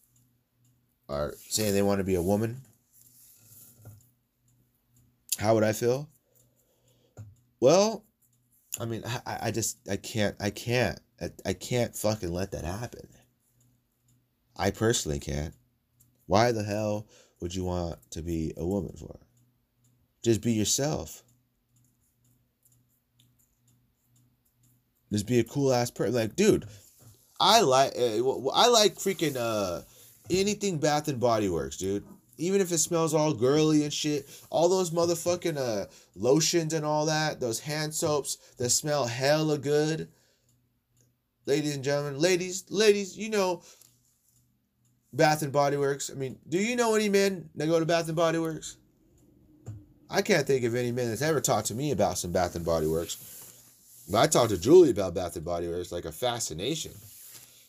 are 1.09 1.35
saying 1.49 1.75
they 1.75 1.83
want 1.83 1.99
to 1.99 2.05
be 2.05 2.15
a 2.15 2.23
woman, 2.23 2.61
how 5.39 5.55
would 5.55 5.65
I 5.65 5.73
feel? 5.73 6.09
Well, 7.61 8.05
I 8.79 8.85
mean, 8.85 9.03
I, 9.05 9.39
I 9.45 9.51
just, 9.51 9.79
I 9.91 9.97
can't, 9.97 10.37
I 10.41 10.51
can't, 10.51 11.01
I, 11.21 11.31
I 11.45 11.53
can't 11.55 11.97
fucking 11.97 12.33
let 12.33 12.53
that 12.53 12.65
happen. 12.65 13.09
I 14.57 14.71
personally 14.71 15.19
can't. 15.19 15.55
Why 16.27 16.53
the 16.53 16.63
hell 16.63 17.07
would 17.41 17.55
you 17.55 17.65
want 17.65 17.99
to 18.11 18.23
be 18.23 18.53
a 18.57 18.67
woman 18.67 18.95
for? 18.99 19.19
Just 20.23 20.41
be 20.41 20.53
yourself. 20.53 21.23
Just 25.13 25.27
be 25.27 25.39
a 25.39 25.45
cool 25.45 25.73
ass 25.73 25.91
person. 25.91 26.15
Like, 26.15 26.35
dude, 26.35 26.67
I 27.39 27.61
like 27.61 27.93
uh, 27.97 28.49
I 28.53 28.69
like 28.69 28.97
freaking 28.97 29.37
uh 29.37 29.83
anything 30.31 30.79
Bath 30.79 31.09
and 31.09 31.21
Body 31.21 31.49
Works, 31.49 31.77
dude. 31.77 32.05
Even 32.37 32.61
if 32.61 32.73
it 32.73 32.79
smells 32.79 33.15
all 33.15 33.33
girly 33.33 33.85
and 33.85 33.93
shit, 33.93 34.29
all 34.51 34.69
those 34.69 34.91
motherfucking 34.91 35.57
uh 35.57 35.87
lotions 36.17 36.73
and 36.73 36.85
all 36.85 37.07
that, 37.07 37.39
those 37.39 37.61
hand 37.61 37.95
soaps 37.95 38.39
that 38.57 38.71
smell 38.71 39.07
hella 39.07 39.59
good. 39.59 40.09
Ladies 41.47 41.75
and 41.75 41.85
gentlemen, 41.85 42.19
ladies, 42.19 42.65
ladies, 42.71 43.17
you 43.19 43.29
know 43.29 43.63
Bath 45.15 45.43
and 45.43 45.53
Body 45.53 45.77
Works. 45.77 46.11
I 46.11 46.15
mean, 46.15 46.39
do 46.49 46.59
you 46.59 46.77
know 46.77 46.95
any 46.95 47.09
men 47.09 47.49
that 47.55 47.69
go 47.69 47.79
to 47.79 47.87
Bath 47.87 48.09
and 48.09 48.17
Body 48.17 48.39
Works? 48.39 48.77
I 50.11 50.23
can't 50.23 50.47
think 50.47 50.65
of 50.65 50.75
any 50.75 50.93
men 50.93 51.09
that's 51.09 51.23
ever 51.23 51.41
talked 51.41 51.69
to 51.69 51.75
me 51.75 51.91
about 51.93 52.19
some 52.19 52.33
Bath 52.33 52.57
and 52.57 52.65
Body 52.65 52.87
Works. 52.87 54.05
But 54.11 54.19
I 54.19 54.27
talked 54.27 54.51
to 54.51 54.61
Julie 54.61 54.91
about 54.91 55.15
Bath 55.15 55.37
and 55.37 55.45
Body 55.45 55.69
Works 55.69 55.93
like 55.93 56.05
a 56.05 56.13
fascination. 56.13 56.93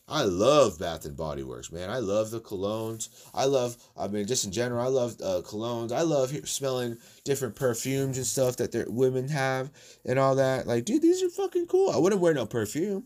I 0.08 0.24
love 0.24 0.78
Bath 0.78 1.06
and 1.06 1.18
Body 1.18 1.43
Works, 1.43 1.72
man. 1.72 1.89
I 1.89 1.98
love 1.98 2.30
the 2.30 2.39
colognes. 2.39 3.10
I 3.34 3.46
love, 3.46 3.78
I 3.98 4.08
mean, 4.08 4.28
just 4.28 4.46
in 4.46 4.52
general, 4.52 4.84
I 4.84 4.88
love 4.88 5.16
uh, 5.22 5.41
colognes. 5.43 5.91
I 5.91 6.02
love 6.02 6.30
smelling 6.48 6.98
different 7.24 7.56
perfumes 7.56 8.18
and 8.18 8.26
stuff 8.26 8.58
that 8.58 8.72
their 8.72 8.86
women 8.88 9.30
have 9.30 9.72
and 10.04 10.20
all 10.20 10.36
that. 10.36 10.68
Like, 10.68 10.86
dude, 10.86 11.02
these 11.02 11.24
are 11.24 11.30
fucking 11.30 11.68
cool. 11.68 11.89
I 11.89 11.98
wouldn't 11.98 12.22
wear 12.22 12.36
no 12.36 12.46
perfume, 12.46 13.06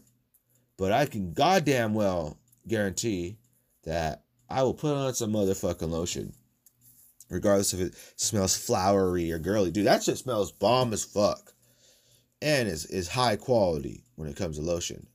but 0.78 0.92
I 0.92 1.06
can 1.06 1.32
goddamn 1.34 1.94
well 1.94 2.38
guarantee 2.68 3.38
that 3.84 4.24
I 4.50 4.64
will 4.64 4.74
put 4.74 4.96
on 4.96 5.14
some 5.14 5.32
motherfucking 5.32 5.90
lotion. 5.90 6.34
Regardless 7.30 7.74
if 7.74 7.80
it 7.80 7.96
smells 8.16 8.58
flowery 8.58 9.32
or 9.32 9.38
girly. 9.38 9.70
Dude, 9.70 9.86
that 9.86 10.02
shit 10.02 10.18
smells 10.18 10.52
bomb 10.52 10.94
as 10.94 11.04
fuck. 11.04 11.54
And 12.42 12.68
is, 12.68 12.86
is 12.86 13.10
high 13.10 13.36
quality 13.36 14.04
when 14.16 14.28
it 14.28 14.36
comes 14.36 14.58
to 14.58 14.64
lotion. 14.64 15.06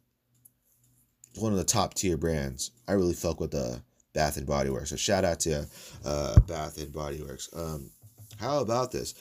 It's 1.31 1.43
one 1.43 1.53
of 1.53 1.59
the 1.59 1.65
top 1.65 1.95
tier 1.95 2.17
brands. 2.17 2.71
I 2.87 2.93
really 2.93 3.15
fuck 3.15 3.41
with 3.41 3.51
the 3.51 3.65
uh, 3.65 3.79
Bath 4.13 4.37
and 4.37 4.47
Body 4.47 4.71
Works. 4.71 4.91
So 4.91 4.97
shout 4.97 5.25
out 5.25 5.41
to 5.41 5.67
uh, 6.05 6.39
Bath 6.41 6.79
and 6.81 6.93
Body 6.93 7.21
Works. 7.21 7.49
Um, 7.53 7.91
how 8.39 8.61
about 8.61 8.93
this? 8.93 9.15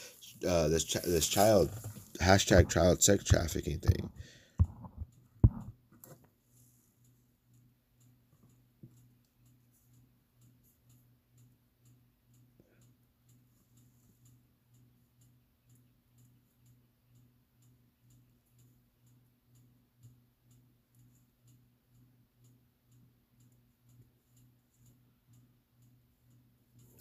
Uh, 0.48 0.68
this 0.68 0.84
ch- 0.84 1.02
this 1.04 1.28
child 1.28 1.72
hashtag 2.22 2.70
child 2.70 3.02
sex 3.02 3.24
trafficking 3.24 3.80
thing. 3.80 4.12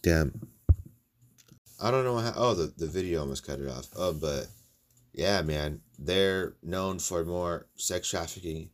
Damn. 0.02 0.48
I 1.80 1.90
don't 1.90 2.04
know 2.04 2.18
how. 2.18 2.32
Oh, 2.36 2.54
the, 2.54 2.72
the 2.76 2.86
video 2.86 3.20
almost 3.20 3.46
cut 3.46 3.60
it 3.60 3.68
off. 3.68 3.88
Oh, 3.96 4.12
but 4.12 4.46
yeah, 5.12 5.42
man. 5.42 5.80
They're 5.98 6.54
known 6.62 6.98
for 6.98 7.24
more 7.24 7.66
sex 7.76 8.08
trafficking 8.10 8.70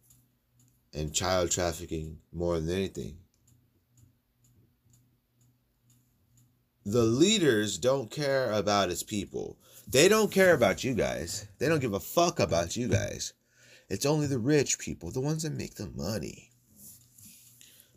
and 0.94 1.12
child 1.12 1.50
trafficking 1.50 2.18
more 2.32 2.58
than 2.58 2.74
anything. 2.74 3.18
The 6.86 7.02
leaders 7.02 7.76
don't 7.76 8.10
care 8.10 8.50
about 8.50 8.90
its 8.90 9.02
people. 9.02 9.58
They 9.86 10.08
don't 10.08 10.32
care 10.32 10.54
about 10.54 10.84
you 10.84 10.94
guys. 10.94 11.46
They 11.58 11.68
don't 11.68 11.80
give 11.80 11.92
a 11.92 12.00
fuck 12.00 12.40
about 12.40 12.76
you 12.76 12.88
guys. 12.88 13.34
It's 13.90 14.06
only 14.06 14.26
the 14.26 14.38
rich 14.38 14.78
people, 14.78 15.10
the 15.10 15.20
ones 15.20 15.42
that 15.42 15.52
make 15.52 15.74
the 15.74 15.90
money. 15.94 16.47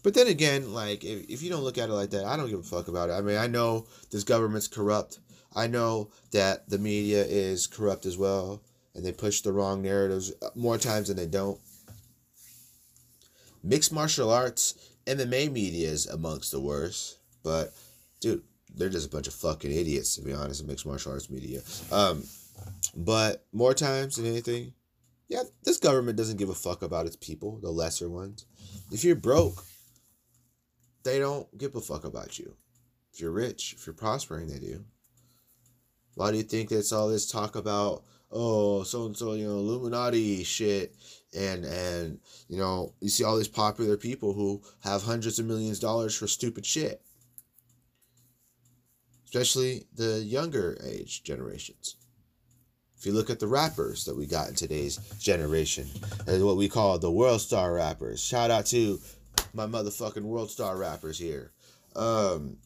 But 0.04 0.14
then 0.14 0.28
again, 0.28 0.74
like 0.74 1.04
if, 1.04 1.30
if 1.30 1.44
you 1.44 1.50
don't 1.50 1.64
look 1.64 1.78
at 1.78 1.90
it 1.90 1.94
like 1.94 2.10
that, 2.12 2.26
I 2.26 2.38
don't 2.38 2.50
give 2.50 2.60
a 2.60 2.64
fuck 2.64 2.88
about 2.88 3.10
it. 3.10 3.14
I 3.14 3.22
mean, 3.22 3.38
I 3.38 3.48
know 3.48 3.86
this 4.10 4.24
government's 4.24 4.68
corrupt. 4.68 5.20
I 5.56 5.68
know 5.68 6.10
that 6.32 6.70
the 6.70 6.78
media 6.78 7.24
is 7.24 7.68
corrupt 7.68 8.06
as 8.06 8.18
well, 8.18 8.64
and 8.96 9.06
they 9.06 9.12
push 9.12 9.42
the 9.42 9.52
wrong 9.52 9.82
narratives 9.82 10.32
more 10.56 10.78
times 10.78 11.10
than 11.10 11.18
they 11.18 11.28
don't. 11.28 11.60
Mixed 13.64 13.92
martial 13.92 14.32
arts, 14.32 14.76
MMA 15.06 15.52
media 15.52 15.90
is 15.90 16.08
amongst 16.08 16.52
the 16.52 16.60
worst. 16.60 17.18
But, 17.44 17.74
dude, 18.20 18.44
they're 18.74 18.90
just 18.90 19.08
a 19.08 19.12
bunch 19.12 19.28
of 19.28 19.34
fucking 19.34 19.72
idiots, 19.72 20.16
to 20.16 20.22
be 20.22 20.34
honest, 20.34 20.66
mixed 20.66 20.86
martial 20.86 21.12
arts 21.12 21.30
media. 21.30 21.62
Um, 21.92 22.24
but 22.96 23.46
more 23.52 23.74
times 23.74 24.16
than 24.16 24.26
anything, 24.26 24.74
yeah, 25.28 25.44
this 25.64 25.78
government 25.78 26.18
doesn't 26.18 26.38
give 26.38 26.50
a 26.50 26.56
fuck 26.56 26.82
about 26.82 27.06
its 27.06 27.16
people, 27.16 27.60
the 27.62 27.72
lesser 27.72 28.10
ones. 28.10 28.46
If 28.92 29.04
you're 29.04 29.16
broke, 29.16 29.64
they 31.04 31.20
don't 31.20 31.58
give 31.58 31.76
a 31.76 31.82
fuck 31.82 32.04
about 32.04 32.40
you. 32.40 32.56
If 33.14 33.20
you're 33.20 33.32
rich, 33.32 33.74
if 33.78 33.86
you're 33.86 33.94
prospering, 33.94 34.48
they 34.48 34.60
do. 34.60 34.86
Why 36.16 36.32
do 36.32 36.38
you 36.38 36.44
think 36.44 36.70
there's 36.70 36.94
all 36.94 37.08
this 37.08 37.30
talk 37.30 37.56
about 37.56 38.04
oh 38.32 38.84
so 38.84 39.06
and 39.06 39.18
so 39.18 39.34
you 39.34 39.48
know 39.48 39.56
Illuminati 39.56 40.44
shit 40.44 40.96
and 41.38 41.66
and 41.66 42.20
you 42.48 42.58
know 42.58 42.94
you 43.02 43.10
see 43.10 43.24
all 43.24 43.38
these 43.38 43.48
popular 43.48 43.98
people 43.98 44.34
who 44.34 44.62
have 44.84 45.04
hundreds 45.04 45.40
of 45.40 45.46
millions 45.46 45.78
of 45.78 45.82
dollars 45.82 46.16
for 46.16 46.28
stupid 46.28 46.66
shit 46.66 47.02
especially 49.26 49.86
the 49.96 50.20
younger 50.20 50.78
age 50.86 51.24
generations 51.24 51.98
if 52.98 53.06
you 53.06 53.12
look 53.12 53.30
at 53.30 53.40
the 53.40 53.48
rappers 53.48 54.06
that 54.06 54.16
we 54.16 54.26
got 54.26 54.48
in 54.48 54.56
today's 54.56 54.98
generation 55.20 55.88
and 56.28 56.46
what 56.46 56.58
we 56.58 56.70
call 56.70 56.98
the 56.98 57.12
world 57.12 57.42
star 57.42 57.74
rappers 57.74 58.24
shout 58.24 58.52
out 58.52 58.66
to 58.66 59.00
my 59.54 59.66
motherfucking 59.66 60.24
world 60.24 60.52
star 60.52 60.78
rappers 60.78 61.18
here. 61.18 61.52
Um 61.96 62.58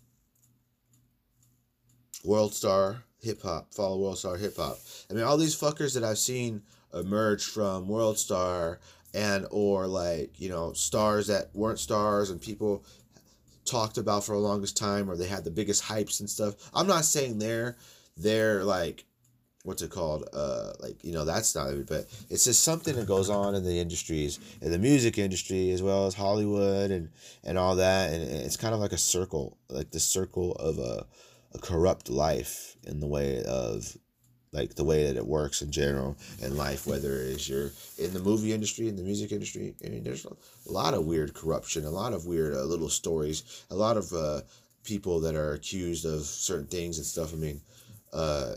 world 2.23 2.53
star 2.53 3.03
hip 3.21 3.41
hop. 3.41 3.73
Follow 3.73 3.97
world 3.97 4.17
star 4.17 4.37
hip 4.37 4.57
hop. 4.57 4.77
I 5.09 5.13
mean 5.13 5.23
all 5.23 5.37
these 5.37 5.59
fuckers 5.59 5.93
that 5.93 6.03
i've 6.03 6.17
seen 6.19 6.61
emerge 6.95 7.43
from 7.45 7.87
World 7.87 8.17
Star 8.17 8.79
and 9.13 9.45
or 9.51 9.87
like 9.87 10.39
you 10.39 10.49
know 10.49 10.73
stars 10.73 11.27
that 11.27 11.49
weren't 11.53 11.79
stars 11.79 12.29
and 12.29 12.41
people 12.41 12.83
talked 13.65 13.97
about 13.97 14.23
for 14.23 14.33
the 14.33 14.41
longest 14.41 14.77
time 14.77 15.09
or 15.09 15.15
they 15.15 15.27
had 15.27 15.43
the 15.43 15.51
biggest 15.51 15.83
hypes 15.83 16.19
and 16.19 16.29
stuff. 16.29 16.55
I'm 16.73 16.87
not 16.87 17.05
saying 17.05 17.39
they're 17.39 17.75
they're 18.17 18.63
like 18.63 19.05
what's 19.65 19.81
it 19.81 19.89
called 19.89 20.27
uh 20.33 20.71
like 20.79 21.03
you 21.03 21.11
know 21.11 21.25
that's 21.25 21.55
not 21.55 21.71
it 21.71 21.87
but 21.87 22.05
it's 22.29 22.45
just 22.45 22.63
something 22.63 22.95
that 22.95 23.07
goes 23.07 23.29
on 23.29 23.55
in 23.55 23.63
the 23.63 23.79
industries 23.79 24.39
in 24.61 24.71
the 24.71 24.77
music 24.77 25.17
industry 25.17 25.71
as 25.71 25.81
well 25.81 26.05
as 26.05 26.13
hollywood 26.13 26.91
and 26.91 27.09
and 27.43 27.57
all 27.57 27.75
that 27.75 28.11
and 28.11 28.23
it's 28.23 28.57
kind 28.57 28.73
of 28.73 28.79
like 28.79 28.93
a 28.93 28.97
circle 28.97 29.57
like 29.69 29.91
the 29.91 29.99
circle 29.99 30.53
of 30.53 30.77
a, 30.79 31.05
a 31.53 31.59
corrupt 31.59 32.09
life 32.09 32.77
in 32.83 32.99
the 32.99 33.07
way 33.07 33.43
of 33.43 33.97
like 34.55 34.75
the 34.75 34.83
way 34.83 35.05
that 35.05 35.17
it 35.17 35.27
works 35.27 35.61
in 35.61 35.69
general 35.69 36.15
in 36.41 36.55
life, 36.55 36.87
whether 36.87 37.17
it's 37.17 37.47
you're 37.47 37.71
in 37.97 38.13
the 38.13 38.19
movie 38.19 38.53
industry, 38.53 38.87
in 38.87 38.95
the 38.95 39.03
music 39.03 39.31
industry. 39.31 39.75
I 39.85 39.89
mean, 39.89 40.03
there's 40.03 40.25
a 40.25 40.71
lot 40.71 40.93
of 40.93 41.05
weird 41.05 41.33
corruption, 41.33 41.83
a 41.85 41.89
lot 41.89 42.13
of 42.13 42.25
weird 42.25 42.53
uh, 42.53 42.63
little 42.63 42.89
stories, 42.89 43.65
a 43.69 43.75
lot 43.75 43.97
of 43.97 44.11
uh, 44.13 44.41
people 44.83 45.19
that 45.19 45.35
are 45.35 45.53
accused 45.53 46.05
of 46.05 46.21
certain 46.21 46.67
things 46.67 46.97
and 46.97 47.05
stuff. 47.05 47.33
I 47.33 47.35
mean, 47.35 47.61
uh, 48.13 48.55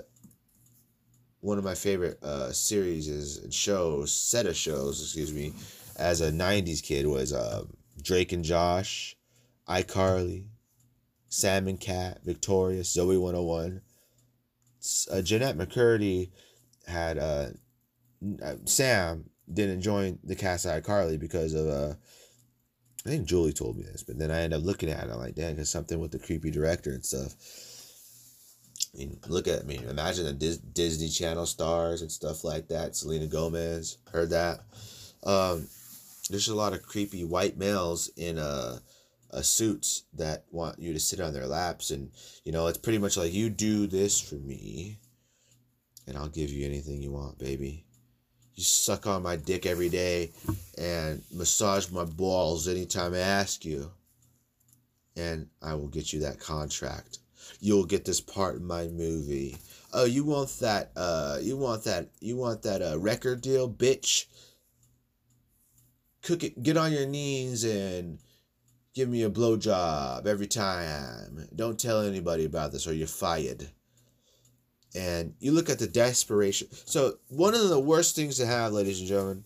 one 1.41 1.59
of 1.59 1.64
my 1.64 1.74
favorite 1.74 2.22
uh, 2.22 2.53
series 2.53 3.09
and 3.39 3.53
shows, 3.53 4.12
set 4.12 4.47
of 4.47 4.57
shows, 4.57 5.01
excuse 5.01 5.32
me, 5.32 5.53
as 5.97 6.20
a 6.20 6.30
90s 6.30 6.82
kid 6.82 7.07
was 7.07 7.32
uh, 7.32 7.64
Drake 8.03 8.32
and 8.32 8.45
Josh, 8.45 9.16
iCarly, 9.68 10.47
Sam 11.28 11.68
and 11.68 11.78
Cat, 11.78 12.20
Victorious, 12.24 12.97
Zoey 12.97 13.20
101 13.20 13.82
uh, 15.11 15.22
Jennette 15.22 15.57
McCurdy 15.59 16.30
had 16.86 17.18
uh, 17.18 17.49
uh, 18.43 18.55
Sam 18.64 19.28
didn't 19.53 19.82
join 19.82 20.18
the 20.24 20.36
cast 20.36 20.66
iCarly 20.66 21.18
because 21.18 21.55
of 21.55 21.66
uh, 21.66 21.95
I 23.07 23.09
think 23.09 23.26
Julie 23.26 23.53
told 23.53 23.76
me 23.76 23.84
this, 23.84 24.03
but 24.03 24.18
then 24.18 24.30
I 24.30 24.43
ended 24.43 24.61
up 24.61 24.66
looking 24.66 24.91
at 24.91 25.05
it. 25.05 25.11
I'm 25.11 25.18
like, 25.18 25.34
damn, 25.34 25.55
because 25.55 25.70
something 25.70 25.99
with 25.99 26.11
the 26.11 26.18
creepy 26.18 26.51
director 26.51 26.91
and 26.91 27.05
stuff. 27.05 27.34
Mean, 28.95 29.18
look 29.28 29.47
at 29.49 29.61
I 29.61 29.64
mean, 29.64 29.84
imagine 29.84 30.24
the 30.24 30.32
Dis- 30.32 30.59
Disney 30.59 31.09
Channel 31.09 31.47
stars 31.47 32.03
and 32.03 32.11
stuff 32.11 32.43
like 32.43 32.68
that. 32.68 32.97
Selena 32.97 33.26
Gomez, 33.26 33.99
heard 34.11 34.30
that. 34.30 34.61
Um, 35.22 35.68
there's 36.30 36.49
a 36.49 36.55
lot 36.55 36.72
of 36.72 36.82
creepy 36.82 37.24
white 37.24 37.57
males 37.57 38.11
in 38.16 38.39
uh 38.39 38.78
uh, 39.30 39.43
suits 39.43 40.05
that 40.14 40.45
want 40.51 40.78
you 40.78 40.93
to 40.93 41.01
sit 41.01 41.20
on 41.20 41.32
their 41.32 41.47
laps 41.47 41.91
and 41.91 42.11
you 42.45 42.53
know 42.53 42.66
it's 42.66 42.78
pretty 42.78 42.99
much 42.99 43.16
like 43.16 43.32
you 43.32 43.51
do 43.51 43.86
this 43.86 44.18
for 44.18 44.36
me 44.36 44.99
and 46.07 46.16
i'll 46.16 46.28
give 46.28 46.51
you 46.51 46.64
anything 46.64 47.03
you 47.03 47.12
want 47.12 47.39
baby 47.39 47.84
you 48.55 48.62
suck 48.62 49.07
on 49.07 49.22
my 49.22 49.36
dick 49.36 49.66
every 49.66 49.89
day 49.89 50.32
and 50.78 51.22
massage 51.32 51.91
my 51.91 52.05
balls 52.05 52.66
anytime 52.68 53.12
i 53.12 53.18
ask 53.18 53.64
you 53.64 53.91
and 55.16 55.47
i 55.61 55.74
will 55.74 55.89
get 55.89 56.12
you 56.12 56.20
that 56.20 56.41
contract 56.41 57.18
you'll 57.61 57.84
get 57.84 58.04
this 58.04 58.20
part 58.20 58.56
in 58.56 58.64
my 58.64 58.86
movie 58.88 59.56
oh 59.92 60.04
you 60.04 60.24
want 60.24 60.48
that 60.61 60.90
uh 60.96 61.38
you 61.40 61.56
want 61.56 61.84
that 61.84 62.09
you 62.20 62.36
want 62.36 62.62
that 62.62 62.82
uh 62.82 62.98
record 62.98 63.40
deal 63.40 63.68
bitch 63.68 64.26
cook 66.22 66.42
it 66.42 66.62
get 66.62 66.76
on 66.76 66.92
your 66.92 67.06
knees 67.06 67.64
and 67.64 68.18
Give 68.98 69.09
me 69.09 69.22
a 69.22 69.30
blowjob 69.30 70.26
every 70.26 70.48
time. 70.48 71.48
Don't 71.54 71.78
tell 71.78 72.00
anybody 72.00 72.44
about 72.44 72.72
this 72.72 72.84
or 72.84 72.92
you're 72.92 73.06
fired. 73.06 73.68
And 74.92 75.34
you 75.38 75.52
look 75.52 75.70
at 75.70 75.78
the 75.78 75.86
desperation. 75.86 76.66
So, 76.72 77.18
one 77.28 77.54
of 77.54 77.68
the 77.68 77.78
worst 77.78 78.16
things 78.16 78.38
to 78.38 78.46
have, 78.46 78.72
ladies 78.72 78.98
and 78.98 79.09
gentlemen, 79.09 79.44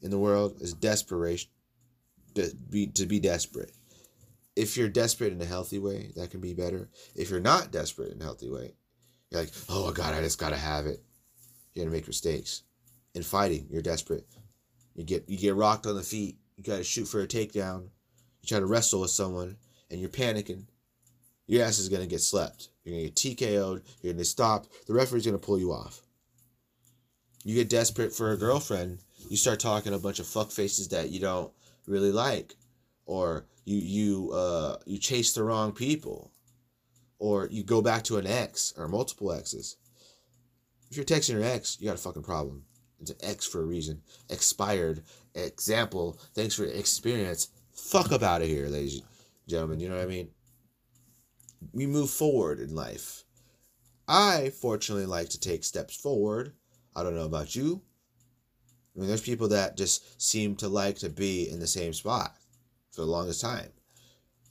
in 0.00 0.10
the 0.10 0.18
world 0.18 0.62
is 0.62 0.72
desperation. 0.72 1.50
To 2.36 2.54
be, 2.70 2.86
to 2.86 3.04
be 3.04 3.20
desperate. 3.20 3.72
If 4.56 4.76
you're 4.76 4.88
desperate 4.88 5.32
in 5.32 5.40
a 5.40 5.46
healthy 5.46 5.78
way, 5.78 6.12
that 6.16 6.30
can 6.30 6.40
be 6.40 6.54
better. 6.54 6.88
If 7.16 7.30
you're 7.30 7.40
not 7.40 7.72
desperate 7.72 8.12
in 8.12 8.20
a 8.20 8.24
healthy 8.24 8.50
way, 8.50 8.74
you're 9.30 9.40
like, 9.40 9.52
oh 9.68 9.86
my 9.86 9.92
God, 9.92 10.14
I 10.14 10.20
just 10.20 10.38
gotta 10.38 10.56
have 10.56 10.86
it. 10.86 11.02
You're 11.72 11.84
gonna 11.84 11.96
make 11.96 12.06
mistakes. 12.06 12.62
In 13.14 13.22
fighting, 13.22 13.66
you're 13.70 13.82
desperate. 13.82 14.26
You 14.94 15.04
get 15.04 15.28
you 15.28 15.38
get 15.38 15.56
rocked 15.56 15.86
on 15.86 15.96
the 15.96 16.02
feet. 16.02 16.38
You 16.56 16.62
gotta 16.62 16.84
shoot 16.84 17.06
for 17.06 17.20
a 17.20 17.26
takedown 17.26 17.88
you 18.44 18.48
try 18.48 18.60
to 18.60 18.66
wrestle 18.66 19.00
with 19.00 19.10
someone 19.10 19.56
and 19.90 19.98
you're 19.98 20.10
panicking, 20.10 20.66
your 21.46 21.64
ass 21.64 21.78
is 21.78 21.88
gonna 21.88 22.06
get 22.06 22.20
slept. 22.20 22.68
You're 22.84 22.94
gonna 22.94 23.04
get 23.04 23.14
TKO'd, 23.14 23.82
you're 24.02 24.12
gonna 24.12 24.24
stop, 24.24 24.66
the 24.86 24.92
referee's 24.92 25.24
gonna 25.24 25.38
pull 25.38 25.58
you 25.58 25.72
off. 25.72 26.02
You 27.42 27.54
get 27.54 27.70
desperate 27.70 28.12
for 28.12 28.32
a 28.32 28.36
girlfriend, 28.36 28.98
you 29.30 29.38
start 29.38 29.60
talking 29.60 29.94
a 29.94 29.98
bunch 29.98 30.18
of 30.18 30.26
fuck 30.26 30.50
faces 30.50 30.88
that 30.88 31.08
you 31.08 31.20
don't 31.20 31.50
really 31.86 32.12
like. 32.12 32.54
Or 33.06 33.46
you 33.64 33.76
you 33.76 34.32
uh 34.32 34.76
you 34.86 34.98
chase 34.98 35.32
the 35.32 35.42
wrong 35.42 35.72
people. 35.72 36.30
Or 37.18 37.48
you 37.50 37.62
go 37.62 37.80
back 37.80 38.02
to 38.04 38.18
an 38.18 38.26
ex 38.26 38.74
or 38.76 38.88
multiple 38.88 39.32
exes. 39.32 39.76
If 40.90 40.96
you're 40.96 41.06
texting 41.06 41.34
your 41.34 41.44
ex, 41.44 41.78
you 41.80 41.86
got 41.86 41.94
a 41.94 42.02
fucking 42.02 42.22
problem. 42.22 42.64
It's 43.00 43.10
an 43.10 43.16
X 43.22 43.46
for 43.46 43.60
a 43.60 43.64
reason. 43.64 44.02
Expired. 44.30 45.02
Example. 45.34 46.18
Thanks 46.34 46.54
for 46.54 46.62
the 46.62 46.78
experience 46.78 47.48
fuck 47.74 48.12
up 48.12 48.22
out 48.22 48.42
of 48.42 48.48
here, 48.48 48.68
ladies 48.68 48.94
and 48.96 49.04
gentlemen. 49.48 49.80
You 49.80 49.88
know 49.88 49.96
what 49.96 50.04
I 50.04 50.08
mean? 50.08 50.28
We 51.72 51.86
move 51.86 52.10
forward 52.10 52.60
in 52.60 52.74
life. 52.74 53.24
I 54.06 54.50
fortunately 54.60 55.06
like 55.06 55.30
to 55.30 55.40
take 55.40 55.64
steps 55.64 55.96
forward. 55.96 56.52
I 56.94 57.02
don't 57.02 57.16
know 57.16 57.24
about 57.24 57.56
you. 57.56 57.82
I 58.94 59.00
mean, 59.00 59.08
there's 59.08 59.22
people 59.22 59.48
that 59.48 59.76
just 59.76 60.22
seem 60.22 60.56
to 60.56 60.68
like 60.68 60.98
to 60.98 61.08
be 61.08 61.48
in 61.50 61.58
the 61.58 61.66
same 61.66 61.92
spot 61.92 62.36
for 62.94 63.02
the 63.02 63.06
longest 63.06 63.40
time. 63.40 63.68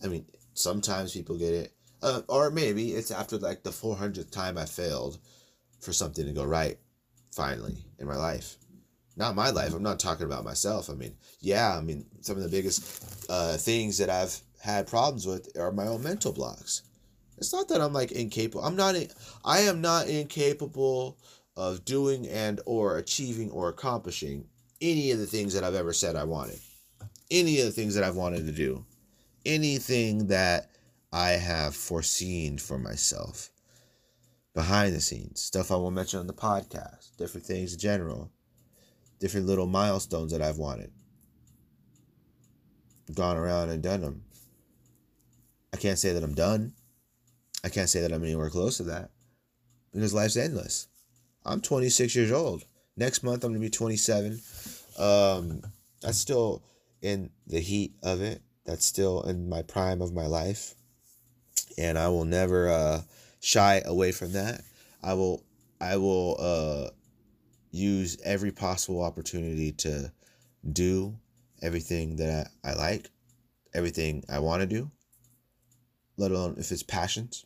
I 0.04 0.08
mean, 0.08 0.26
sometimes 0.54 1.14
people 1.14 1.38
get 1.38 1.54
it, 1.54 1.74
uh, 2.02 2.22
or 2.28 2.52
maybe 2.52 2.92
it's 2.92 3.12
after 3.12 3.38
like 3.38 3.64
the 3.64 3.70
400th 3.70 4.32
time 4.32 4.58
I 4.58 4.66
failed 4.66 5.18
for 5.80 5.94
something 5.94 6.26
to 6.26 6.32
go 6.32 6.44
right 6.44 6.78
finally 7.32 7.78
in 8.00 8.08
my 8.08 8.16
life 8.16 8.58
not 9.16 9.36
my 9.36 9.50
life. 9.50 9.74
I'm 9.74 9.84
not 9.84 10.00
talking 10.00 10.26
about 10.26 10.44
myself. 10.44 10.90
I 10.90 10.94
mean, 10.94 11.16
yeah, 11.40 11.78
I 11.78 11.82
mean, 11.82 12.06
some 12.22 12.38
of 12.38 12.44
the 12.44 12.50
biggest 12.50 13.30
uh, 13.30 13.58
things 13.58 13.98
that 14.00 14.10
I've 14.10 14.40
had 14.60 14.88
problems 14.88 15.28
with 15.28 15.56
are 15.58 15.72
my 15.72 15.88
own 15.88 16.04
mental 16.04 16.34
blocks. 16.34 16.84
It's 17.38 17.54
not 17.54 17.68
that 17.70 17.82
I'm 17.82 17.94
like 17.94 18.12
incapable. 18.12 18.64
I'm 18.64 18.76
not. 18.76 18.96
I 19.44 19.62
am 19.62 19.82
not 19.82 20.08
incapable 20.08 21.18
of 21.56 21.86
doing 21.86 22.28
and 22.28 22.62
or 22.66 22.98
achieving 22.98 23.52
or 23.52 23.70
accomplishing 23.70 24.46
any 24.82 25.12
of 25.12 25.20
the 25.20 25.26
things 25.26 25.54
that 25.54 25.64
I've 25.64 25.76
ever 25.76 25.94
said 25.94 26.16
I 26.16 26.24
wanted. 26.24 26.60
Any 27.34 27.60
of 27.60 27.66
the 27.66 27.72
things 27.72 27.96
that 27.96 28.06
I've 28.06 28.16
wanted 28.16 28.46
to 28.46 28.54
do. 28.54 28.86
Anything 29.46 30.28
that 30.28 30.70
I 31.12 31.32
have 31.32 31.76
foreseen 31.76 32.58
for 32.58 32.78
myself. 32.78 33.50
Behind 34.54 34.96
the 34.96 35.02
scenes, 35.02 35.42
stuff 35.42 35.72
I 35.72 35.76
won't 35.76 35.96
mention 35.96 36.20
on 36.20 36.28
the 36.28 36.34
podcast, 36.34 37.18
different 37.18 37.46
things 37.46 37.74
in 37.74 37.80
general 37.80 38.32
different 39.24 39.48
little 39.48 39.68
milestones 39.68 40.34
that 40.34 40.42
I've 40.42 40.58
wanted. 40.58 40.92
Gone 43.14 43.38
around 43.38 43.70
and 43.70 43.82
done 43.82 44.02
them. 44.02 44.22
I 45.74 45.78
can't 45.78 45.98
say 45.98 46.12
that 46.12 46.26
I'm 46.26 46.34
done. 46.34 46.74
I 47.64 47.70
can't 47.70 47.90
say 47.90 48.02
that 48.02 48.12
I'm 48.12 48.26
anywhere 48.26 48.50
close 48.50 48.76
to 48.78 48.84
that 48.84 49.12
because 49.94 50.14
life's 50.14 50.36
endless. 50.36 50.90
I'm 51.46 51.62
26 51.62 52.14
years 52.18 52.34
old. 52.34 52.66
Next 52.98 53.24
month, 53.24 53.46
I'm 53.46 53.52
going 53.52 53.62
to 53.62 53.66
be 53.66 53.70
27. 53.70 54.42
Um, 55.00 55.62
that's 56.02 56.18
still 56.18 56.62
in 57.04 57.30
the 57.46 57.60
heat 57.60 57.94
of 58.02 58.22
it. 58.22 58.42
That's 58.66 58.86
still 58.86 59.22
in 59.24 59.50
my 59.50 59.62
prime 59.62 60.02
of 60.02 60.14
my 60.14 60.26
life. 60.26 60.74
And 61.78 62.00
I 62.00 62.08
will 62.08 62.26
never 62.26 62.70
uh, 62.70 63.02
shy 63.42 63.82
away 63.86 64.12
from 64.12 64.32
that. 64.32 64.62
I 65.04 65.14
will, 65.14 65.44
I 65.82 65.98
will 65.98 66.38
uh, 66.40 66.90
use 67.72 68.18
every 68.24 68.52
possible 68.52 69.04
opportunity 69.04 69.74
to 69.74 70.12
do 70.72 71.16
everything 71.62 72.16
that 72.16 72.48
I, 72.64 72.70
I 72.70 72.74
like, 72.76 73.10
everything 73.74 74.24
I 74.30 74.40
want 74.40 74.62
to 74.62 74.68
do, 74.68 74.90
let 76.18 76.32
alone 76.32 76.56
if 76.58 76.72
it's 76.72 76.84
passions 76.84 77.46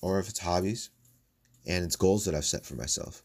or 0.00 0.18
if 0.18 0.28
it's 0.28 0.38
hobbies 0.38 0.90
and 1.66 1.84
it's 1.84 1.96
goals 1.96 2.24
that 2.24 2.34
I've 2.34 2.44
set 2.44 2.64
for 2.64 2.76
myself. 2.76 3.22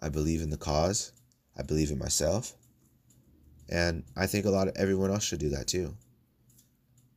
I 0.00 0.08
believe 0.08 0.40
in 0.40 0.50
the 0.50 0.56
cause. 0.56 1.12
I 1.58 1.62
believe 1.62 1.90
in 1.90 1.98
myself. 1.98 2.54
And 3.72 4.04
I 4.14 4.26
think 4.26 4.44
a 4.44 4.50
lot 4.50 4.68
of 4.68 4.76
everyone 4.76 5.10
else 5.10 5.24
should 5.24 5.38
do 5.38 5.48
that 5.48 5.66
too. 5.66 5.96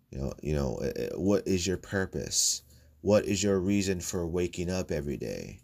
You 0.10 0.20
know, 0.20 0.34
you 0.42 0.56
know, 0.56 0.78
eh, 0.78 0.92
eh, 0.96 1.10
what 1.16 1.46
is 1.46 1.68
your 1.68 1.76
purpose? 1.76 2.62
What 3.02 3.26
is 3.26 3.44
your 3.44 3.60
reason 3.60 4.00
for 4.00 4.26
waking 4.26 4.70
up 4.70 4.90
every 4.90 5.18
day? 5.18 5.60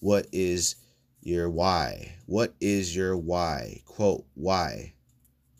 What 0.00 0.26
is 0.32 0.74
your 1.20 1.48
why? 1.48 2.16
What 2.26 2.54
is 2.60 2.94
your 2.94 3.16
why? 3.16 3.82
Quote, 3.86 4.26
why? 4.34 4.94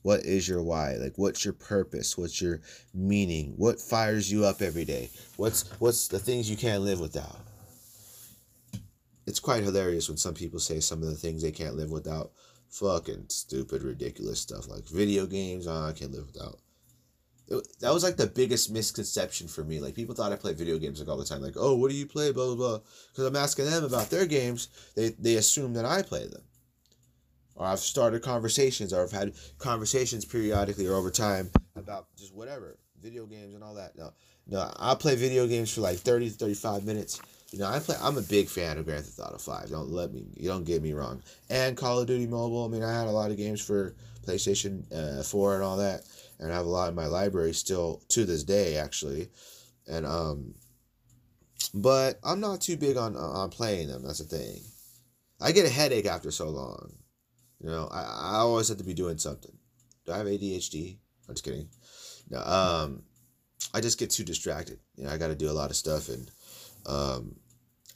What 0.03 0.25
is 0.25 0.49
your 0.49 0.64
why? 0.64 0.97
Like 0.97 1.12
what's 1.14 1.45
your 1.45 1.55
purpose? 1.55 2.19
What's 2.19 2.43
your 2.43 2.61
meaning? 2.93 3.55
What 3.57 3.81
fires 3.81 4.31
you 4.33 4.45
up 4.45 4.62
every 4.62 4.85
day? 4.85 5.11
What's 5.37 5.71
what's 5.79 6.09
the 6.09 6.19
things 6.19 6.51
you 6.51 6.57
can't 6.57 6.83
live 6.83 6.99
without? 6.99 7.39
It's 9.29 9.41
quite 9.41 9.62
hilarious 9.62 10.09
when 10.09 10.19
some 10.19 10.35
people 10.35 10.59
say 10.59 10.81
some 10.81 11.03
of 11.03 11.09
the 11.09 11.14
things 11.14 11.43
they 11.43 11.53
can't 11.53 11.77
live 11.77 11.93
without. 11.93 12.33
Fucking 12.71 13.27
stupid, 13.29 13.83
ridiculous 13.83 14.41
stuff 14.41 14.69
like 14.69 14.85
video 14.89 15.27
games. 15.27 15.67
Oh, 15.67 15.87
I 15.89 15.93
can't 15.93 16.12
live 16.12 16.27
without 16.27 16.59
it, 17.49 17.81
that 17.81 17.95
was 17.95 18.03
like 18.03 18.17
the 18.17 18.27
biggest 18.27 18.71
misconception 18.71 19.49
for 19.49 19.64
me. 19.64 19.81
Like 19.81 19.95
people 19.95 20.14
thought 20.14 20.33
I 20.33 20.37
play 20.37 20.53
video 20.53 20.79
games 20.79 20.99
like 20.99 21.09
all 21.09 21.17
the 21.17 21.25
time. 21.25 21.43
Like, 21.43 21.57
oh, 21.57 21.77
what 21.77 21.91
do 21.91 21.97
you 21.97 22.07
play? 22.07 22.33
Blah 22.33 22.47
blah 22.47 22.57
blah. 22.57 22.79
Because 23.12 23.27
I'm 23.27 23.37
asking 23.37 23.67
them 23.67 23.85
about 23.85 24.11
their 24.11 24.27
games, 24.27 24.69
they 24.95 25.11
they 25.11 25.37
assume 25.37 25.75
that 25.75 25.85
I 25.85 26.03
play 26.03 26.27
them. 26.27 26.43
Or 27.55 27.67
I've 27.67 27.79
started 27.79 28.23
conversations, 28.23 28.93
or 28.93 29.03
I've 29.03 29.12
had 29.12 29.33
conversations 29.59 30.25
periodically 30.25 30.87
or 30.87 30.95
over 30.95 31.11
time 31.11 31.51
about 31.75 32.09
just 32.17 32.35
whatever 32.35 32.79
video 33.01 33.27
games 33.27 33.55
and 33.55 33.62
all 33.62 33.75
that. 33.75 33.97
No, 33.97 34.12
no, 34.47 34.71
I 34.77 34.95
play 34.95 35.14
video 35.14 35.47
games 35.47 35.73
for 35.73 35.81
like 35.81 35.99
30 35.99 36.31
to 36.31 36.37
35 36.37 36.85
minutes. 36.85 37.21
You 37.53 37.61
know, 37.61 37.66
I 37.66 37.78
play. 37.78 37.97
I'm 38.01 38.18
a 38.18 38.22
big 38.22 38.49
fan 38.49 38.78
of 38.78 38.86
Grand 38.86 39.05
Theft 39.05 39.18
Auto 39.26 39.38
Five. 39.38 39.70
Don't 39.70 39.90
let 39.90 40.12
me. 40.12 40.26
You 40.36 40.49
don't 40.49 40.64
get 40.64 40.82
me 40.82 40.92
wrong. 40.92 41.22
And 41.49 41.76
Call 41.76 42.01
of 42.01 42.07
Duty 42.07 42.26
Mobile. 42.26 42.64
I 42.64 42.68
mean, 42.68 42.82
I 42.82 42.92
had 42.92 43.07
a 43.07 43.11
lot 43.11 43.30
of 43.30 43.36
games 43.36 43.61
for 43.61 43.94
PlayStation 44.26 44.82
uh, 44.92 45.22
Four 45.22 45.55
and 45.55 45.62
all 45.62 45.76
that 45.76 46.03
and 46.38 46.53
I 46.53 46.57
have 46.57 46.66
a 46.66 46.70
lot 46.70 46.88
in 46.88 46.94
my 46.94 47.07
library 47.07 47.55
still 47.55 48.03
to 48.09 48.24
this 48.24 48.44
day 48.44 48.76
actually, 48.76 49.28
and 49.86 50.07
um, 50.07 50.55
but 51.74 52.18
I'm 52.24 52.40
not 52.40 52.61
too 52.61 52.76
big 52.76 52.97
on 52.97 53.16
on 53.16 53.51
playing 53.51 53.88
them. 53.88 54.03
That's 54.03 54.18
the 54.18 54.24
thing. 54.24 54.61
I 55.40 55.53
get 55.53 55.66
a 55.66 55.70
headache 55.70 56.07
after 56.07 56.30
so 56.30 56.49
long. 56.49 56.92
You 57.61 57.70
know, 57.70 57.88
I, 57.90 58.03
I 58.03 58.36
always 58.38 58.68
have 58.68 58.78
to 58.78 58.84
be 58.84 58.94
doing 58.94 59.18
something. 59.18 59.53
Do 60.05 60.12
I 60.12 60.18
have 60.18 60.26
ADHD? 60.26 60.99
I'm 61.28 61.34
just 61.34 61.44
kidding. 61.44 61.68
No, 62.30 62.38
um, 62.40 63.03
I 63.74 63.80
just 63.80 63.99
get 63.99 64.11
too 64.11 64.24
distracted. 64.24 64.78
You 64.97 65.05
know, 65.05 65.11
I 65.11 65.16
got 65.16 65.28
to 65.28 65.34
do 65.34 65.51
a 65.51 65.53
lot 65.53 65.70
of 65.70 65.76
stuff, 65.76 66.09
and 66.09 66.30
um, 66.87 67.37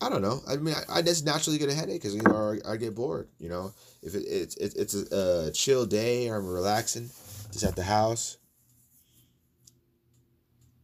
I 0.01 0.09
don't 0.09 0.23
know. 0.23 0.41
I 0.49 0.57
mean, 0.57 0.75
I, 0.75 0.99
I 0.99 1.03
just 1.03 1.27
naturally 1.27 1.59
get 1.59 1.69
a 1.69 1.75
headache 1.75 2.01
because 2.01 2.15
you 2.15 2.23
know 2.23 2.57
I, 2.67 2.77
get 2.77 2.95
bored. 2.95 3.29
You 3.39 3.51
know, 3.51 3.73
if 4.03 4.15
it, 4.15 4.25
it, 4.27 4.57
it 4.59 4.73
it's 4.77 4.95
a, 4.95 5.49
a 5.49 5.51
chill 5.53 5.85
day 5.85 6.29
or 6.29 6.37
I'm 6.37 6.47
relaxing, 6.47 7.11
just 7.53 7.65
at 7.65 7.77
the 7.77 7.83
house. 7.83 8.39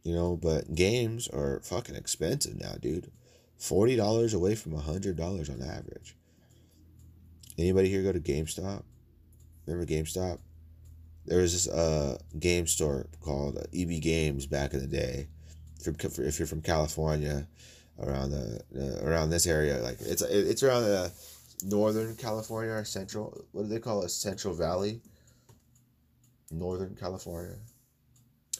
You 0.02 0.14
know, 0.14 0.36
but 0.36 0.74
games 0.74 1.28
are 1.28 1.60
fucking 1.64 1.96
expensive 1.96 2.60
now, 2.60 2.74
dude. 2.80 3.10
Forty 3.58 3.96
dollars 3.96 4.34
away 4.34 4.54
from 4.54 4.74
hundred 4.74 5.16
dollars 5.16 5.48
on 5.48 5.62
average. 5.62 6.14
Anybody 7.58 7.88
here 7.88 8.02
go 8.02 8.12
to 8.12 8.20
GameStop? 8.20 8.82
Remember 9.64 9.90
GameStop? 9.90 10.40
There 11.24 11.40
was 11.40 11.52
this 11.52 11.68
uh 11.68 12.18
game 12.38 12.66
store 12.66 13.06
called 13.22 13.56
uh, 13.56 13.62
EB 13.74 14.02
Games 14.02 14.46
back 14.46 14.74
in 14.74 14.80
the 14.80 14.86
day. 14.86 15.28
If 15.80 15.86
you're, 15.86 16.26
if 16.26 16.38
you're 16.38 16.46
from 16.46 16.62
California, 16.62 17.48
around 17.98 18.30
the 18.30 18.60
uh, 18.76 19.06
around 19.06 19.30
this 19.30 19.46
area, 19.46 19.78
like 19.78 19.98
it's 20.00 20.22
it's 20.22 20.62
around 20.62 20.82
the 20.82 21.12
northern 21.64 22.16
California 22.16 22.72
or 22.72 22.84
central. 22.84 23.44
What 23.52 23.62
do 23.62 23.68
they 23.68 23.80
call 23.80 24.02
it? 24.02 24.10
Central 24.10 24.54
Valley. 24.54 25.00
Northern 26.50 26.94
California. 26.94 27.56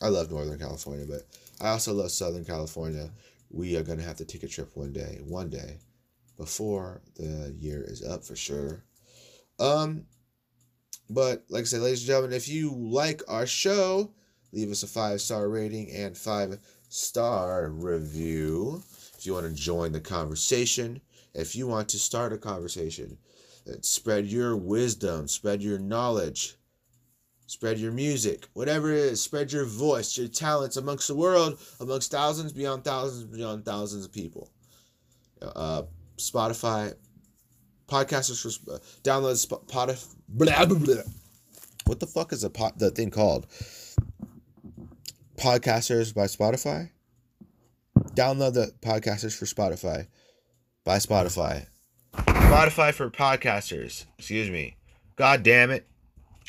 I 0.03 0.09
love 0.09 0.31
Northern 0.31 0.59
California, 0.59 1.07
but 1.09 1.23
I 1.61 1.69
also 1.69 1.93
love 1.93 2.11
Southern 2.11 2.45
California. 2.45 3.11
We 3.51 3.77
are 3.77 3.83
going 3.83 3.99
to 3.99 4.05
have 4.05 4.17
to 4.17 4.25
take 4.25 4.43
a 4.43 4.49
trip 4.49 4.71
one 4.75 4.93
day, 4.93 5.21
one 5.25 5.49
day, 5.49 5.79
before 6.37 7.03
the 7.17 7.55
year 7.59 7.85
is 7.87 8.05
up 8.05 8.25
for 8.25 8.37
sure. 8.37 8.85
Um, 9.59 10.07
but 11.09 11.45
like 11.49 11.63
I 11.63 11.65
said, 11.65 11.81
ladies 11.81 12.01
and 12.01 12.09
gentlemen, 12.09 12.37
if 12.37 12.49
you 12.49 12.75
like 12.75 13.23
our 13.29 13.47
show, 13.47 14.13
leave 14.53 14.71
us 14.71 14.83
a 14.83 14.89
five 14.89 15.21
star 15.21 15.49
rating 15.49 15.91
and 15.93 16.17
five 16.17 16.59
star 16.89 17.71
review. 17.71 18.83
If 19.27 19.29
you 19.29 19.35
want 19.35 19.47
to 19.47 19.61
join 19.61 19.91
the 19.91 19.99
conversation, 19.99 21.01
if 21.35 21.57
you 21.57 21.67
want 21.67 21.89
to 21.89 21.99
start 21.99 22.33
a 22.33 22.39
conversation, 22.39 23.19
spread 23.81 24.27
your 24.27 24.57
wisdom, 24.57 25.27
spread 25.27 25.63
your 25.63 25.81
knowledge 25.81 26.57
Spread 27.49 27.79
your 27.79 27.93
music, 27.93 28.47
whatever 28.55 28.93
it 28.93 28.99
is, 28.99 29.21
spread 29.23 29.53
your 29.53 29.65
voice, 29.65 30.19
your 30.19 30.27
talents 30.27 30.77
amongst 30.77 31.07
the 31.07 31.15
world, 31.15 31.59
amongst 31.79 32.11
thousands, 32.11 32.53
beyond 32.53 32.85
thousands, 32.85 33.25
beyond 33.25 33.65
thousands 33.65 34.05
of 34.05 34.13
people. 34.13 34.51
Uh, 35.41 35.83
Spotify, 36.17 36.95
podcasters 37.89 38.59
for 38.59 38.75
uh, 38.75 38.79
Spotify. 39.05 40.15
Blah, 40.29 40.67
blah, 40.67 40.79
blah. 40.79 41.03
What 41.85 42.01
the 42.01 42.07
fuck 42.09 42.33
is 42.33 42.43
the 42.43 42.51
pot 42.51 42.79
the 42.79 42.91
thing 42.91 43.11
called? 43.11 43.47
Podcasters 45.37 46.13
by 46.13 46.25
Spotify. 46.25 46.91
Download 48.17 48.55
the 48.55 48.73
podcasters 48.81 49.37
for 49.37 49.45
Spotify 49.45 50.07
by 50.85 50.97
Spotify. 50.97 51.67
Spotify 52.15 52.95
for 52.95 53.11
podcasters. 53.11 54.07
Excuse 54.19 54.49
me. 54.49 54.77
God 55.17 55.43
damn 55.43 55.71
it. 55.71 55.87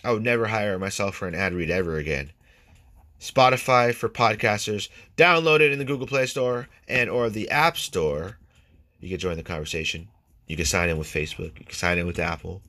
I 0.01 0.13
would 0.13 0.24
never 0.24 0.47
hire 0.47 0.80
myself 0.80 1.15
for 1.15 1.28
an 1.28 1.36
ad 1.36 1.53
read 1.53 1.70
ever 1.70 1.97
again. 1.97 2.32
Spotify 3.20 3.93
for 3.93 4.07
podcasters. 4.07 4.88
Download 5.18 5.59
it 5.59 5.74
in 5.74 5.78
the 5.78 5.84
Google 5.84 6.07
Play 6.07 6.26
Store 6.26 6.70
and 6.88 7.09
or 7.09 7.30
the 7.30 7.49
App 7.49 7.76
Store. 7.76 8.38
You 9.01 9.09
can 9.09 9.20
join 9.20 9.36
the 9.36 9.43
conversation. 9.43 10.07
You 10.47 10.55
can 10.55 10.65
sign 10.65 10.88
in 10.88 10.97
with 10.97 11.07
Facebook. 11.07 11.59
You 11.59 11.65
can 11.65 11.76
sign 11.76 11.97
in 11.97 12.07
with 12.07 12.18
Apple. 12.18 12.61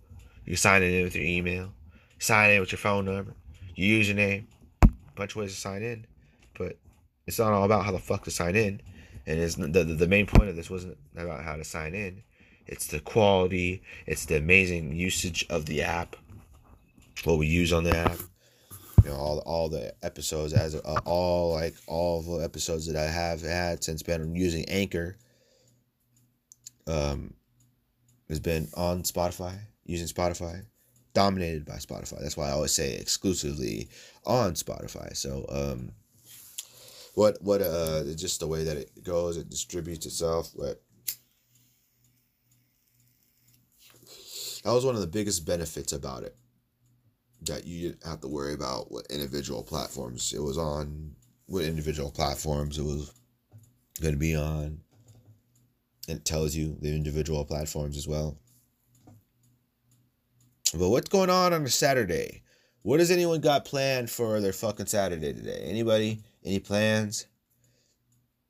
You 0.44 0.54
can 0.54 0.56
sign 0.56 0.82
in 0.82 1.04
with 1.04 1.14
your 1.14 1.24
email. 1.24 1.72
Sign 2.18 2.50
in 2.50 2.60
with 2.60 2.72
your 2.72 2.80
phone 2.80 3.04
number, 3.04 3.34
your 3.76 4.00
username. 4.00 4.46
A 4.82 4.88
bunch 5.14 5.32
of 5.32 5.36
ways 5.36 5.54
to 5.54 5.60
sign 5.60 5.84
in, 5.84 6.04
it's 7.28 7.38
not 7.38 7.52
all 7.52 7.64
about 7.64 7.84
how 7.84 7.92
the 7.92 7.98
fuck 7.98 8.24
to 8.24 8.30
sign 8.30 8.56
in. 8.56 8.80
And 9.26 9.40
the, 9.74 9.84
the 9.84 10.08
main 10.08 10.26
point 10.26 10.48
of 10.48 10.56
this 10.56 10.70
wasn't 10.70 10.96
about 11.16 11.44
how 11.44 11.56
to 11.56 11.64
sign 11.64 11.94
in. 11.94 12.22
It's 12.66 12.86
the 12.86 13.00
quality. 13.00 13.82
It's 14.06 14.24
the 14.24 14.38
amazing 14.38 14.92
usage 14.94 15.46
of 15.48 15.66
the 15.66 15.82
app 15.82 16.16
what 17.24 17.38
we 17.38 17.46
use 17.46 17.72
on 17.72 17.84
the 17.84 17.96
app. 17.96 18.18
You 19.04 19.10
know, 19.10 19.16
all 19.16 19.38
all 19.40 19.68
the 19.68 19.94
episodes 20.02 20.52
as 20.52 20.74
uh, 20.74 21.00
all 21.04 21.52
like 21.52 21.74
all 21.86 22.22
the 22.22 22.44
episodes 22.44 22.86
that 22.86 22.96
I 22.96 23.10
have 23.10 23.42
had 23.42 23.84
since 23.84 24.02
been 24.02 24.34
using 24.34 24.64
Anchor. 24.68 25.16
Um, 26.86 27.34
has 28.28 28.40
been 28.40 28.68
on 28.74 29.02
Spotify 29.02 29.58
using 29.84 30.06
Spotify, 30.06 30.64
dominated 31.14 31.64
by 31.64 31.74
Spotify. 31.74 32.20
That's 32.20 32.36
why 32.36 32.48
I 32.48 32.52
always 32.52 32.72
say 32.72 32.94
exclusively 32.96 33.88
on 34.24 34.52
Spotify. 34.52 35.14
So 35.16 35.46
um, 35.48 35.92
what 37.18 37.42
what 37.42 37.60
uh 37.60 38.04
just 38.14 38.38
the 38.38 38.46
way 38.46 38.62
that 38.62 38.76
it 38.76 39.02
goes, 39.02 39.36
it 39.36 39.50
distributes 39.50 40.06
itself, 40.06 40.52
but. 40.56 40.80
That 44.64 44.72
was 44.74 44.84
one 44.84 44.96
of 44.96 45.00
the 45.00 45.06
biggest 45.06 45.46
benefits 45.46 45.92
about 45.92 46.24
it 46.24 46.36
that 47.42 47.64
you 47.64 47.88
didn't 47.88 48.04
have 48.04 48.20
to 48.20 48.28
worry 48.28 48.52
about 48.54 48.90
what 48.90 49.06
individual 49.08 49.62
platforms 49.62 50.32
it 50.34 50.42
was 50.42 50.58
on, 50.58 51.12
what 51.46 51.64
individual 51.64 52.10
platforms 52.10 52.76
it 52.76 52.82
was 52.82 53.12
going 54.00 54.14
to 54.14 54.18
be 54.18 54.34
on. 54.34 54.80
It 56.08 56.24
tells 56.24 56.54
you 56.54 56.76
the 56.80 56.94
individual 56.94 57.44
platforms 57.44 57.96
as 57.96 58.06
well. 58.06 58.36
But 60.74 60.90
what's 60.90 61.08
going 61.08 61.30
on 61.30 61.52
on 61.52 61.64
a 61.64 61.68
Saturday? 61.68 62.42
What 62.82 63.00
has 63.00 63.10
anyone 63.10 63.40
got 63.40 63.64
planned 63.64 64.10
for 64.10 64.40
their 64.40 64.52
fucking 64.52 64.86
Saturday 64.86 65.32
today? 65.32 65.62
Anybody? 65.64 66.20
Any 66.44 66.58
plans? 66.58 67.26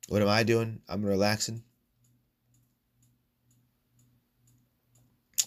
What 0.07 0.21
am 0.21 0.27
I 0.27 0.43
doing? 0.43 0.81
I'm 0.87 1.03
relaxing. 1.03 1.63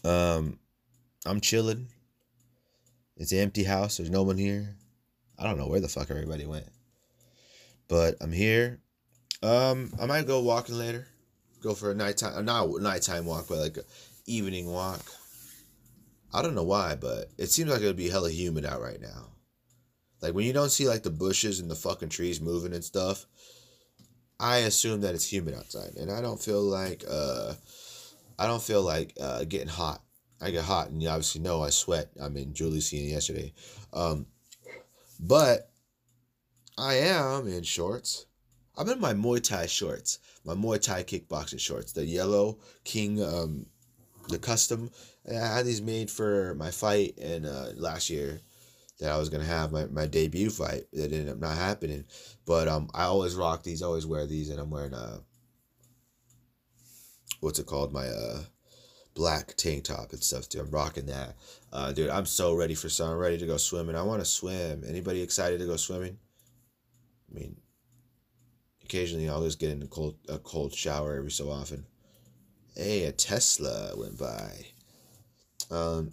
Um, 0.04 0.58
I'm 1.24 1.40
chilling. 1.40 1.88
It's 3.16 3.32
an 3.32 3.38
empty 3.38 3.64
house. 3.64 3.96
There's 3.96 4.10
no 4.10 4.22
one 4.22 4.38
here. 4.38 4.76
I 5.38 5.44
don't 5.44 5.58
know 5.58 5.68
where 5.68 5.80
the 5.80 5.88
fuck 5.88 6.10
everybody 6.10 6.46
went. 6.46 6.66
But 7.88 8.16
I'm 8.20 8.32
here. 8.32 8.80
Um, 9.42 9.92
I 10.00 10.06
might 10.06 10.26
go 10.26 10.40
walking 10.40 10.78
later. 10.78 11.06
Go 11.62 11.74
for 11.74 11.90
a 11.90 11.94
nighttime, 11.94 12.44
not 12.44 12.68
a 12.68 12.82
nighttime 12.82 13.24
walk, 13.24 13.46
but 13.48 13.58
like 13.58 13.76
a 13.76 13.82
evening 14.26 14.66
walk. 14.66 15.00
I 16.32 16.42
don't 16.42 16.54
know 16.54 16.62
why, 16.64 16.94
but 16.94 17.30
it 17.38 17.48
seems 17.48 17.70
like 17.70 17.82
it 17.82 17.86
would 17.86 17.96
be 17.96 18.08
hella 18.08 18.30
humid 18.30 18.64
out 18.64 18.80
right 18.80 19.00
now. 19.00 19.31
Like 20.22 20.34
when 20.34 20.46
you 20.46 20.52
don't 20.52 20.70
see 20.70 20.88
like 20.88 21.02
the 21.02 21.10
bushes 21.10 21.60
and 21.60 21.70
the 21.70 21.74
fucking 21.74 22.08
trees 22.08 22.40
moving 22.40 22.72
and 22.72 22.84
stuff, 22.84 23.26
I 24.40 24.58
assume 24.58 25.02
that 25.02 25.14
it's 25.14 25.30
humid 25.30 25.54
outside, 25.54 25.96
and 25.96 26.10
I 26.10 26.20
don't 26.20 26.40
feel 26.40 26.62
like 26.62 27.04
uh, 27.08 27.54
I 28.38 28.46
don't 28.46 28.62
feel 28.62 28.82
like 28.82 29.14
uh, 29.20 29.44
getting 29.44 29.68
hot 29.68 30.00
I 30.42 30.50
get 30.50 30.64
hot, 30.64 30.88
and 30.88 31.00
you 31.00 31.08
obviously 31.08 31.40
know 31.40 31.62
I 31.62 31.70
sweat. 31.70 32.10
I 32.20 32.28
mean, 32.28 32.52
Julie 32.52 32.80
seen 32.80 33.08
it 33.08 33.12
yesterday. 33.12 33.52
Um, 33.92 34.26
but 35.20 35.70
I 36.76 36.94
am 36.94 37.46
in 37.46 37.62
shorts. 37.62 38.26
I'm 38.76 38.88
in 38.88 39.00
my 39.00 39.14
Muay 39.14 39.40
Thai 39.40 39.66
shorts, 39.66 40.18
my 40.44 40.54
Muay 40.54 40.82
Thai 40.82 41.04
kickboxing 41.04 41.60
shorts, 41.60 41.92
the 41.92 42.04
yellow 42.04 42.58
King, 42.82 43.22
um, 43.22 43.66
the 44.28 44.38
custom. 44.38 44.90
I 45.30 45.34
had 45.34 45.64
these 45.64 45.80
made 45.80 46.10
for 46.10 46.56
my 46.56 46.72
fight 46.72 47.16
in 47.18 47.46
uh, 47.46 47.72
last 47.76 48.10
year 48.10 48.40
that 49.02 49.10
I 49.10 49.18
was 49.18 49.28
gonna 49.28 49.44
have 49.44 49.72
my, 49.72 49.86
my 49.86 50.06
debut 50.06 50.48
fight 50.48 50.84
that 50.92 51.12
ended 51.12 51.28
up 51.28 51.38
not 51.38 51.56
happening. 51.56 52.04
But 52.46 52.68
um, 52.68 52.88
I 52.94 53.04
always 53.04 53.34
rock 53.34 53.64
these, 53.64 53.82
always 53.82 54.06
wear 54.06 54.26
these, 54.26 54.48
and 54.48 54.60
I'm 54.60 54.70
wearing 54.70 54.94
uh, 54.94 55.18
what's 57.40 57.58
it 57.58 57.66
called? 57.66 57.92
My 57.92 58.06
uh, 58.06 58.42
black 59.14 59.56
tank 59.56 59.84
top 59.84 60.12
and 60.12 60.22
stuff 60.22 60.48
too. 60.48 60.60
I'm 60.60 60.70
rocking 60.70 61.06
that. 61.06 61.34
Uh, 61.72 61.90
dude, 61.90 62.10
I'm 62.10 62.26
so 62.26 62.54
ready 62.54 62.76
for 62.76 62.88
summer. 62.88 63.14
I'm 63.14 63.18
ready 63.18 63.38
to 63.38 63.46
go 63.46 63.56
swimming. 63.56 63.96
I 63.96 64.02
want 64.02 64.20
to 64.20 64.24
swim. 64.24 64.84
Anybody 64.86 65.20
excited 65.20 65.58
to 65.58 65.66
go 65.66 65.76
swimming? 65.76 66.16
I 67.28 67.40
mean, 67.40 67.56
occasionally 68.84 69.28
I'll 69.28 69.42
just 69.42 69.58
get 69.58 69.70
in 69.70 69.82
a 69.82 69.88
cold 69.88 70.16
a 70.28 70.38
cold 70.38 70.72
shower 70.72 71.16
every 71.16 71.32
so 71.32 71.50
often. 71.50 71.86
Hey, 72.76 73.04
a 73.04 73.12
Tesla 73.12 73.94
went 73.96 74.16
by. 74.16 74.52
Um, 75.72 76.12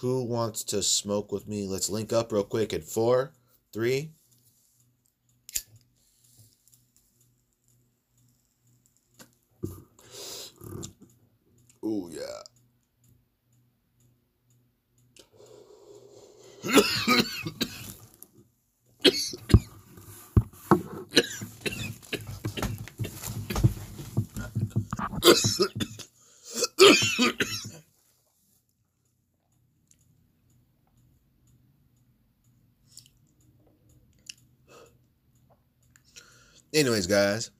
who 0.00 0.24
wants 0.24 0.64
to 0.64 0.82
smoke 0.82 1.30
with 1.30 1.46
me? 1.46 1.66
Let's 1.66 1.90
link 1.90 2.10
up 2.10 2.32
real 2.32 2.42
quick 2.42 2.72
at 2.72 2.84
four, 2.84 3.32
three. 3.72 4.12
Oh 11.82 12.08
yeah. 12.10 12.40
Anyways, 36.72 37.08
guys, 37.08 37.50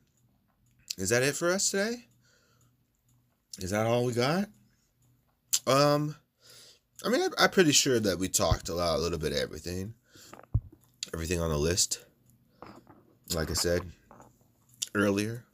is 0.96 1.08
that 1.08 1.24
it 1.24 1.34
for 1.34 1.50
us 1.50 1.70
today? 1.70 2.04
Is 3.58 3.70
that 3.70 3.86
all 3.86 4.04
we 4.04 4.12
got? 4.12 4.48
Um, 5.66 6.14
I 7.04 7.08
mean, 7.08 7.20
I, 7.38 7.44
am 7.44 7.50
pretty 7.50 7.72
sure 7.72 7.98
that 7.98 8.18
we 8.18 8.28
talked 8.28 8.68
a 8.68 8.74
lot, 8.74 8.96
a 8.96 9.00
little 9.00 9.18
bit 9.18 9.32
of 9.32 9.38
everything, 9.38 9.94
everything 11.12 11.40
on 11.40 11.50
the 11.50 11.58
list. 11.58 12.04
Like 13.34 13.50
I 13.50 13.54
said 13.54 13.82
earlier, 14.94 15.44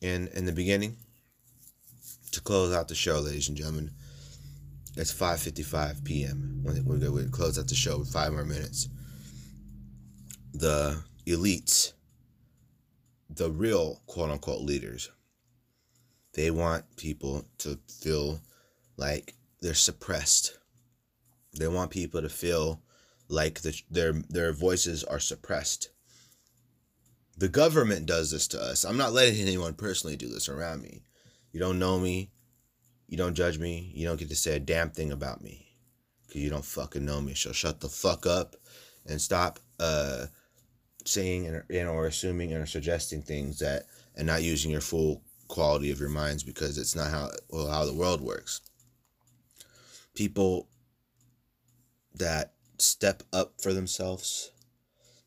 in 0.00 0.28
in 0.28 0.44
the 0.44 0.52
beginning, 0.52 0.96
to 2.32 2.40
close 2.40 2.74
out 2.74 2.88
the 2.88 2.94
show, 2.94 3.20
ladies 3.20 3.48
and 3.48 3.56
gentlemen, 3.56 3.92
it's 4.96 5.12
5:55 5.12 6.04
p.m. 6.04 6.60
when 6.62 6.84
we're 6.84 6.98
going 6.98 7.26
to 7.26 7.30
close 7.30 7.58
out 7.58 7.68
the 7.68 7.74
show 7.74 7.98
with 7.98 8.12
five 8.12 8.32
more 8.32 8.44
minutes. 8.44 8.88
The 10.52 11.02
elites, 11.26 11.92
the 13.28 13.50
real 13.50 14.02
quote 14.06 14.30
unquote 14.30 14.62
leaders, 14.62 15.10
they 16.34 16.50
want 16.50 16.96
people 16.96 17.44
to 17.58 17.78
feel 17.88 18.40
like 18.96 19.34
they're 19.60 19.74
suppressed. 19.74 20.58
They 21.58 21.68
want 21.68 21.90
people 21.90 22.22
to 22.22 22.28
feel 22.28 22.82
like 23.28 23.60
the, 23.60 23.80
their 23.90 24.12
their 24.12 24.52
voices 24.52 25.04
are 25.04 25.20
suppressed. 25.20 25.90
The 27.36 27.48
government 27.48 28.06
does 28.06 28.30
this 28.30 28.46
to 28.48 28.60
us. 28.60 28.84
I'm 28.84 28.96
not 28.96 29.12
letting 29.12 29.40
anyone 29.40 29.74
personally 29.74 30.16
do 30.16 30.28
this 30.28 30.48
around 30.48 30.82
me. 30.82 31.02
You 31.52 31.60
don't 31.60 31.78
know 31.78 31.98
me. 31.98 32.30
You 33.08 33.16
don't 33.16 33.34
judge 33.34 33.58
me. 33.58 33.90
You 33.94 34.06
don't 34.06 34.18
get 34.18 34.28
to 34.28 34.36
say 34.36 34.56
a 34.56 34.60
damn 34.60 34.90
thing 34.90 35.12
about 35.12 35.42
me. 35.42 35.66
Because 36.26 36.42
you 36.42 36.50
don't 36.50 36.64
fucking 36.64 37.04
know 37.04 37.20
me. 37.20 37.34
So 37.34 37.52
shut 37.52 37.80
the 37.80 37.88
fuck 37.88 38.26
up 38.26 38.56
and 39.06 39.20
stop 39.20 39.58
uh, 39.80 40.26
saying 41.04 41.46
and, 41.46 41.62
and 41.70 41.88
or 41.88 42.06
assuming 42.06 42.52
and 42.52 42.62
or 42.62 42.66
suggesting 42.66 43.22
things 43.22 43.58
that 43.58 43.84
and 44.16 44.26
not 44.26 44.42
using 44.42 44.70
your 44.70 44.80
full 44.80 45.22
quality 45.48 45.90
of 45.90 46.00
your 46.00 46.08
minds 46.08 46.42
because 46.42 46.78
it's 46.78 46.96
not 46.96 47.10
how 47.10 47.30
well, 47.50 47.68
how 47.68 47.84
the 47.84 47.94
world 47.94 48.20
works. 48.20 48.60
People 50.14 50.68
that 52.14 52.52
step 52.78 53.22
up 53.32 53.54
for 53.60 53.72
themselves, 53.72 54.50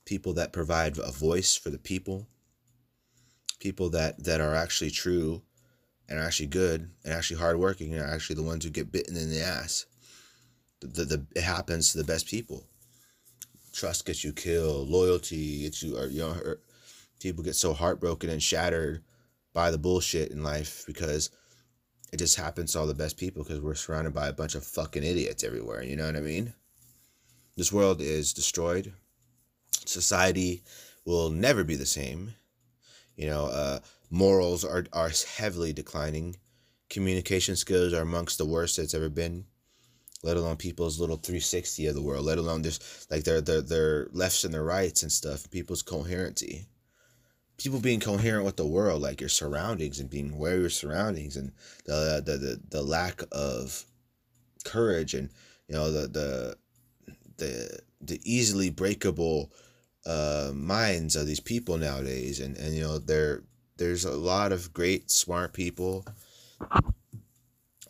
people 0.05 0.33
that 0.33 0.53
provide 0.53 0.97
a 0.97 1.11
voice 1.11 1.55
for 1.55 1.69
the 1.69 1.79
people, 1.79 2.27
people 3.59 3.89
that 3.89 4.23
that 4.23 4.41
are 4.41 4.55
actually 4.55 4.91
true 4.91 5.41
and 6.07 6.19
actually 6.19 6.47
good 6.47 6.89
and 7.03 7.13
actually 7.13 7.39
hardworking 7.39 7.93
and 7.93 8.01
are 8.01 8.13
actually 8.13 8.35
the 8.35 8.43
ones 8.43 8.63
who 8.63 8.69
get 8.69 8.91
bitten 8.91 9.17
in 9.17 9.29
the 9.29 9.41
ass. 9.41 9.85
The, 10.81 10.87
the, 10.87 11.05
the 11.05 11.25
it 11.35 11.43
happens 11.43 11.91
to 11.91 11.97
the 11.97 12.03
best 12.03 12.27
people 12.27 12.65
trust 13.75 14.05
gets 14.05 14.23
you 14.23 14.33
killed, 14.33 14.89
loyalty 14.89 15.63
gets 15.63 15.83
you, 15.83 15.97
or 15.97 16.07
you 16.07 16.19
know, 16.19 16.35
people 17.19 17.43
get 17.43 17.55
so 17.55 17.73
heartbroken 17.73 18.29
and 18.29 18.41
shattered 18.41 19.03
by 19.53 19.69
the 19.69 19.77
bullshit 19.77 20.31
in 20.31 20.43
life 20.43 20.83
because 20.87 21.29
it 22.11 22.17
just 22.17 22.37
happens 22.37 22.71
to 22.71 22.79
all 22.79 22.87
the 22.87 22.93
best 22.93 23.17
people 23.17 23.43
because 23.43 23.59
we're 23.59 23.75
surrounded 23.75 24.13
by 24.13 24.27
a 24.27 24.33
bunch 24.33 24.55
of 24.55 24.63
fucking 24.63 25.03
idiots 25.03 25.43
everywhere. 25.43 25.83
You 25.83 25.95
know 25.95 26.05
what 26.05 26.15
I 26.15 26.21
mean? 26.21 26.53
This 27.57 27.71
world 27.71 28.01
is 28.01 28.33
destroyed. 28.33 28.93
Society 29.85 30.63
will 31.05 31.29
never 31.29 31.63
be 31.63 31.75
the 31.75 31.85
same. 31.85 32.33
You 33.15 33.27
know, 33.27 33.45
uh, 33.45 33.79
morals 34.09 34.63
are, 34.63 34.85
are 34.93 35.11
heavily 35.37 35.73
declining. 35.73 36.37
Communication 36.89 37.55
skills 37.55 37.93
are 37.93 38.01
amongst 38.01 38.37
the 38.37 38.45
worst 38.45 38.79
it's 38.79 38.93
ever 38.93 39.09
been 39.09 39.45
let 40.25 40.37
alone 40.37 40.57
people's 40.57 40.99
little 40.99 41.17
360 41.17 41.85
of 41.85 41.93
the 41.93 42.01
world, 42.01 42.25
let 42.25 42.39
alone 42.39 42.63
just 42.63 43.09
like 43.11 43.23
their 43.23 43.41
their 43.41 43.61
their 43.61 44.07
lefts 44.11 44.43
and 44.43 44.51
their 44.53 44.63
rights 44.63 45.03
and 45.03 45.11
stuff, 45.11 45.49
people's 45.51 45.83
coherency. 45.83 46.65
People 47.57 47.79
being 47.79 47.99
coherent 47.99 48.43
with 48.43 48.57
the 48.57 48.65
world, 48.65 49.01
like 49.01 49.21
your 49.21 49.29
surroundings 49.29 49.99
and 49.99 50.09
being 50.09 50.33
aware 50.33 50.55
of 50.55 50.61
your 50.61 50.69
surroundings 50.71 51.37
and 51.37 51.51
the 51.85 52.23
the 52.25 52.37
the, 52.37 52.61
the 52.69 52.81
lack 52.81 53.21
of 53.31 53.85
courage 54.65 55.13
and 55.13 55.29
you 55.67 55.75
know 55.75 55.91
the 55.91 56.07
the 56.07 56.57
the 57.37 57.79
the 58.01 58.19
easily 58.23 58.71
breakable 58.71 59.51
uh, 60.07 60.51
minds 60.55 61.15
of 61.15 61.27
these 61.27 61.39
people 61.39 61.77
nowadays 61.77 62.39
and 62.39 62.57
and 62.57 62.73
you 62.73 62.81
know 62.81 62.97
there 62.97 63.43
there's 63.77 64.05
a 64.05 64.11
lot 64.11 64.51
of 64.51 64.73
great 64.73 65.11
smart 65.11 65.53
people 65.53 66.03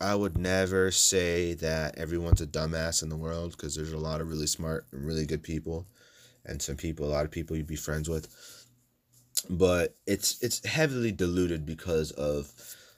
I 0.00 0.14
would 0.14 0.36
never 0.36 0.90
say 0.90 1.54
that 1.54 1.96
everyone's 1.96 2.40
a 2.40 2.46
dumbass 2.46 3.02
in 3.02 3.08
the 3.08 3.16
world 3.16 3.52
because 3.52 3.74
there's 3.74 3.92
a 3.92 3.98
lot 3.98 4.20
of 4.20 4.28
really 4.28 4.46
smart 4.46 4.86
and 4.92 5.06
really 5.06 5.24
good 5.24 5.42
people, 5.42 5.86
and 6.44 6.60
some 6.60 6.76
people, 6.76 7.06
a 7.06 7.08
lot 7.08 7.24
of 7.24 7.30
people 7.30 7.56
you'd 7.56 7.66
be 7.66 7.76
friends 7.76 8.08
with. 8.08 8.28
But 9.48 9.94
it's 10.06 10.42
it's 10.42 10.64
heavily 10.66 11.12
diluted 11.12 11.64
because 11.64 12.10
of 12.12 12.52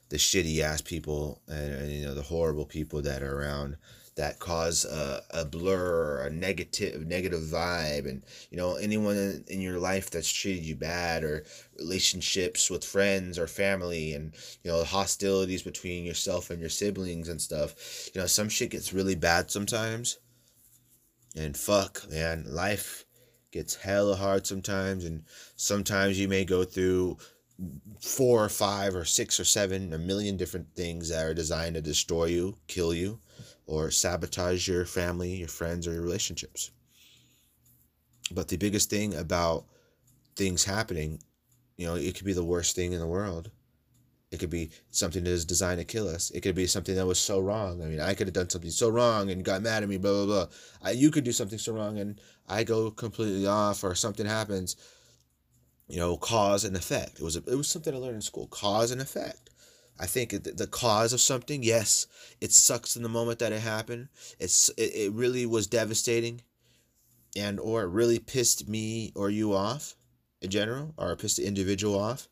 the 0.08 0.16
shitty 0.16 0.60
ass 0.60 0.80
people 0.80 1.40
and, 1.46 1.72
and 1.72 1.92
you 1.92 2.04
know 2.04 2.14
the 2.14 2.22
horrible 2.22 2.64
people 2.64 3.02
that 3.02 3.22
are 3.22 3.38
around 3.38 3.76
that 4.18 4.40
cause 4.40 4.84
a, 4.84 5.22
a 5.30 5.44
blur 5.44 6.18
or 6.18 6.26
a 6.26 6.30
negative 6.30 7.06
negative 7.06 7.40
vibe. 7.40 8.06
And 8.08 8.22
you 8.50 8.58
know 8.58 8.74
anyone 8.74 9.16
in, 9.16 9.44
in 9.48 9.60
your 9.60 9.78
life 9.78 10.10
that's 10.10 10.30
treated 10.30 10.64
you 10.64 10.76
bad 10.76 11.24
or 11.24 11.44
relationships 11.78 12.68
with 12.68 12.84
friends 12.84 13.38
or 13.38 13.46
family 13.46 14.12
and 14.12 14.34
you 14.62 14.70
know 14.70 14.84
hostilities 14.84 15.62
between 15.62 16.04
yourself 16.04 16.50
and 16.50 16.60
your 16.60 16.68
siblings 16.68 17.28
and 17.28 17.40
stuff 17.40 18.10
you 18.12 18.20
know 18.20 18.26
some 18.26 18.48
shit 18.48 18.70
gets 18.70 18.92
really 18.92 19.14
bad 19.14 19.50
sometimes. 19.50 20.18
And 21.36 21.56
fuck 21.56 22.10
man 22.10 22.44
life 22.46 23.04
gets 23.52 23.76
hella 23.76 24.16
hard 24.16 24.46
sometimes. 24.46 25.04
And 25.04 25.22
sometimes 25.56 26.18
you 26.18 26.28
may 26.28 26.44
go 26.44 26.64
through 26.64 27.18
four 28.00 28.44
or 28.44 28.48
five 28.48 28.94
or 28.94 29.04
six 29.04 29.40
or 29.40 29.44
seven 29.44 29.92
a 29.92 29.98
million 29.98 30.36
different 30.36 30.74
things 30.74 31.08
that 31.08 31.24
are 31.24 31.34
designed 31.34 31.74
to 31.74 31.80
destroy 31.80 32.26
you 32.26 32.56
kill 32.68 32.94
you 32.94 33.20
or 33.68 33.90
sabotage 33.90 34.66
your 34.66 34.86
family, 34.86 35.36
your 35.36 35.48
friends, 35.48 35.86
or 35.86 35.92
your 35.92 36.02
relationships. 36.02 36.70
But 38.32 38.48
the 38.48 38.56
biggest 38.56 38.90
thing 38.90 39.14
about 39.14 39.66
things 40.36 40.64
happening, 40.64 41.22
you 41.76 41.86
know, 41.86 41.94
it 41.94 42.14
could 42.16 42.24
be 42.24 42.32
the 42.32 42.44
worst 42.44 42.74
thing 42.74 42.92
in 42.92 42.98
the 42.98 43.06
world. 43.06 43.50
It 44.30 44.40
could 44.40 44.50
be 44.50 44.70
something 44.90 45.22
that 45.24 45.30
is 45.30 45.44
designed 45.44 45.78
to 45.78 45.84
kill 45.84 46.08
us. 46.08 46.30
It 46.30 46.40
could 46.40 46.54
be 46.54 46.66
something 46.66 46.94
that 46.94 47.06
was 47.06 47.18
so 47.18 47.40
wrong. 47.40 47.82
I 47.82 47.86
mean, 47.86 48.00
I 48.00 48.14
could 48.14 48.26
have 48.26 48.34
done 48.34 48.50
something 48.50 48.70
so 48.70 48.88
wrong 48.88 49.30
and 49.30 49.44
got 49.44 49.62
mad 49.62 49.82
at 49.82 49.88
me, 49.88 49.96
blah, 49.98 50.12
blah, 50.12 50.26
blah. 50.26 50.46
I, 50.82 50.90
you 50.92 51.10
could 51.10 51.24
do 51.24 51.32
something 51.32 51.58
so 51.58 51.72
wrong 51.72 51.98
and 51.98 52.20
I 52.48 52.64
go 52.64 52.90
completely 52.90 53.46
off 53.46 53.84
or 53.84 53.94
something 53.94 54.26
happens. 54.26 54.76
You 55.88 55.98
know, 55.98 56.16
cause 56.18 56.64
and 56.64 56.76
effect. 56.76 57.20
It 57.20 57.22
was, 57.22 57.36
a, 57.36 57.42
it 57.46 57.54
was 57.54 57.68
something 57.68 57.94
I 57.94 57.98
learned 57.98 58.16
in 58.16 58.22
school. 58.22 58.46
Cause 58.48 58.90
and 58.90 59.00
effect. 59.00 59.48
I 59.98 60.06
think 60.06 60.30
the 60.30 60.66
cause 60.66 61.12
of 61.12 61.20
something, 61.20 61.62
yes, 61.62 62.06
it 62.40 62.52
sucks 62.52 62.96
in 62.96 63.02
the 63.02 63.08
moment 63.08 63.40
that 63.40 63.52
it 63.52 63.60
happened. 63.60 64.08
It's 64.38 64.68
it, 64.70 64.94
it 64.94 65.12
really 65.12 65.44
was 65.46 65.66
devastating, 65.66 66.42
and 67.36 67.58
or 67.58 67.82
it 67.82 67.88
really 67.88 68.18
pissed 68.18 68.68
me 68.68 69.12
or 69.14 69.30
you 69.30 69.54
off, 69.54 69.96
in 70.40 70.50
general, 70.50 70.94
or 70.96 71.16
pissed 71.16 71.38
the 71.38 71.46
individual 71.46 71.98
off. 71.98 72.28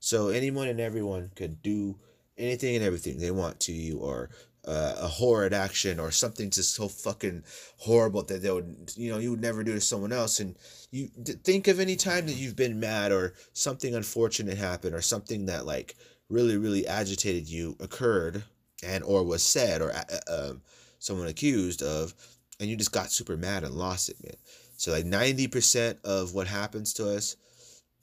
So 0.00 0.28
anyone 0.28 0.68
and 0.68 0.80
everyone 0.80 1.30
could 1.36 1.62
do 1.62 1.96
anything 2.36 2.74
and 2.74 2.84
everything 2.84 3.18
they 3.18 3.30
want 3.30 3.60
to 3.60 3.72
you, 3.72 3.98
or 3.98 4.30
uh, 4.66 4.94
a 4.98 5.08
horrid 5.08 5.52
action 5.52 6.00
or 6.00 6.10
something 6.10 6.50
just 6.50 6.74
so 6.74 6.88
fucking 6.88 7.44
horrible 7.78 8.22
that 8.22 8.42
they 8.42 8.50
would 8.50 8.92
you 8.96 9.10
know 9.10 9.18
you 9.18 9.30
would 9.30 9.40
never 9.40 9.62
do 9.62 9.74
to 9.74 9.80
someone 9.80 10.12
else 10.12 10.40
and 10.40 10.56
you 10.90 11.08
think 11.44 11.68
of 11.68 11.78
any 11.78 11.96
time 11.96 12.26
that 12.26 12.36
you've 12.36 12.56
been 12.56 12.80
mad 12.80 13.12
or 13.12 13.34
something 13.52 13.94
unfortunate 13.94 14.56
happened 14.56 14.94
or 14.94 15.02
something 15.02 15.44
that 15.44 15.66
like 15.66 15.96
really 16.28 16.56
really 16.56 16.86
agitated 16.86 17.48
you 17.48 17.76
occurred 17.80 18.42
and 18.82 19.04
or 19.04 19.22
was 19.22 19.42
said 19.42 19.80
or 19.80 19.92
uh, 20.28 20.52
someone 20.98 21.28
accused 21.28 21.82
of 21.82 22.14
and 22.60 22.68
you 22.68 22.76
just 22.76 22.92
got 22.92 23.10
super 23.10 23.36
mad 23.36 23.64
and 23.64 23.74
lost 23.74 24.08
it 24.08 24.16
man 24.22 24.36
so 24.76 24.90
like 24.90 25.04
90% 25.04 26.04
of 26.04 26.34
what 26.34 26.46
happens 26.46 26.92
to 26.94 27.08
us 27.08 27.36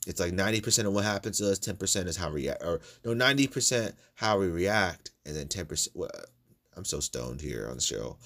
it's 0.06 0.18
like 0.18 0.32
90% 0.32 0.86
of 0.86 0.92
what 0.94 1.04
happens 1.04 1.38
to 1.38 1.50
us 1.50 1.58
10% 1.58 2.06
is 2.06 2.16
how 2.16 2.28
we 2.28 2.42
react 2.42 2.62
or 2.62 2.80
no 3.04 3.12
90% 3.12 3.92
how 4.14 4.38
we 4.38 4.48
react 4.48 5.10
and 5.26 5.36
then 5.36 5.46
10% 5.46 5.88
well, 5.94 6.10
I'm 6.76 6.84
so 6.84 7.00
stoned 7.00 7.40
here 7.40 7.66
on 7.68 7.76
the 7.76 7.82
show. 7.82 8.16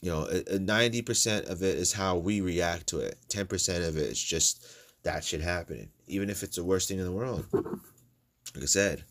You 0.00 0.10
know, 0.10 0.42
ninety 0.58 1.00
percent 1.00 1.46
of 1.46 1.62
it 1.62 1.76
is 1.76 1.92
how 1.92 2.16
we 2.16 2.40
react 2.40 2.88
to 2.88 2.98
it. 2.98 3.18
Ten 3.28 3.46
percent 3.46 3.84
of 3.84 3.96
it 3.96 4.10
is 4.10 4.22
just 4.22 4.66
that 5.04 5.24
shit 5.24 5.40
happening, 5.40 5.90
even 6.08 6.28
if 6.28 6.42
it's 6.42 6.56
the 6.56 6.64
worst 6.64 6.88
thing 6.88 6.98
in 6.98 7.04
the 7.04 7.12
world. 7.12 7.46
Like 8.54 8.64
I 8.64 8.66
said, 8.66 9.04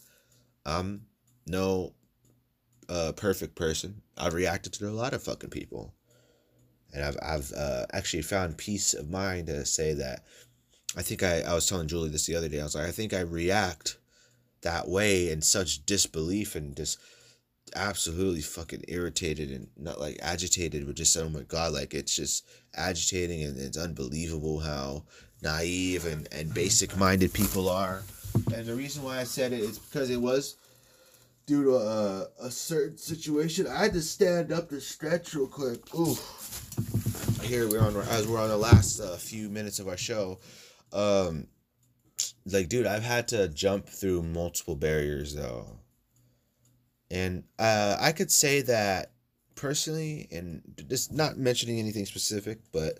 I'm 0.65 1.05
no 1.47 1.93
uh, 2.89 3.13
perfect 3.13 3.55
person. 3.55 4.01
I've 4.17 4.33
reacted 4.33 4.73
to 4.73 4.87
a 4.87 4.91
lot 4.91 5.13
of 5.13 5.23
fucking 5.23 5.49
people, 5.49 5.93
and 6.93 7.03
I've 7.03 7.17
I've 7.21 7.51
uh, 7.53 7.85
actually 7.93 8.23
found 8.23 8.57
peace 8.57 8.93
of 8.93 9.09
mind 9.09 9.47
to 9.47 9.65
say 9.65 9.93
that. 9.93 10.23
I 10.95 11.01
think 11.01 11.23
I, 11.23 11.41
I 11.41 11.53
was 11.53 11.67
telling 11.67 11.87
Julie 11.87 12.09
this 12.09 12.25
the 12.25 12.35
other 12.35 12.49
day. 12.49 12.59
I 12.59 12.65
was 12.65 12.75
like, 12.75 12.87
I 12.87 12.91
think 12.91 13.13
I 13.13 13.21
react 13.21 13.97
that 14.61 14.87
way 14.87 15.31
in 15.31 15.41
such 15.41 15.85
disbelief 15.85 16.55
and 16.55 16.75
just 16.75 16.99
absolutely 17.75 18.41
fucking 18.41 18.83
irritated 18.87 19.51
and 19.51 19.67
not 19.77 19.99
like 19.99 20.17
agitated, 20.21 20.85
but 20.85 20.95
just 20.95 21.15
oh 21.17 21.29
my 21.29 21.41
god, 21.41 21.73
like 21.73 21.93
it's 21.93 22.15
just 22.15 22.45
agitating 22.75 23.43
and 23.43 23.57
it's 23.57 23.77
unbelievable 23.77 24.59
how 24.59 25.03
naive 25.41 26.05
and, 26.05 26.27
and 26.31 26.53
basic 26.53 26.95
minded 26.97 27.33
people 27.33 27.69
are. 27.69 28.03
And 28.53 28.65
the 28.65 28.75
reason 28.75 29.03
why 29.03 29.19
I 29.19 29.23
said 29.23 29.53
it 29.53 29.59
is 29.59 29.79
because 29.79 30.09
it 30.09 30.21
was 30.21 30.55
due 31.45 31.63
to 31.63 31.75
a, 31.75 32.27
a 32.41 32.51
certain 32.51 32.97
situation. 32.97 33.67
I 33.67 33.83
had 33.83 33.93
to 33.93 34.01
stand 34.01 34.51
up 34.51 34.69
to 34.69 34.79
stretch 34.79 35.33
real 35.33 35.47
quick. 35.47 35.93
Ooh. 35.95 36.17
Here 37.41 37.67
we're 37.67 37.81
on 37.81 37.95
as 38.09 38.27
we're 38.27 38.39
on 38.39 38.49
the 38.49 38.57
last 38.57 38.99
uh, 38.99 39.17
few 39.17 39.49
minutes 39.49 39.79
of 39.79 39.87
our 39.87 39.97
show. 39.97 40.39
Um, 40.93 41.47
like, 42.45 42.69
dude, 42.69 42.85
I've 42.85 43.03
had 43.03 43.27
to 43.29 43.47
jump 43.49 43.87
through 43.87 44.23
multiple 44.23 44.75
barriers 44.75 45.35
though 45.35 45.81
and 47.11 47.43
uh, 47.59 47.97
I 47.99 48.13
could 48.13 48.31
say 48.31 48.61
that 48.61 49.11
personally, 49.55 50.29
and 50.31 50.61
just 50.89 51.11
not 51.11 51.37
mentioning 51.37 51.77
anything 51.77 52.05
specific, 52.05 52.59
but 52.71 52.99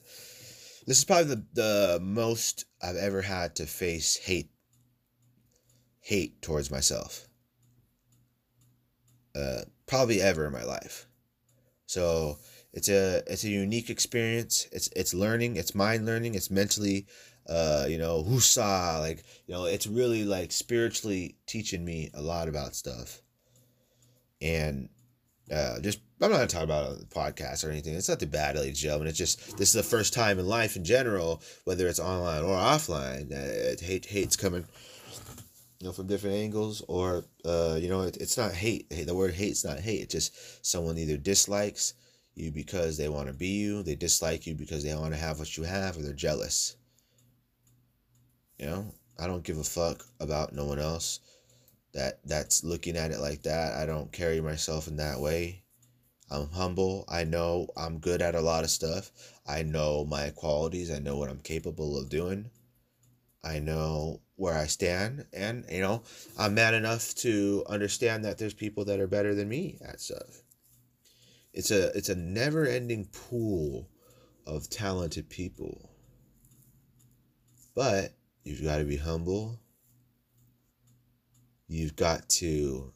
this 0.86 0.98
is 0.98 1.06
probably 1.06 1.36
the, 1.36 1.46
the 1.54 2.00
most 2.02 2.66
I've 2.84 2.98
ever 2.98 3.22
had 3.22 3.56
to 3.56 3.66
face 3.66 4.18
hate 4.18 4.51
hate 6.02 6.42
towards 6.42 6.70
myself. 6.70 7.28
Uh, 9.34 9.62
probably 9.88 10.22
ever 10.22 10.46
in 10.46 10.52
my 10.52 10.64
life. 10.64 11.08
So 11.86 12.38
it's 12.74 12.90
a 12.90 13.24
it's 13.28 13.44
a 13.46 13.50
unique 13.50 13.90
experience. 13.90 14.68
It's 14.72 14.90
it's 14.96 15.14
learning. 15.14 15.56
It's 15.56 15.74
mind 15.74 16.06
learning. 16.06 16.36
It's 16.36 16.52
mentally, 16.52 17.08
uh, 17.48 17.86
you 17.88 17.98
know, 17.98 18.24
whoosah. 18.24 19.00
Like 19.00 19.24
you 19.48 19.54
know, 19.54 19.66
it's 19.66 19.88
really 19.88 20.26
like 20.26 20.52
spiritually 20.52 21.38
teaching 21.48 21.86
me 21.86 22.10
a 22.14 22.22
lot 22.22 22.50
about 22.50 22.76
stuff 22.76 23.22
and 24.42 24.90
uh, 25.52 25.80
just 25.82 26.00
I'm 26.22 26.30
not 26.32 26.38
gonna 26.38 26.48
talk 26.48 26.64
about 26.64 27.02
a 27.02 27.06
podcast 27.06 27.66
or 27.66 27.72
anything. 27.72 27.96
It's 27.96 28.10
not 28.10 28.20
too 28.20 28.26
bad, 28.26 28.56
ladies 28.56 28.70
and 28.70 28.78
gentlemen. 28.78 29.08
It's 29.08 29.18
just 29.18 29.58
this 29.58 29.70
is 29.70 29.74
the 29.74 29.84
first 29.84 30.14
time 30.14 30.40
in 30.40 30.48
life 30.48 30.76
in 30.76 30.84
general, 30.84 31.42
whether 31.66 31.88
it's 31.88 32.00
online 32.00 32.44
or 32.44 32.56
offline, 32.56 33.32
uh, 33.32 33.84
hate 33.84 34.06
hate's 34.06 34.36
coming, 34.36 34.66
know, 35.86 35.92
from 35.94 36.08
different 36.08 36.36
angles, 36.36 36.84
or 36.88 37.26
uh, 37.46 37.78
you 37.80 37.90
know, 37.90 38.02
it, 38.02 38.18
it's 38.18 38.38
not 38.38 38.54
hate. 38.54 38.90
The 38.90 39.16
word 39.16 39.34
hate's 39.34 39.66
not 39.66 39.80
hate. 39.80 40.02
It's 40.02 40.14
just 40.14 40.66
someone 40.66 40.98
either 40.98 41.18
dislikes 41.18 41.94
you 42.36 42.52
because 42.52 42.98
they 42.98 43.10
want 43.10 43.28
to 43.28 43.34
be 43.34 43.48
you, 43.48 43.84
they 43.84 43.96
dislike 43.96 44.48
you 44.48 44.56
because 44.56 44.84
they 44.84 44.96
want 44.96 45.14
to 45.14 45.20
have 45.20 45.40
what 45.40 45.58
you 45.58 45.64
have, 45.64 45.98
or 45.98 46.02
they're 46.02 46.14
jealous. 46.14 46.76
You 48.58 48.68
know, 48.68 48.86
I 49.20 49.28
don't 49.28 49.44
give 49.44 49.58
a 49.58 49.64
fuck 49.64 50.06
about 50.20 50.54
no 50.54 50.66
one 50.66 50.80
else 50.80 51.20
that 51.94 52.20
that's 52.26 52.64
looking 52.64 52.96
at 52.96 53.12
it 53.12 53.20
like 53.20 53.44
that. 53.44 53.74
I 53.74 53.86
don't 53.86 54.12
carry 54.12 54.40
myself 54.40 54.88
in 54.88 54.98
that 54.98 55.20
way. 55.20 55.64
I'm 56.30 56.50
humble. 56.50 57.04
I 57.10 57.26
know 57.26 57.68
I'm 57.76 58.00
good 58.00 58.22
at 58.22 58.36
a 58.36 58.42
lot 58.42 58.64
of 58.64 58.70
stuff. 58.70 59.12
I 59.46 59.64
know 59.64 60.06
my 60.06 60.30
qualities. 60.30 60.90
I 60.90 61.00
know 61.00 61.18
what 61.18 61.30
I'm 61.30 61.42
capable 61.42 61.98
of 61.98 62.10
doing. 62.10 62.50
I 63.44 63.60
know 63.60 64.22
where 64.36 64.58
I 64.58 64.68
stand 64.68 65.26
and 65.34 65.66
you 65.70 65.82
know, 65.82 66.04
I'm 66.38 66.54
mad 66.54 66.74
enough 66.74 67.16
to 67.16 67.64
understand 67.68 68.26
that 68.26 68.38
there's 68.38 68.54
people 68.54 68.86
that 68.86 69.00
are 69.00 69.08
better 69.08 69.34
than 69.34 69.50
me 69.50 69.80
at 69.84 70.00
stuff. 70.00 70.44
It's 71.54 71.72
a 71.72 71.96
it's 71.98 72.10
a 72.10 72.16
never-ending 72.16 73.10
pool 73.12 73.90
of 74.48 74.70
talented 74.70 75.30
people. 75.30 75.90
But 77.76 78.14
you've 78.44 78.64
got 78.64 78.78
to 78.78 78.86
be 78.86 78.98
humble 78.98 79.60
You've 81.72 81.96
got 81.96 82.28
to 82.28 82.92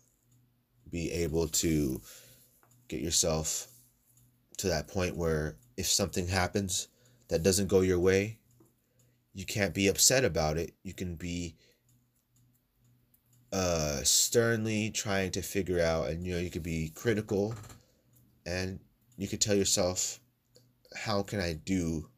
be 0.92 1.10
able 1.10 1.48
to 1.48 2.02
get 2.90 3.00
yourself 3.00 3.68
to 4.58 4.68
that 4.68 4.90
point 4.90 5.16
where 5.16 5.56
if 5.78 5.86
something 5.86 6.28
happens 6.28 6.90
that 7.30 7.42
doesn't 7.42 7.70
go 7.70 7.80
your 7.80 8.00
way, 8.00 8.38
you 9.36 9.46
can't 9.46 9.76
be 9.76 9.88
upset 9.88 10.26
about 10.26 10.58
it. 10.58 10.74
You 10.82 10.94
can 10.94 11.16
be 11.16 11.56
uh, 13.54 14.02
sternly 14.02 14.90
trying 14.90 15.30
to 15.32 15.44
figure 15.44 15.80
out, 15.80 16.10
and 16.10 16.26
you 16.26 16.34
know, 16.34 16.40
you 16.40 16.50
could 16.50 16.64
be 16.64 16.92
critical, 16.96 17.54
and 18.48 18.80
you 19.18 19.28
could 19.28 19.42
tell 19.42 19.56
yourself, 19.56 20.20
how 20.96 21.22
can 21.22 21.40
I 21.40 21.54
do 21.54 22.10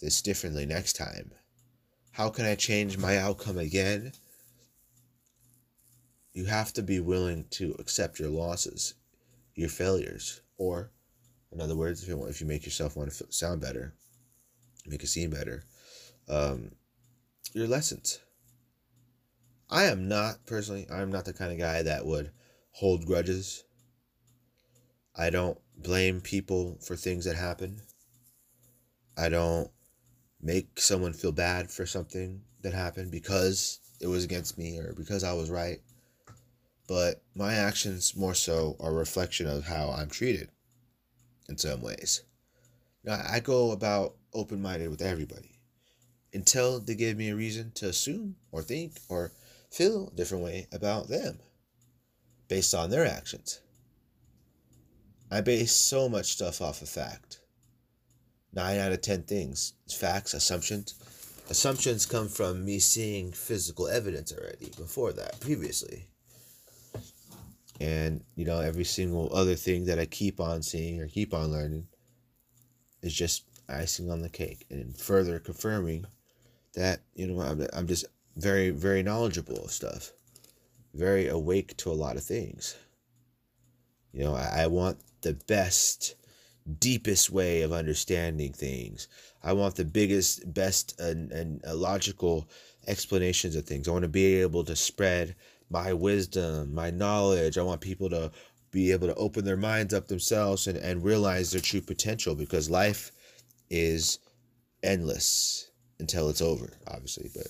this 0.00 0.22
differently 0.22 0.66
next 0.66 0.92
time? 0.92 1.32
How 2.12 2.28
can 2.28 2.44
I 2.44 2.54
change 2.54 2.96
my 2.96 3.16
outcome 3.16 3.58
again? 3.58 4.12
you 6.32 6.46
have 6.46 6.72
to 6.72 6.82
be 6.82 7.00
willing 7.00 7.44
to 7.50 7.76
accept 7.78 8.18
your 8.18 8.30
losses, 8.30 8.94
your 9.54 9.68
failures, 9.68 10.40
or, 10.56 10.90
in 11.50 11.60
other 11.60 11.76
words, 11.76 12.02
if 12.02 12.08
you 12.08 12.16
want, 12.16 12.30
if 12.30 12.40
you 12.40 12.46
make 12.46 12.64
yourself 12.64 12.96
want 12.96 13.12
to 13.12 13.26
sound 13.30 13.60
better, 13.60 13.94
make 14.86 15.02
it 15.02 15.08
seem 15.08 15.30
better, 15.30 15.64
um, 16.28 16.72
your 17.52 17.66
lessons. 17.66 18.20
I 19.70 19.84
am 19.84 20.08
not 20.08 20.44
personally. 20.46 20.86
I'm 20.92 21.10
not 21.10 21.24
the 21.24 21.32
kind 21.32 21.52
of 21.52 21.58
guy 21.58 21.82
that 21.82 22.04
would 22.04 22.30
hold 22.72 23.06
grudges. 23.06 23.64
I 25.16 25.30
don't 25.30 25.58
blame 25.76 26.20
people 26.20 26.78
for 26.80 26.96
things 26.96 27.24
that 27.24 27.36
happen. 27.36 27.80
I 29.16 29.28
don't 29.28 29.70
make 30.40 30.80
someone 30.80 31.12
feel 31.12 31.32
bad 31.32 31.70
for 31.70 31.86
something 31.86 32.42
that 32.62 32.72
happened 32.72 33.10
because 33.10 33.80
it 34.00 34.06
was 34.06 34.24
against 34.24 34.58
me 34.58 34.78
or 34.78 34.92
because 34.94 35.22
I 35.24 35.32
was 35.32 35.50
right 35.50 35.80
but 36.92 37.22
my 37.34 37.54
actions 37.54 38.16
more 38.16 38.34
so 38.34 38.76
are 38.80 38.90
a 38.90 38.94
reflection 38.94 39.46
of 39.46 39.64
how 39.64 39.90
I'm 39.90 40.10
treated 40.10 40.50
in 41.48 41.56
some 41.56 41.80
ways. 41.80 42.22
Now, 43.04 43.22
I 43.26 43.40
go 43.40 43.70
about 43.70 44.16
open 44.34 44.60
minded 44.60 44.90
with 44.90 45.02
everybody 45.02 45.51
until 46.34 46.80
they 46.80 46.94
give 46.94 47.16
me 47.16 47.30
a 47.30 47.36
reason 47.36 47.72
to 47.74 47.88
assume 47.88 48.36
or 48.50 48.62
think 48.62 48.98
or 49.08 49.32
feel 49.70 50.08
a 50.08 50.16
different 50.16 50.44
way 50.44 50.66
about 50.72 51.08
them 51.08 51.38
based 52.48 52.74
on 52.74 52.90
their 52.90 53.06
actions. 53.06 53.60
I 55.30 55.40
base 55.40 55.72
so 55.72 56.08
much 56.08 56.32
stuff 56.32 56.60
off 56.60 56.82
of 56.82 56.88
fact. 56.88 57.40
Nine 58.52 58.78
out 58.78 58.92
of 58.92 59.00
ten 59.00 59.22
things, 59.22 59.72
facts, 59.90 60.34
assumptions. 60.34 60.94
Assumptions 61.48 62.04
come 62.04 62.28
from 62.28 62.64
me 62.64 62.78
seeing 62.78 63.32
physical 63.32 63.88
evidence 63.88 64.32
already 64.32 64.70
before 64.76 65.12
that, 65.12 65.40
previously 65.40 66.06
and 67.82 68.22
you 68.36 68.44
know 68.44 68.60
every 68.60 68.84
single 68.84 69.28
other 69.34 69.56
thing 69.56 69.86
that 69.86 69.98
i 69.98 70.06
keep 70.06 70.40
on 70.40 70.62
seeing 70.62 71.00
or 71.00 71.08
keep 71.08 71.34
on 71.34 71.50
learning 71.50 71.86
is 73.02 73.12
just 73.12 73.44
icing 73.68 74.10
on 74.10 74.22
the 74.22 74.28
cake 74.28 74.64
and 74.70 74.96
further 74.96 75.40
confirming 75.40 76.04
that 76.74 77.00
you 77.14 77.26
know 77.26 77.40
i'm, 77.40 77.66
I'm 77.72 77.86
just 77.86 78.06
very 78.36 78.70
very 78.70 79.02
knowledgeable 79.02 79.64
of 79.64 79.70
stuff 79.70 80.12
very 80.94 81.28
awake 81.28 81.76
to 81.78 81.90
a 81.90 81.94
lot 81.94 82.16
of 82.16 82.24
things. 82.24 82.76
You 84.12 84.24
know, 84.24 84.34
I, 84.34 84.64
I 84.64 84.66
want 84.66 84.98
the 85.22 85.32
best, 85.32 86.16
deepest 86.78 87.30
way 87.30 87.62
of 87.62 87.72
understanding 87.72 88.52
things. 88.52 89.08
I 89.42 89.54
want 89.54 89.76
the 89.76 89.84
biggest, 89.84 90.52
best, 90.52 91.00
and, 91.00 91.32
and 91.32 91.64
uh, 91.66 91.74
logical 91.74 92.48
explanations 92.86 93.56
of 93.56 93.64
things. 93.64 93.88
I 93.88 93.92
want 93.92 94.02
to 94.02 94.08
be 94.08 94.34
able 94.36 94.64
to 94.64 94.76
spread 94.76 95.34
my 95.70 95.92
wisdom, 95.92 96.74
my 96.74 96.90
knowledge. 96.90 97.56
I 97.56 97.62
want 97.62 97.80
people 97.80 98.10
to 98.10 98.30
be 98.70 98.92
able 98.92 99.06
to 99.06 99.14
open 99.14 99.44
their 99.44 99.56
minds 99.56 99.94
up 99.94 100.08
themselves 100.08 100.66
and, 100.66 100.76
and 100.76 101.02
realize 101.02 101.50
their 101.50 101.60
true 101.60 101.80
potential 101.80 102.34
because 102.34 102.68
life 102.68 103.12
is 103.70 104.18
endless 104.82 105.70
until 106.02 106.28
it's 106.28 106.42
over, 106.42 106.68
obviously. 106.86 107.30
But 107.34 107.46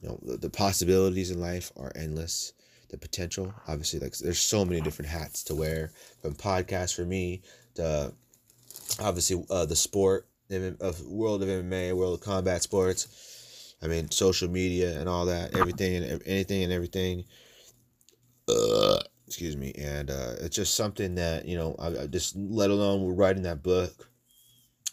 you 0.00 0.08
know, 0.08 0.18
the, 0.22 0.36
the 0.38 0.50
possibilities 0.50 1.30
in 1.30 1.40
life 1.40 1.72
are 1.76 1.92
endless. 1.94 2.52
The 2.88 2.96
potential, 2.96 3.52
obviously, 3.66 3.98
like 3.98 4.16
there's 4.16 4.38
so 4.38 4.64
many 4.64 4.80
different 4.80 5.10
hats 5.10 5.42
to 5.44 5.54
wear. 5.56 5.90
From 6.22 6.34
podcasts 6.34 6.94
for 6.94 7.04
me 7.04 7.42
to 7.74 8.12
obviously 9.00 9.44
uh, 9.50 9.66
the 9.66 9.76
sport 9.76 10.28
of 10.50 11.04
world 11.06 11.42
of 11.42 11.48
MMA, 11.48 11.94
world 11.94 12.14
of 12.14 12.20
combat 12.20 12.62
sports. 12.62 13.74
I 13.82 13.88
mean, 13.88 14.10
social 14.10 14.48
media 14.48 14.98
and 14.98 15.08
all 15.08 15.26
that, 15.26 15.56
everything 15.56 16.02
and 16.02 16.22
anything 16.24 16.62
and 16.62 16.72
everything. 16.72 17.24
Uh, 18.48 19.00
excuse 19.26 19.56
me, 19.56 19.72
and 19.76 20.10
uh, 20.10 20.34
it's 20.40 20.54
just 20.54 20.74
something 20.74 21.16
that 21.16 21.46
you 21.46 21.56
know. 21.56 21.74
I, 21.78 22.02
I 22.02 22.06
just 22.06 22.36
let 22.36 22.70
alone 22.70 23.02
we're 23.02 23.14
writing 23.14 23.42
that 23.42 23.64
book, 23.64 24.08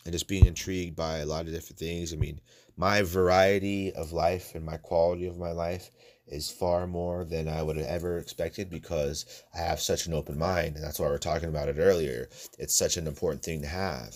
and 0.05 0.13
just 0.13 0.27
being 0.27 0.45
intrigued 0.45 0.95
by 0.95 1.17
a 1.17 1.25
lot 1.25 1.45
of 1.45 1.53
different 1.53 1.79
things. 1.79 2.13
I 2.13 2.15
mean, 2.15 2.41
my 2.77 3.01
variety 3.01 3.93
of 3.93 4.11
life 4.11 4.55
and 4.55 4.65
my 4.65 4.77
quality 4.77 5.27
of 5.27 5.37
my 5.37 5.51
life 5.51 5.91
is 6.27 6.49
far 6.49 6.87
more 6.87 7.25
than 7.25 7.47
I 7.47 7.61
would 7.61 7.77
have 7.77 7.85
ever 7.85 8.17
expected 8.17 8.69
because 8.69 9.43
I 9.53 9.59
have 9.59 9.79
such 9.79 10.07
an 10.07 10.13
open 10.13 10.37
mind. 10.37 10.75
And 10.75 10.83
that's 10.83 10.99
why 10.99 11.07
we 11.07 11.13
are 11.13 11.19
talking 11.19 11.49
about 11.49 11.69
it 11.69 11.77
earlier. 11.77 12.29
It's 12.57 12.75
such 12.75 12.97
an 12.97 13.07
important 13.07 13.43
thing 13.43 13.61
to 13.61 13.67
have. 13.67 14.15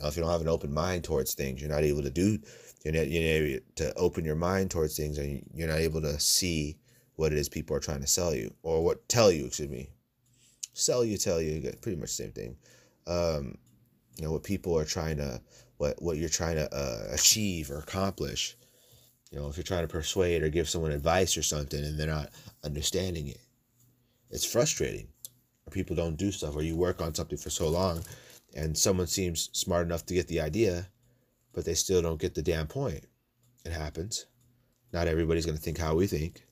Now, 0.00 0.08
if 0.08 0.16
you 0.16 0.22
don't 0.22 0.32
have 0.32 0.40
an 0.40 0.48
open 0.48 0.72
mind 0.72 1.04
towards 1.04 1.34
things, 1.34 1.60
you're 1.60 1.70
not 1.70 1.84
able 1.84 2.02
to 2.02 2.10
do, 2.10 2.38
you're 2.84 2.94
not, 2.94 3.08
you're 3.08 3.22
not 3.22 3.46
able 3.46 3.64
to 3.76 3.94
open 3.94 4.24
your 4.24 4.36
mind 4.36 4.70
towards 4.70 4.96
things 4.96 5.18
and 5.18 5.42
you're 5.54 5.68
not 5.68 5.78
able 5.78 6.00
to 6.02 6.18
see 6.18 6.78
what 7.16 7.32
it 7.32 7.38
is 7.38 7.48
people 7.48 7.76
are 7.76 7.80
trying 7.80 8.00
to 8.00 8.06
sell 8.06 8.34
you 8.34 8.54
or 8.62 8.82
what 8.82 9.08
tell 9.08 9.30
you, 9.30 9.46
excuse 9.46 9.68
me. 9.68 9.90
Sell 10.72 11.04
you, 11.04 11.18
tell 11.18 11.42
you, 11.42 11.72
pretty 11.82 11.98
much 11.98 12.16
the 12.16 12.22
same 12.22 12.32
thing. 12.32 12.56
Um, 13.08 13.58
you 14.16 14.24
know, 14.24 14.32
what 14.32 14.44
people 14.44 14.78
are 14.78 14.84
trying 14.84 15.16
to 15.16 15.40
what 15.78 16.00
what 16.02 16.18
you're 16.18 16.28
trying 16.28 16.56
to 16.56 16.72
uh, 16.74 17.08
achieve 17.12 17.70
or 17.70 17.78
accomplish. 17.78 18.56
You 19.30 19.38
know, 19.38 19.48
if 19.48 19.56
you're 19.56 19.64
trying 19.64 19.86
to 19.86 19.92
persuade 19.92 20.42
or 20.42 20.48
give 20.48 20.68
someone 20.68 20.92
advice 20.92 21.36
or 21.36 21.42
something 21.42 21.82
and 21.82 21.98
they're 21.98 22.06
not 22.06 22.30
understanding 22.64 23.28
it, 23.28 23.40
it's 24.30 24.44
frustrating. 24.44 25.08
Or 25.66 25.70
people 25.70 25.96
don't 25.96 26.16
do 26.16 26.32
stuff, 26.32 26.56
or 26.56 26.62
you 26.62 26.76
work 26.76 27.02
on 27.02 27.14
something 27.14 27.36
for 27.38 27.50
so 27.50 27.68
long, 27.68 28.02
and 28.54 28.76
someone 28.76 29.06
seems 29.06 29.50
smart 29.52 29.86
enough 29.86 30.06
to 30.06 30.14
get 30.14 30.28
the 30.28 30.40
idea, 30.40 30.88
but 31.52 31.64
they 31.64 31.74
still 31.74 32.00
don't 32.00 32.20
get 32.20 32.34
the 32.34 32.42
damn 32.42 32.66
point. 32.66 33.04
It 33.66 33.72
happens. 33.72 34.26
Not 34.92 35.08
everybody's 35.08 35.44
gonna 35.44 35.58
think 35.58 35.78
how 35.78 35.94
we 35.94 36.06
think. 36.06 36.42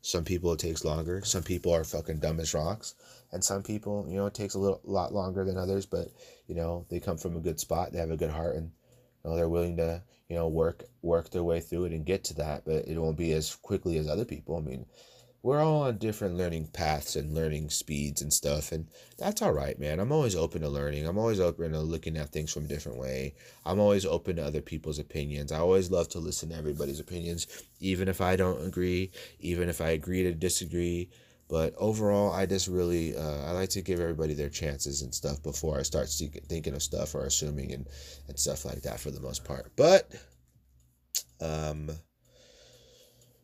Some 0.00 0.24
people 0.24 0.52
it 0.52 0.60
takes 0.60 0.84
longer. 0.84 1.22
Some 1.24 1.42
people 1.42 1.72
are 1.72 1.84
fucking 1.84 2.20
dumb 2.20 2.38
as 2.38 2.54
rocks, 2.54 2.94
and 3.32 3.42
some 3.42 3.62
people, 3.62 4.06
you 4.08 4.16
know, 4.16 4.26
it 4.26 4.34
takes 4.34 4.54
a 4.54 4.58
little 4.58 4.80
lot 4.84 5.12
longer 5.12 5.44
than 5.44 5.56
others. 5.56 5.86
But 5.86 6.08
you 6.46 6.54
know, 6.54 6.86
they 6.90 7.00
come 7.00 7.18
from 7.18 7.36
a 7.36 7.40
good 7.40 7.60
spot. 7.60 7.92
They 7.92 7.98
have 7.98 8.10
a 8.10 8.16
good 8.16 8.30
heart, 8.30 8.56
and 8.56 8.70
you 9.24 9.30
know, 9.30 9.36
they're 9.36 9.48
willing 9.48 9.76
to 9.78 10.02
you 10.28 10.36
know 10.36 10.48
work 10.48 10.84
work 11.02 11.30
their 11.30 11.44
way 11.44 11.60
through 11.60 11.86
it 11.86 11.92
and 11.92 12.06
get 12.06 12.24
to 12.24 12.34
that. 12.34 12.64
But 12.64 12.86
it 12.88 12.98
won't 12.98 13.18
be 13.18 13.32
as 13.32 13.54
quickly 13.56 13.98
as 13.98 14.08
other 14.08 14.24
people. 14.24 14.56
I 14.56 14.60
mean, 14.60 14.86
we're 15.42 15.60
all 15.60 15.82
on 15.82 15.98
different 15.98 16.36
learning 16.36 16.68
paths 16.68 17.16
and 17.16 17.34
learning 17.34 17.68
speeds 17.68 18.22
and 18.22 18.32
stuff 18.32 18.70
and 18.70 18.86
that's 19.18 19.42
all 19.42 19.52
right 19.52 19.78
man 19.78 19.98
i'm 19.98 20.12
always 20.12 20.36
open 20.36 20.62
to 20.62 20.68
learning 20.68 21.06
i'm 21.06 21.18
always 21.18 21.40
open 21.40 21.72
to 21.72 21.80
looking 21.80 22.16
at 22.16 22.30
things 22.30 22.52
from 22.52 22.64
a 22.64 22.68
different 22.68 22.98
way 22.98 23.34
i'm 23.66 23.80
always 23.80 24.06
open 24.06 24.36
to 24.36 24.44
other 24.44 24.60
people's 24.60 24.98
opinions 24.98 25.50
i 25.50 25.58
always 25.58 25.90
love 25.90 26.08
to 26.08 26.18
listen 26.18 26.48
to 26.48 26.54
everybody's 26.54 27.00
opinions 27.00 27.46
even 27.80 28.08
if 28.08 28.20
i 28.20 28.36
don't 28.36 28.64
agree 28.64 29.10
even 29.40 29.68
if 29.68 29.80
i 29.80 29.90
agree 29.90 30.22
to 30.22 30.32
disagree 30.32 31.10
but 31.52 31.74
overall 31.76 32.32
i 32.32 32.46
just 32.46 32.66
really 32.66 33.14
uh, 33.14 33.44
i 33.46 33.52
like 33.52 33.68
to 33.68 33.82
give 33.82 34.00
everybody 34.00 34.32
their 34.32 34.48
chances 34.48 35.02
and 35.02 35.14
stuff 35.14 35.42
before 35.42 35.78
i 35.78 35.82
start 35.82 36.08
thinking 36.48 36.74
of 36.74 36.82
stuff 36.82 37.14
or 37.14 37.26
assuming 37.26 37.72
and, 37.72 37.86
and 38.26 38.38
stuff 38.38 38.64
like 38.64 38.80
that 38.80 38.98
for 38.98 39.10
the 39.10 39.20
most 39.20 39.44
part 39.44 39.70
but 39.76 40.10
um 41.42 41.90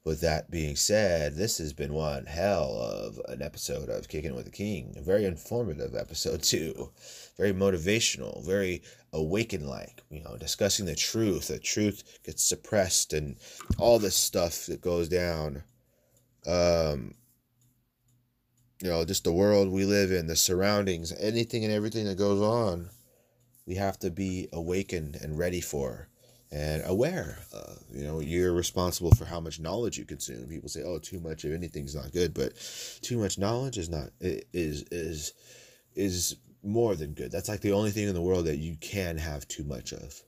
with 0.05 0.23
that 0.23 0.51
being 0.51 0.75
said, 0.75 1.37
this 1.37 1.59
has 1.59 1.75
been 1.75 1.93
one 1.93 2.25
hell 2.25 2.81
of 2.81 3.21
an 3.29 3.43
episode 3.43 3.91
of 3.91 4.09
Kicking 4.09 4.35
with 4.35 4.47
the 4.47 4.51
King. 4.51 4.95
A 4.97 5.03
very 5.03 5.27
informative 5.27 5.95
episode, 5.95 6.43
too. 6.43 6.91
Very 7.37 7.53
motivational, 7.53 8.43
very 8.43 8.81
awaken 9.13 9.67
like, 9.67 10.03
you 10.09 10.23
know, 10.23 10.39
discussing 10.39 10.87
the 10.87 10.95
truth. 10.95 11.49
The 11.49 11.59
truth 11.59 12.21
gets 12.25 12.43
suppressed 12.43 13.13
and 13.13 13.37
all 13.77 13.99
this 13.99 14.17
stuff 14.17 14.65
that 14.67 14.81
goes 14.81 15.11
down. 15.11 15.63
Um, 16.47 17.13
you 18.83 18.89
know, 18.89 19.05
just 19.05 19.25
the 19.25 19.33
world 19.33 19.71
we 19.71 19.85
live 19.85 20.13
in, 20.13 20.27
the 20.27 20.37
surroundings, 20.37 21.13
anything 21.19 21.65
and 21.65 21.73
everything 21.73 22.05
that 22.07 22.19
goes 22.19 22.41
on, 22.41 22.91
we 23.67 23.75
have 23.75 23.99
to 24.01 24.11
be 24.11 24.49
awakened 24.53 25.17
and 25.17 25.39
ready 25.39 25.61
for 25.61 26.09
and 26.51 26.83
aware. 26.87 27.39
Uh, 27.53 27.75
you 27.93 28.05
know, 28.05 28.21
you're 28.21 28.53
responsible 28.53 29.11
for 29.11 29.25
how 29.25 29.41
much 29.41 29.61
knowledge 29.61 29.99
you 29.99 30.05
consume. 30.05 30.49
People 30.49 30.69
say, 30.69 30.83
"Oh, 30.83 30.99
too 30.99 31.21
much 31.21 31.45
of 31.45 31.53
anything's 31.53 31.95
not 31.95 32.13
good," 32.13 32.33
but 32.33 32.53
too 33.03 33.19
much 33.19 33.39
knowledge 33.39 33.79
is 33.79 33.89
not 33.89 34.11
is 34.21 34.85
is 34.91 35.35
is 35.95 36.37
more 36.63 36.95
than 36.95 37.13
good. 37.13 37.31
That's 37.31 37.49
like 37.49 37.61
the 37.61 37.73
only 37.73 37.91
thing 37.91 38.09
in 38.09 38.15
the 38.15 38.23
world 38.23 38.47
that 38.47 38.59
you 38.59 38.77
can 38.77 39.19
have 39.19 39.47
too 39.49 39.65
much 39.65 39.93
of. 39.93 40.23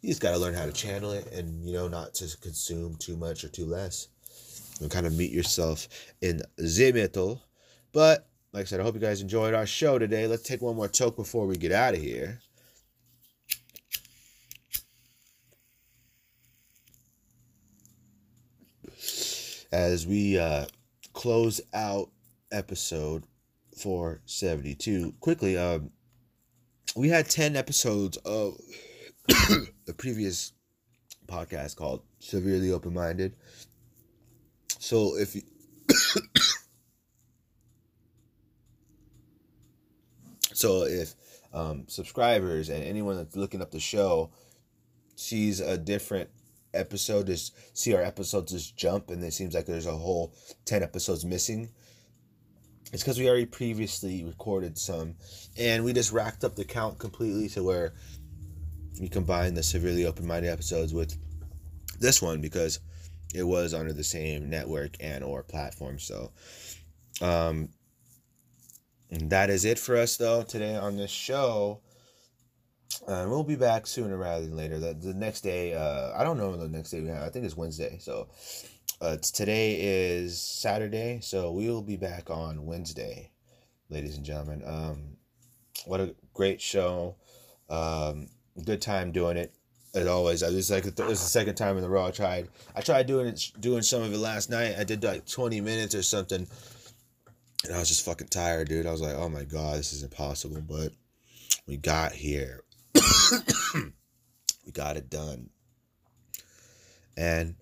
You 0.00 0.08
just 0.08 0.20
got 0.20 0.32
to 0.32 0.38
learn 0.38 0.54
how 0.54 0.66
to 0.66 0.72
channel 0.72 1.12
it, 1.12 1.32
and 1.32 1.64
you 1.64 1.72
know, 1.72 1.88
not 1.88 2.14
to 2.14 2.36
consume 2.38 2.96
too 2.96 3.16
much 3.16 3.44
or 3.44 3.48
too 3.48 3.66
less, 3.66 4.08
and 4.80 4.90
kind 4.90 5.06
of 5.06 5.16
meet 5.16 5.30
yourself 5.30 5.88
in 6.20 6.42
the 6.56 6.92
middle. 6.92 7.42
But 7.92 8.28
like 8.52 8.62
I 8.62 8.64
said, 8.64 8.80
I 8.80 8.82
hope 8.82 8.94
you 8.94 9.00
guys 9.00 9.20
enjoyed 9.20 9.54
our 9.54 9.66
show 9.66 9.98
today. 9.98 10.26
Let's 10.26 10.42
take 10.42 10.62
one 10.62 10.76
more 10.76 10.88
toke 10.88 11.16
before 11.16 11.46
we 11.46 11.56
get 11.56 11.72
out 11.72 11.94
of 11.94 12.00
here. 12.00 12.40
as 19.72 20.06
we 20.06 20.38
uh, 20.38 20.66
close 21.14 21.60
out 21.72 22.10
episode 22.52 23.24
472. 23.78 25.14
Quickly, 25.20 25.56
um, 25.56 25.90
we 26.94 27.08
had 27.08 27.28
10 27.28 27.56
episodes 27.56 28.18
of 28.18 28.58
the 29.86 29.94
previous 29.96 30.52
podcast 31.26 31.76
called 31.76 32.02
Severely 32.18 32.70
Open 32.70 32.92
Minded. 32.92 33.34
So 34.78 35.16
if 35.16 35.34
you. 35.34 35.42
So 40.62 40.84
if 40.84 41.14
um, 41.52 41.84
subscribers 41.88 42.68
and 42.68 42.84
anyone 42.84 43.16
that's 43.16 43.36
looking 43.36 43.60
up 43.60 43.72
the 43.72 43.80
show 43.80 44.30
sees 45.16 45.60
a 45.60 45.76
different 45.76 46.30
episode 46.72 47.26
just 47.26 47.54
see 47.76 47.94
our 47.94 48.02
episodes 48.02 48.52
just 48.52 48.76
jump 48.76 49.10
and 49.10 49.22
it 49.22 49.32
seems 49.32 49.54
like 49.54 49.66
there's 49.66 49.86
a 49.86 49.92
whole 49.92 50.32
10 50.64 50.82
episodes 50.82 51.24
missing 51.24 51.68
it's 52.92 53.02
because 53.02 53.18
we 53.18 53.28
already 53.28 53.44
previously 53.44 54.24
recorded 54.24 54.78
some 54.78 55.16
and 55.58 55.84
we 55.84 55.92
just 55.92 56.12
racked 56.12 56.44
up 56.44 56.54
the 56.54 56.64
count 56.64 56.98
completely 56.98 57.48
to 57.48 57.62
where 57.62 57.92
we 59.00 59.08
combined 59.08 59.56
the 59.56 59.62
severely 59.62 60.06
open-minded 60.06 60.48
episodes 60.48 60.94
with 60.94 61.16
this 61.98 62.22
one 62.22 62.40
because 62.40 62.78
it 63.34 63.42
was 63.42 63.74
under 63.74 63.92
the 63.92 64.04
same 64.04 64.48
network 64.48 64.96
and 65.00 65.24
or 65.24 65.42
platform. 65.42 65.98
So 65.98 66.32
um 67.20 67.70
and 69.12 69.30
that 69.30 69.48
is 69.48 69.64
it 69.64 69.78
for 69.78 69.96
us 69.96 70.16
though 70.16 70.42
today 70.42 70.74
on 70.74 70.96
this 70.96 71.10
show 71.10 71.80
uh, 73.06 73.26
we'll 73.28 73.42
be 73.42 73.56
back 73.56 73.86
sooner 73.86 74.16
rather 74.16 74.46
than 74.46 74.56
later. 74.56 74.78
The, 74.78 74.94
the 74.94 75.14
next 75.14 75.40
day, 75.40 75.74
uh, 75.74 76.12
I 76.16 76.22
don't 76.22 76.36
know 76.36 76.56
the 76.56 76.68
next 76.68 76.90
day 76.90 77.00
we 77.00 77.08
have. 77.08 77.22
I 77.22 77.30
think 77.30 77.44
it's 77.44 77.56
Wednesday. 77.56 77.98
So 78.00 78.28
uh, 79.00 79.16
today 79.16 79.78
is 79.80 80.40
Saturday. 80.40 81.20
So 81.20 81.50
we 81.50 81.68
will 81.68 81.82
be 81.82 81.96
back 81.96 82.30
on 82.30 82.64
Wednesday, 82.66 83.30
ladies 83.90 84.16
and 84.16 84.24
gentlemen. 84.24 84.62
Um, 84.64 85.16
what 85.86 86.00
a 86.00 86.14
great 86.34 86.60
show. 86.60 87.16
Um, 87.68 88.28
good 88.64 88.82
time 88.82 89.10
doing 89.10 89.36
it. 89.36 89.52
As 89.94 90.06
always, 90.06 90.42
I 90.42 90.48
was 90.48 90.70
like 90.70 90.86
it 90.86 90.98
was 90.98 91.20
the 91.20 91.28
second 91.28 91.54
time 91.56 91.76
in 91.76 91.82
the 91.82 91.88
row 91.88 92.06
I 92.06 92.12
tried. 92.12 92.48
I 92.74 92.80
tried 92.80 93.06
doing 93.06 93.26
it, 93.26 93.52
doing 93.60 93.82
some 93.82 94.00
of 94.00 94.10
it 94.10 94.16
last 94.16 94.48
night. 94.48 94.76
I 94.78 94.84
did 94.84 95.04
like 95.04 95.26
twenty 95.26 95.60
minutes 95.60 95.94
or 95.94 96.02
something, 96.02 96.46
and 97.64 97.74
I 97.74 97.78
was 97.78 97.88
just 97.88 98.04
fucking 98.04 98.28
tired, 98.28 98.68
dude. 98.68 98.86
I 98.86 98.92
was 98.92 99.00
like, 99.00 99.14
oh 99.14 99.28
my 99.28 99.44
god, 99.44 99.78
this 99.78 99.92
is 99.92 100.02
impossible. 100.02 100.60
But 100.60 100.92
we 101.66 101.76
got 101.76 102.12
here. 102.12 102.60
we 103.74 104.72
got 104.72 104.96
it 104.96 105.10
done. 105.10 105.50
And 107.16 107.54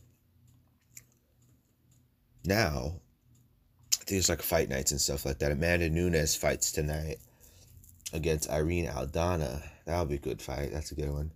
now 2.45 3.01
think 4.11 4.19
it's 4.19 4.29
like 4.29 4.43
fight 4.43 4.69
nights 4.69 4.91
and 4.91 5.01
stuff 5.01 5.25
like 5.25 5.39
that. 5.39 5.53
Amanda 5.53 5.89
Nunes 5.89 6.35
fights 6.35 6.73
tonight 6.73 7.19
against 8.13 8.51
Irene 8.51 8.89
Aldana. 8.89 9.63
That'll 9.87 10.05
be 10.05 10.17
a 10.17 10.19
good 10.19 10.43
fight. 10.43 10.71
That's 10.73 10.91
a 10.91 10.97
good 10.97 11.13
one. 11.13 11.31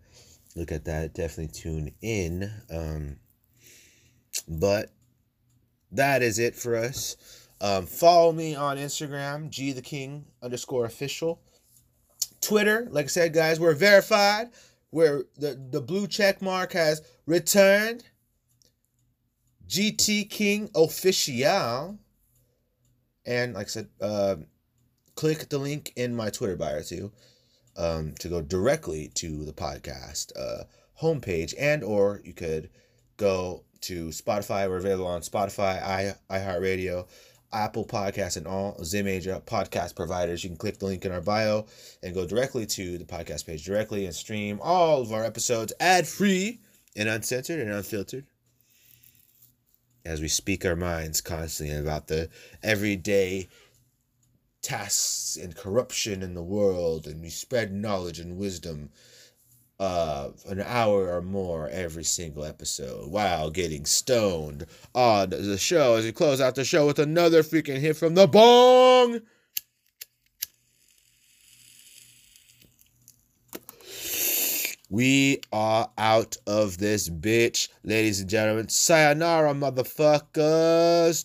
Look 0.56 0.72
at 0.72 0.84
that. 0.86 1.14
Definitely 1.14 1.54
tune 1.54 1.92
in. 2.02 2.50
Um, 2.72 3.16
but 4.48 4.90
that 5.92 6.22
is 6.22 6.40
it 6.40 6.56
for 6.56 6.74
us. 6.74 7.16
Um, 7.64 7.86
follow 7.86 8.30
me 8.30 8.54
on 8.54 8.76
Instagram, 8.76 9.48
G 9.48 9.72
the 9.72 9.80
King 9.80 10.26
underscore 10.42 10.84
official. 10.84 11.40
Twitter, 12.42 12.86
like 12.90 13.06
I 13.06 13.08
said, 13.08 13.32
guys, 13.32 13.58
we're 13.58 13.72
verified. 13.72 14.50
Where 14.90 15.24
the, 15.38 15.58
the 15.70 15.80
blue 15.80 16.06
check 16.06 16.42
mark 16.42 16.74
has 16.74 17.00
returned. 17.24 18.04
GT 19.66 20.28
King 20.28 20.68
official. 20.74 21.98
And 23.24 23.54
like 23.54 23.66
I 23.66 23.70
said, 23.70 23.88
uh, 23.98 24.36
click 25.14 25.48
the 25.48 25.56
link 25.56 25.94
in 25.96 26.14
my 26.14 26.28
Twitter 26.28 26.56
bio 26.56 26.82
too 26.82 27.12
um, 27.78 28.12
to 28.20 28.28
go 28.28 28.42
directly 28.42 29.10
to 29.14 29.46
the 29.46 29.54
podcast 29.54 30.32
uh, 30.38 30.64
homepage, 31.00 31.54
and 31.58 31.82
or 31.82 32.20
you 32.24 32.34
could 32.34 32.68
go 33.16 33.64
to 33.80 34.08
Spotify. 34.08 34.68
We're 34.68 34.76
available 34.76 35.06
on 35.06 35.22
Spotify, 35.22 35.82
i 35.82 36.14
iHeartRadio, 36.30 37.06
Apple 37.54 37.86
Podcasts, 37.86 38.36
and 38.36 38.46
all 38.46 38.76
the 38.78 39.02
major 39.02 39.40
podcast 39.46 39.94
providers. 39.94 40.42
You 40.42 40.50
can 40.50 40.56
click 40.56 40.78
the 40.78 40.86
link 40.86 41.04
in 41.04 41.12
our 41.12 41.20
bio 41.20 41.66
and 42.02 42.14
go 42.14 42.26
directly 42.26 42.66
to 42.66 42.98
the 42.98 43.04
podcast 43.04 43.46
page 43.46 43.64
directly 43.64 44.04
and 44.04 44.14
stream 44.14 44.58
all 44.62 45.02
of 45.02 45.12
our 45.12 45.24
episodes 45.24 45.72
ad 45.80 46.06
free 46.06 46.60
and 46.96 47.08
uncensored 47.08 47.60
and 47.60 47.70
unfiltered 47.70 48.26
as 50.04 50.20
we 50.20 50.28
speak 50.28 50.64
our 50.66 50.76
minds 50.76 51.20
constantly 51.20 51.76
about 51.76 52.08
the 52.08 52.28
everyday 52.62 53.48
tasks 54.60 55.36
and 55.40 55.56
corruption 55.56 56.22
in 56.22 56.34
the 56.34 56.42
world, 56.42 57.06
and 57.06 57.20
we 57.20 57.28
spread 57.28 57.72
knowledge 57.72 58.18
and 58.18 58.36
wisdom 58.36 58.90
uh, 59.80 60.28
an 60.48 60.60
hour 60.60 61.14
or 61.14 61.22
more 61.22 61.68
every 61.68 62.04
single 62.04 62.44
episode 62.44 63.10
while 63.10 63.50
getting 63.50 63.84
stoned 63.84 64.66
on 64.94 65.30
the 65.30 65.58
show 65.58 65.96
as 65.96 66.04
we 66.04 66.12
close 66.12 66.40
out 66.40 66.54
the 66.54 66.64
show 66.64 66.86
with 66.86 66.98
another 66.98 67.42
freaking 67.42 67.78
hit 67.78 67.96
from 67.96 68.14
the 68.14 68.26
bong. 68.26 69.20
We 74.90 75.40
are 75.52 75.90
out 75.98 76.36
of 76.46 76.78
this 76.78 77.08
bitch, 77.08 77.68
ladies 77.82 78.20
and 78.20 78.30
gentlemen. 78.30 78.68
Sayonara, 78.68 79.52
motherfuckers. 79.52 81.24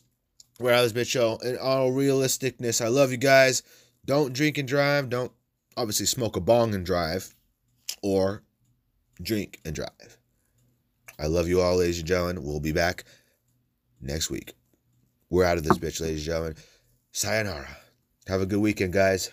Out 0.59 0.67
of 0.67 0.93
this 0.93 1.07
bitch 1.07 1.11
show. 1.11 1.37
In 1.43 1.55
all 1.57 1.91
realisticness, 1.91 2.83
I 2.83 2.87
love 2.87 3.11
you 3.11 3.17
guys. 3.17 3.61
Don't 4.05 4.33
drink 4.33 4.57
and 4.57 4.67
drive. 4.67 5.09
Don't 5.09 5.31
obviously 5.77 6.07
smoke 6.07 6.35
a 6.35 6.41
bong 6.41 6.73
and 6.73 6.85
drive, 6.85 7.35
or 8.01 8.43
drink 9.21 9.59
and 9.65 9.75
drive. 9.75 10.17
I 11.19 11.27
love 11.27 11.47
you 11.47 11.61
all, 11.61 11.77
ladies 11.77 11.99
and 11.99 12.07
gentlemen. 12.07 12.43
We'll 12.43 12.59
be 12.59 12.71
back 12.71 13.03
next 14.01 14.29
week. 14.29 14.53
We're 15.29 15.45
out 15.45 15.57
of 15.57 15.63
this 15.63 15.77
bitch, 15.77 16.01
ladies 16.01 16.19
and 16.19 16.25
gentlemen. 16.25 16.55
Sayonara. 17.11 17.67
Have 18.27 18.41
a 18.41 18.45
good 18.45 18.59
weekend, 18.59 18.93
guys. 18.93 19.31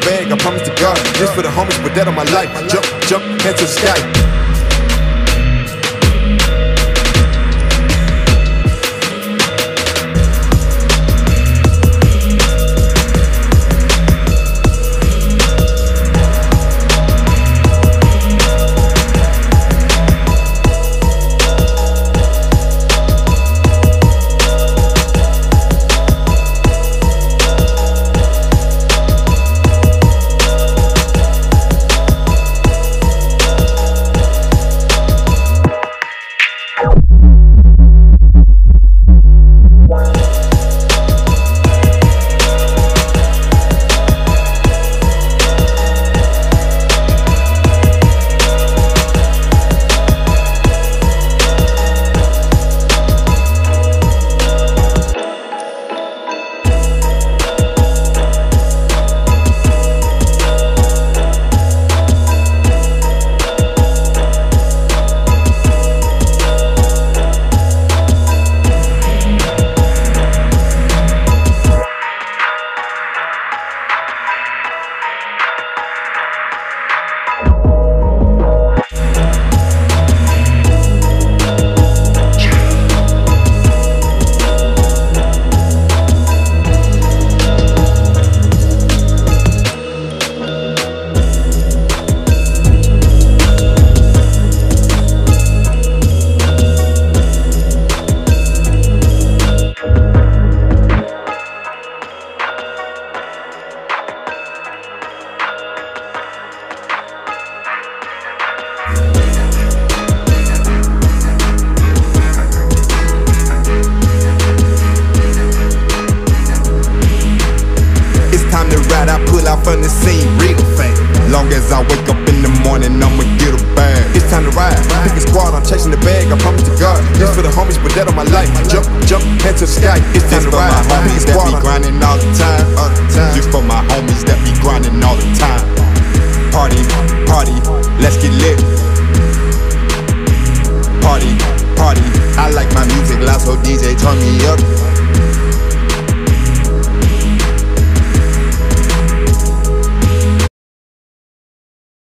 Bag, 0.00 0.32
I 0.32 0.36
promise 0.36 0.62
to 0.62 0.74
God. 0.76 0.96
This 1.18 1.30
for 1.34 1.42
the 1.42 1.48
homies, 1.48 1.80
but 1.82 1.94
that 1.94 2.08
on 2.08 2.14
my 2.14 2.24
life. 2.32 2.50
Jump, 2.68 2.86
jump, 3.06 3.24
head 3.42 3.56
to 3.58 3.64
the 3.64 3.68
sky. 3.68 4.49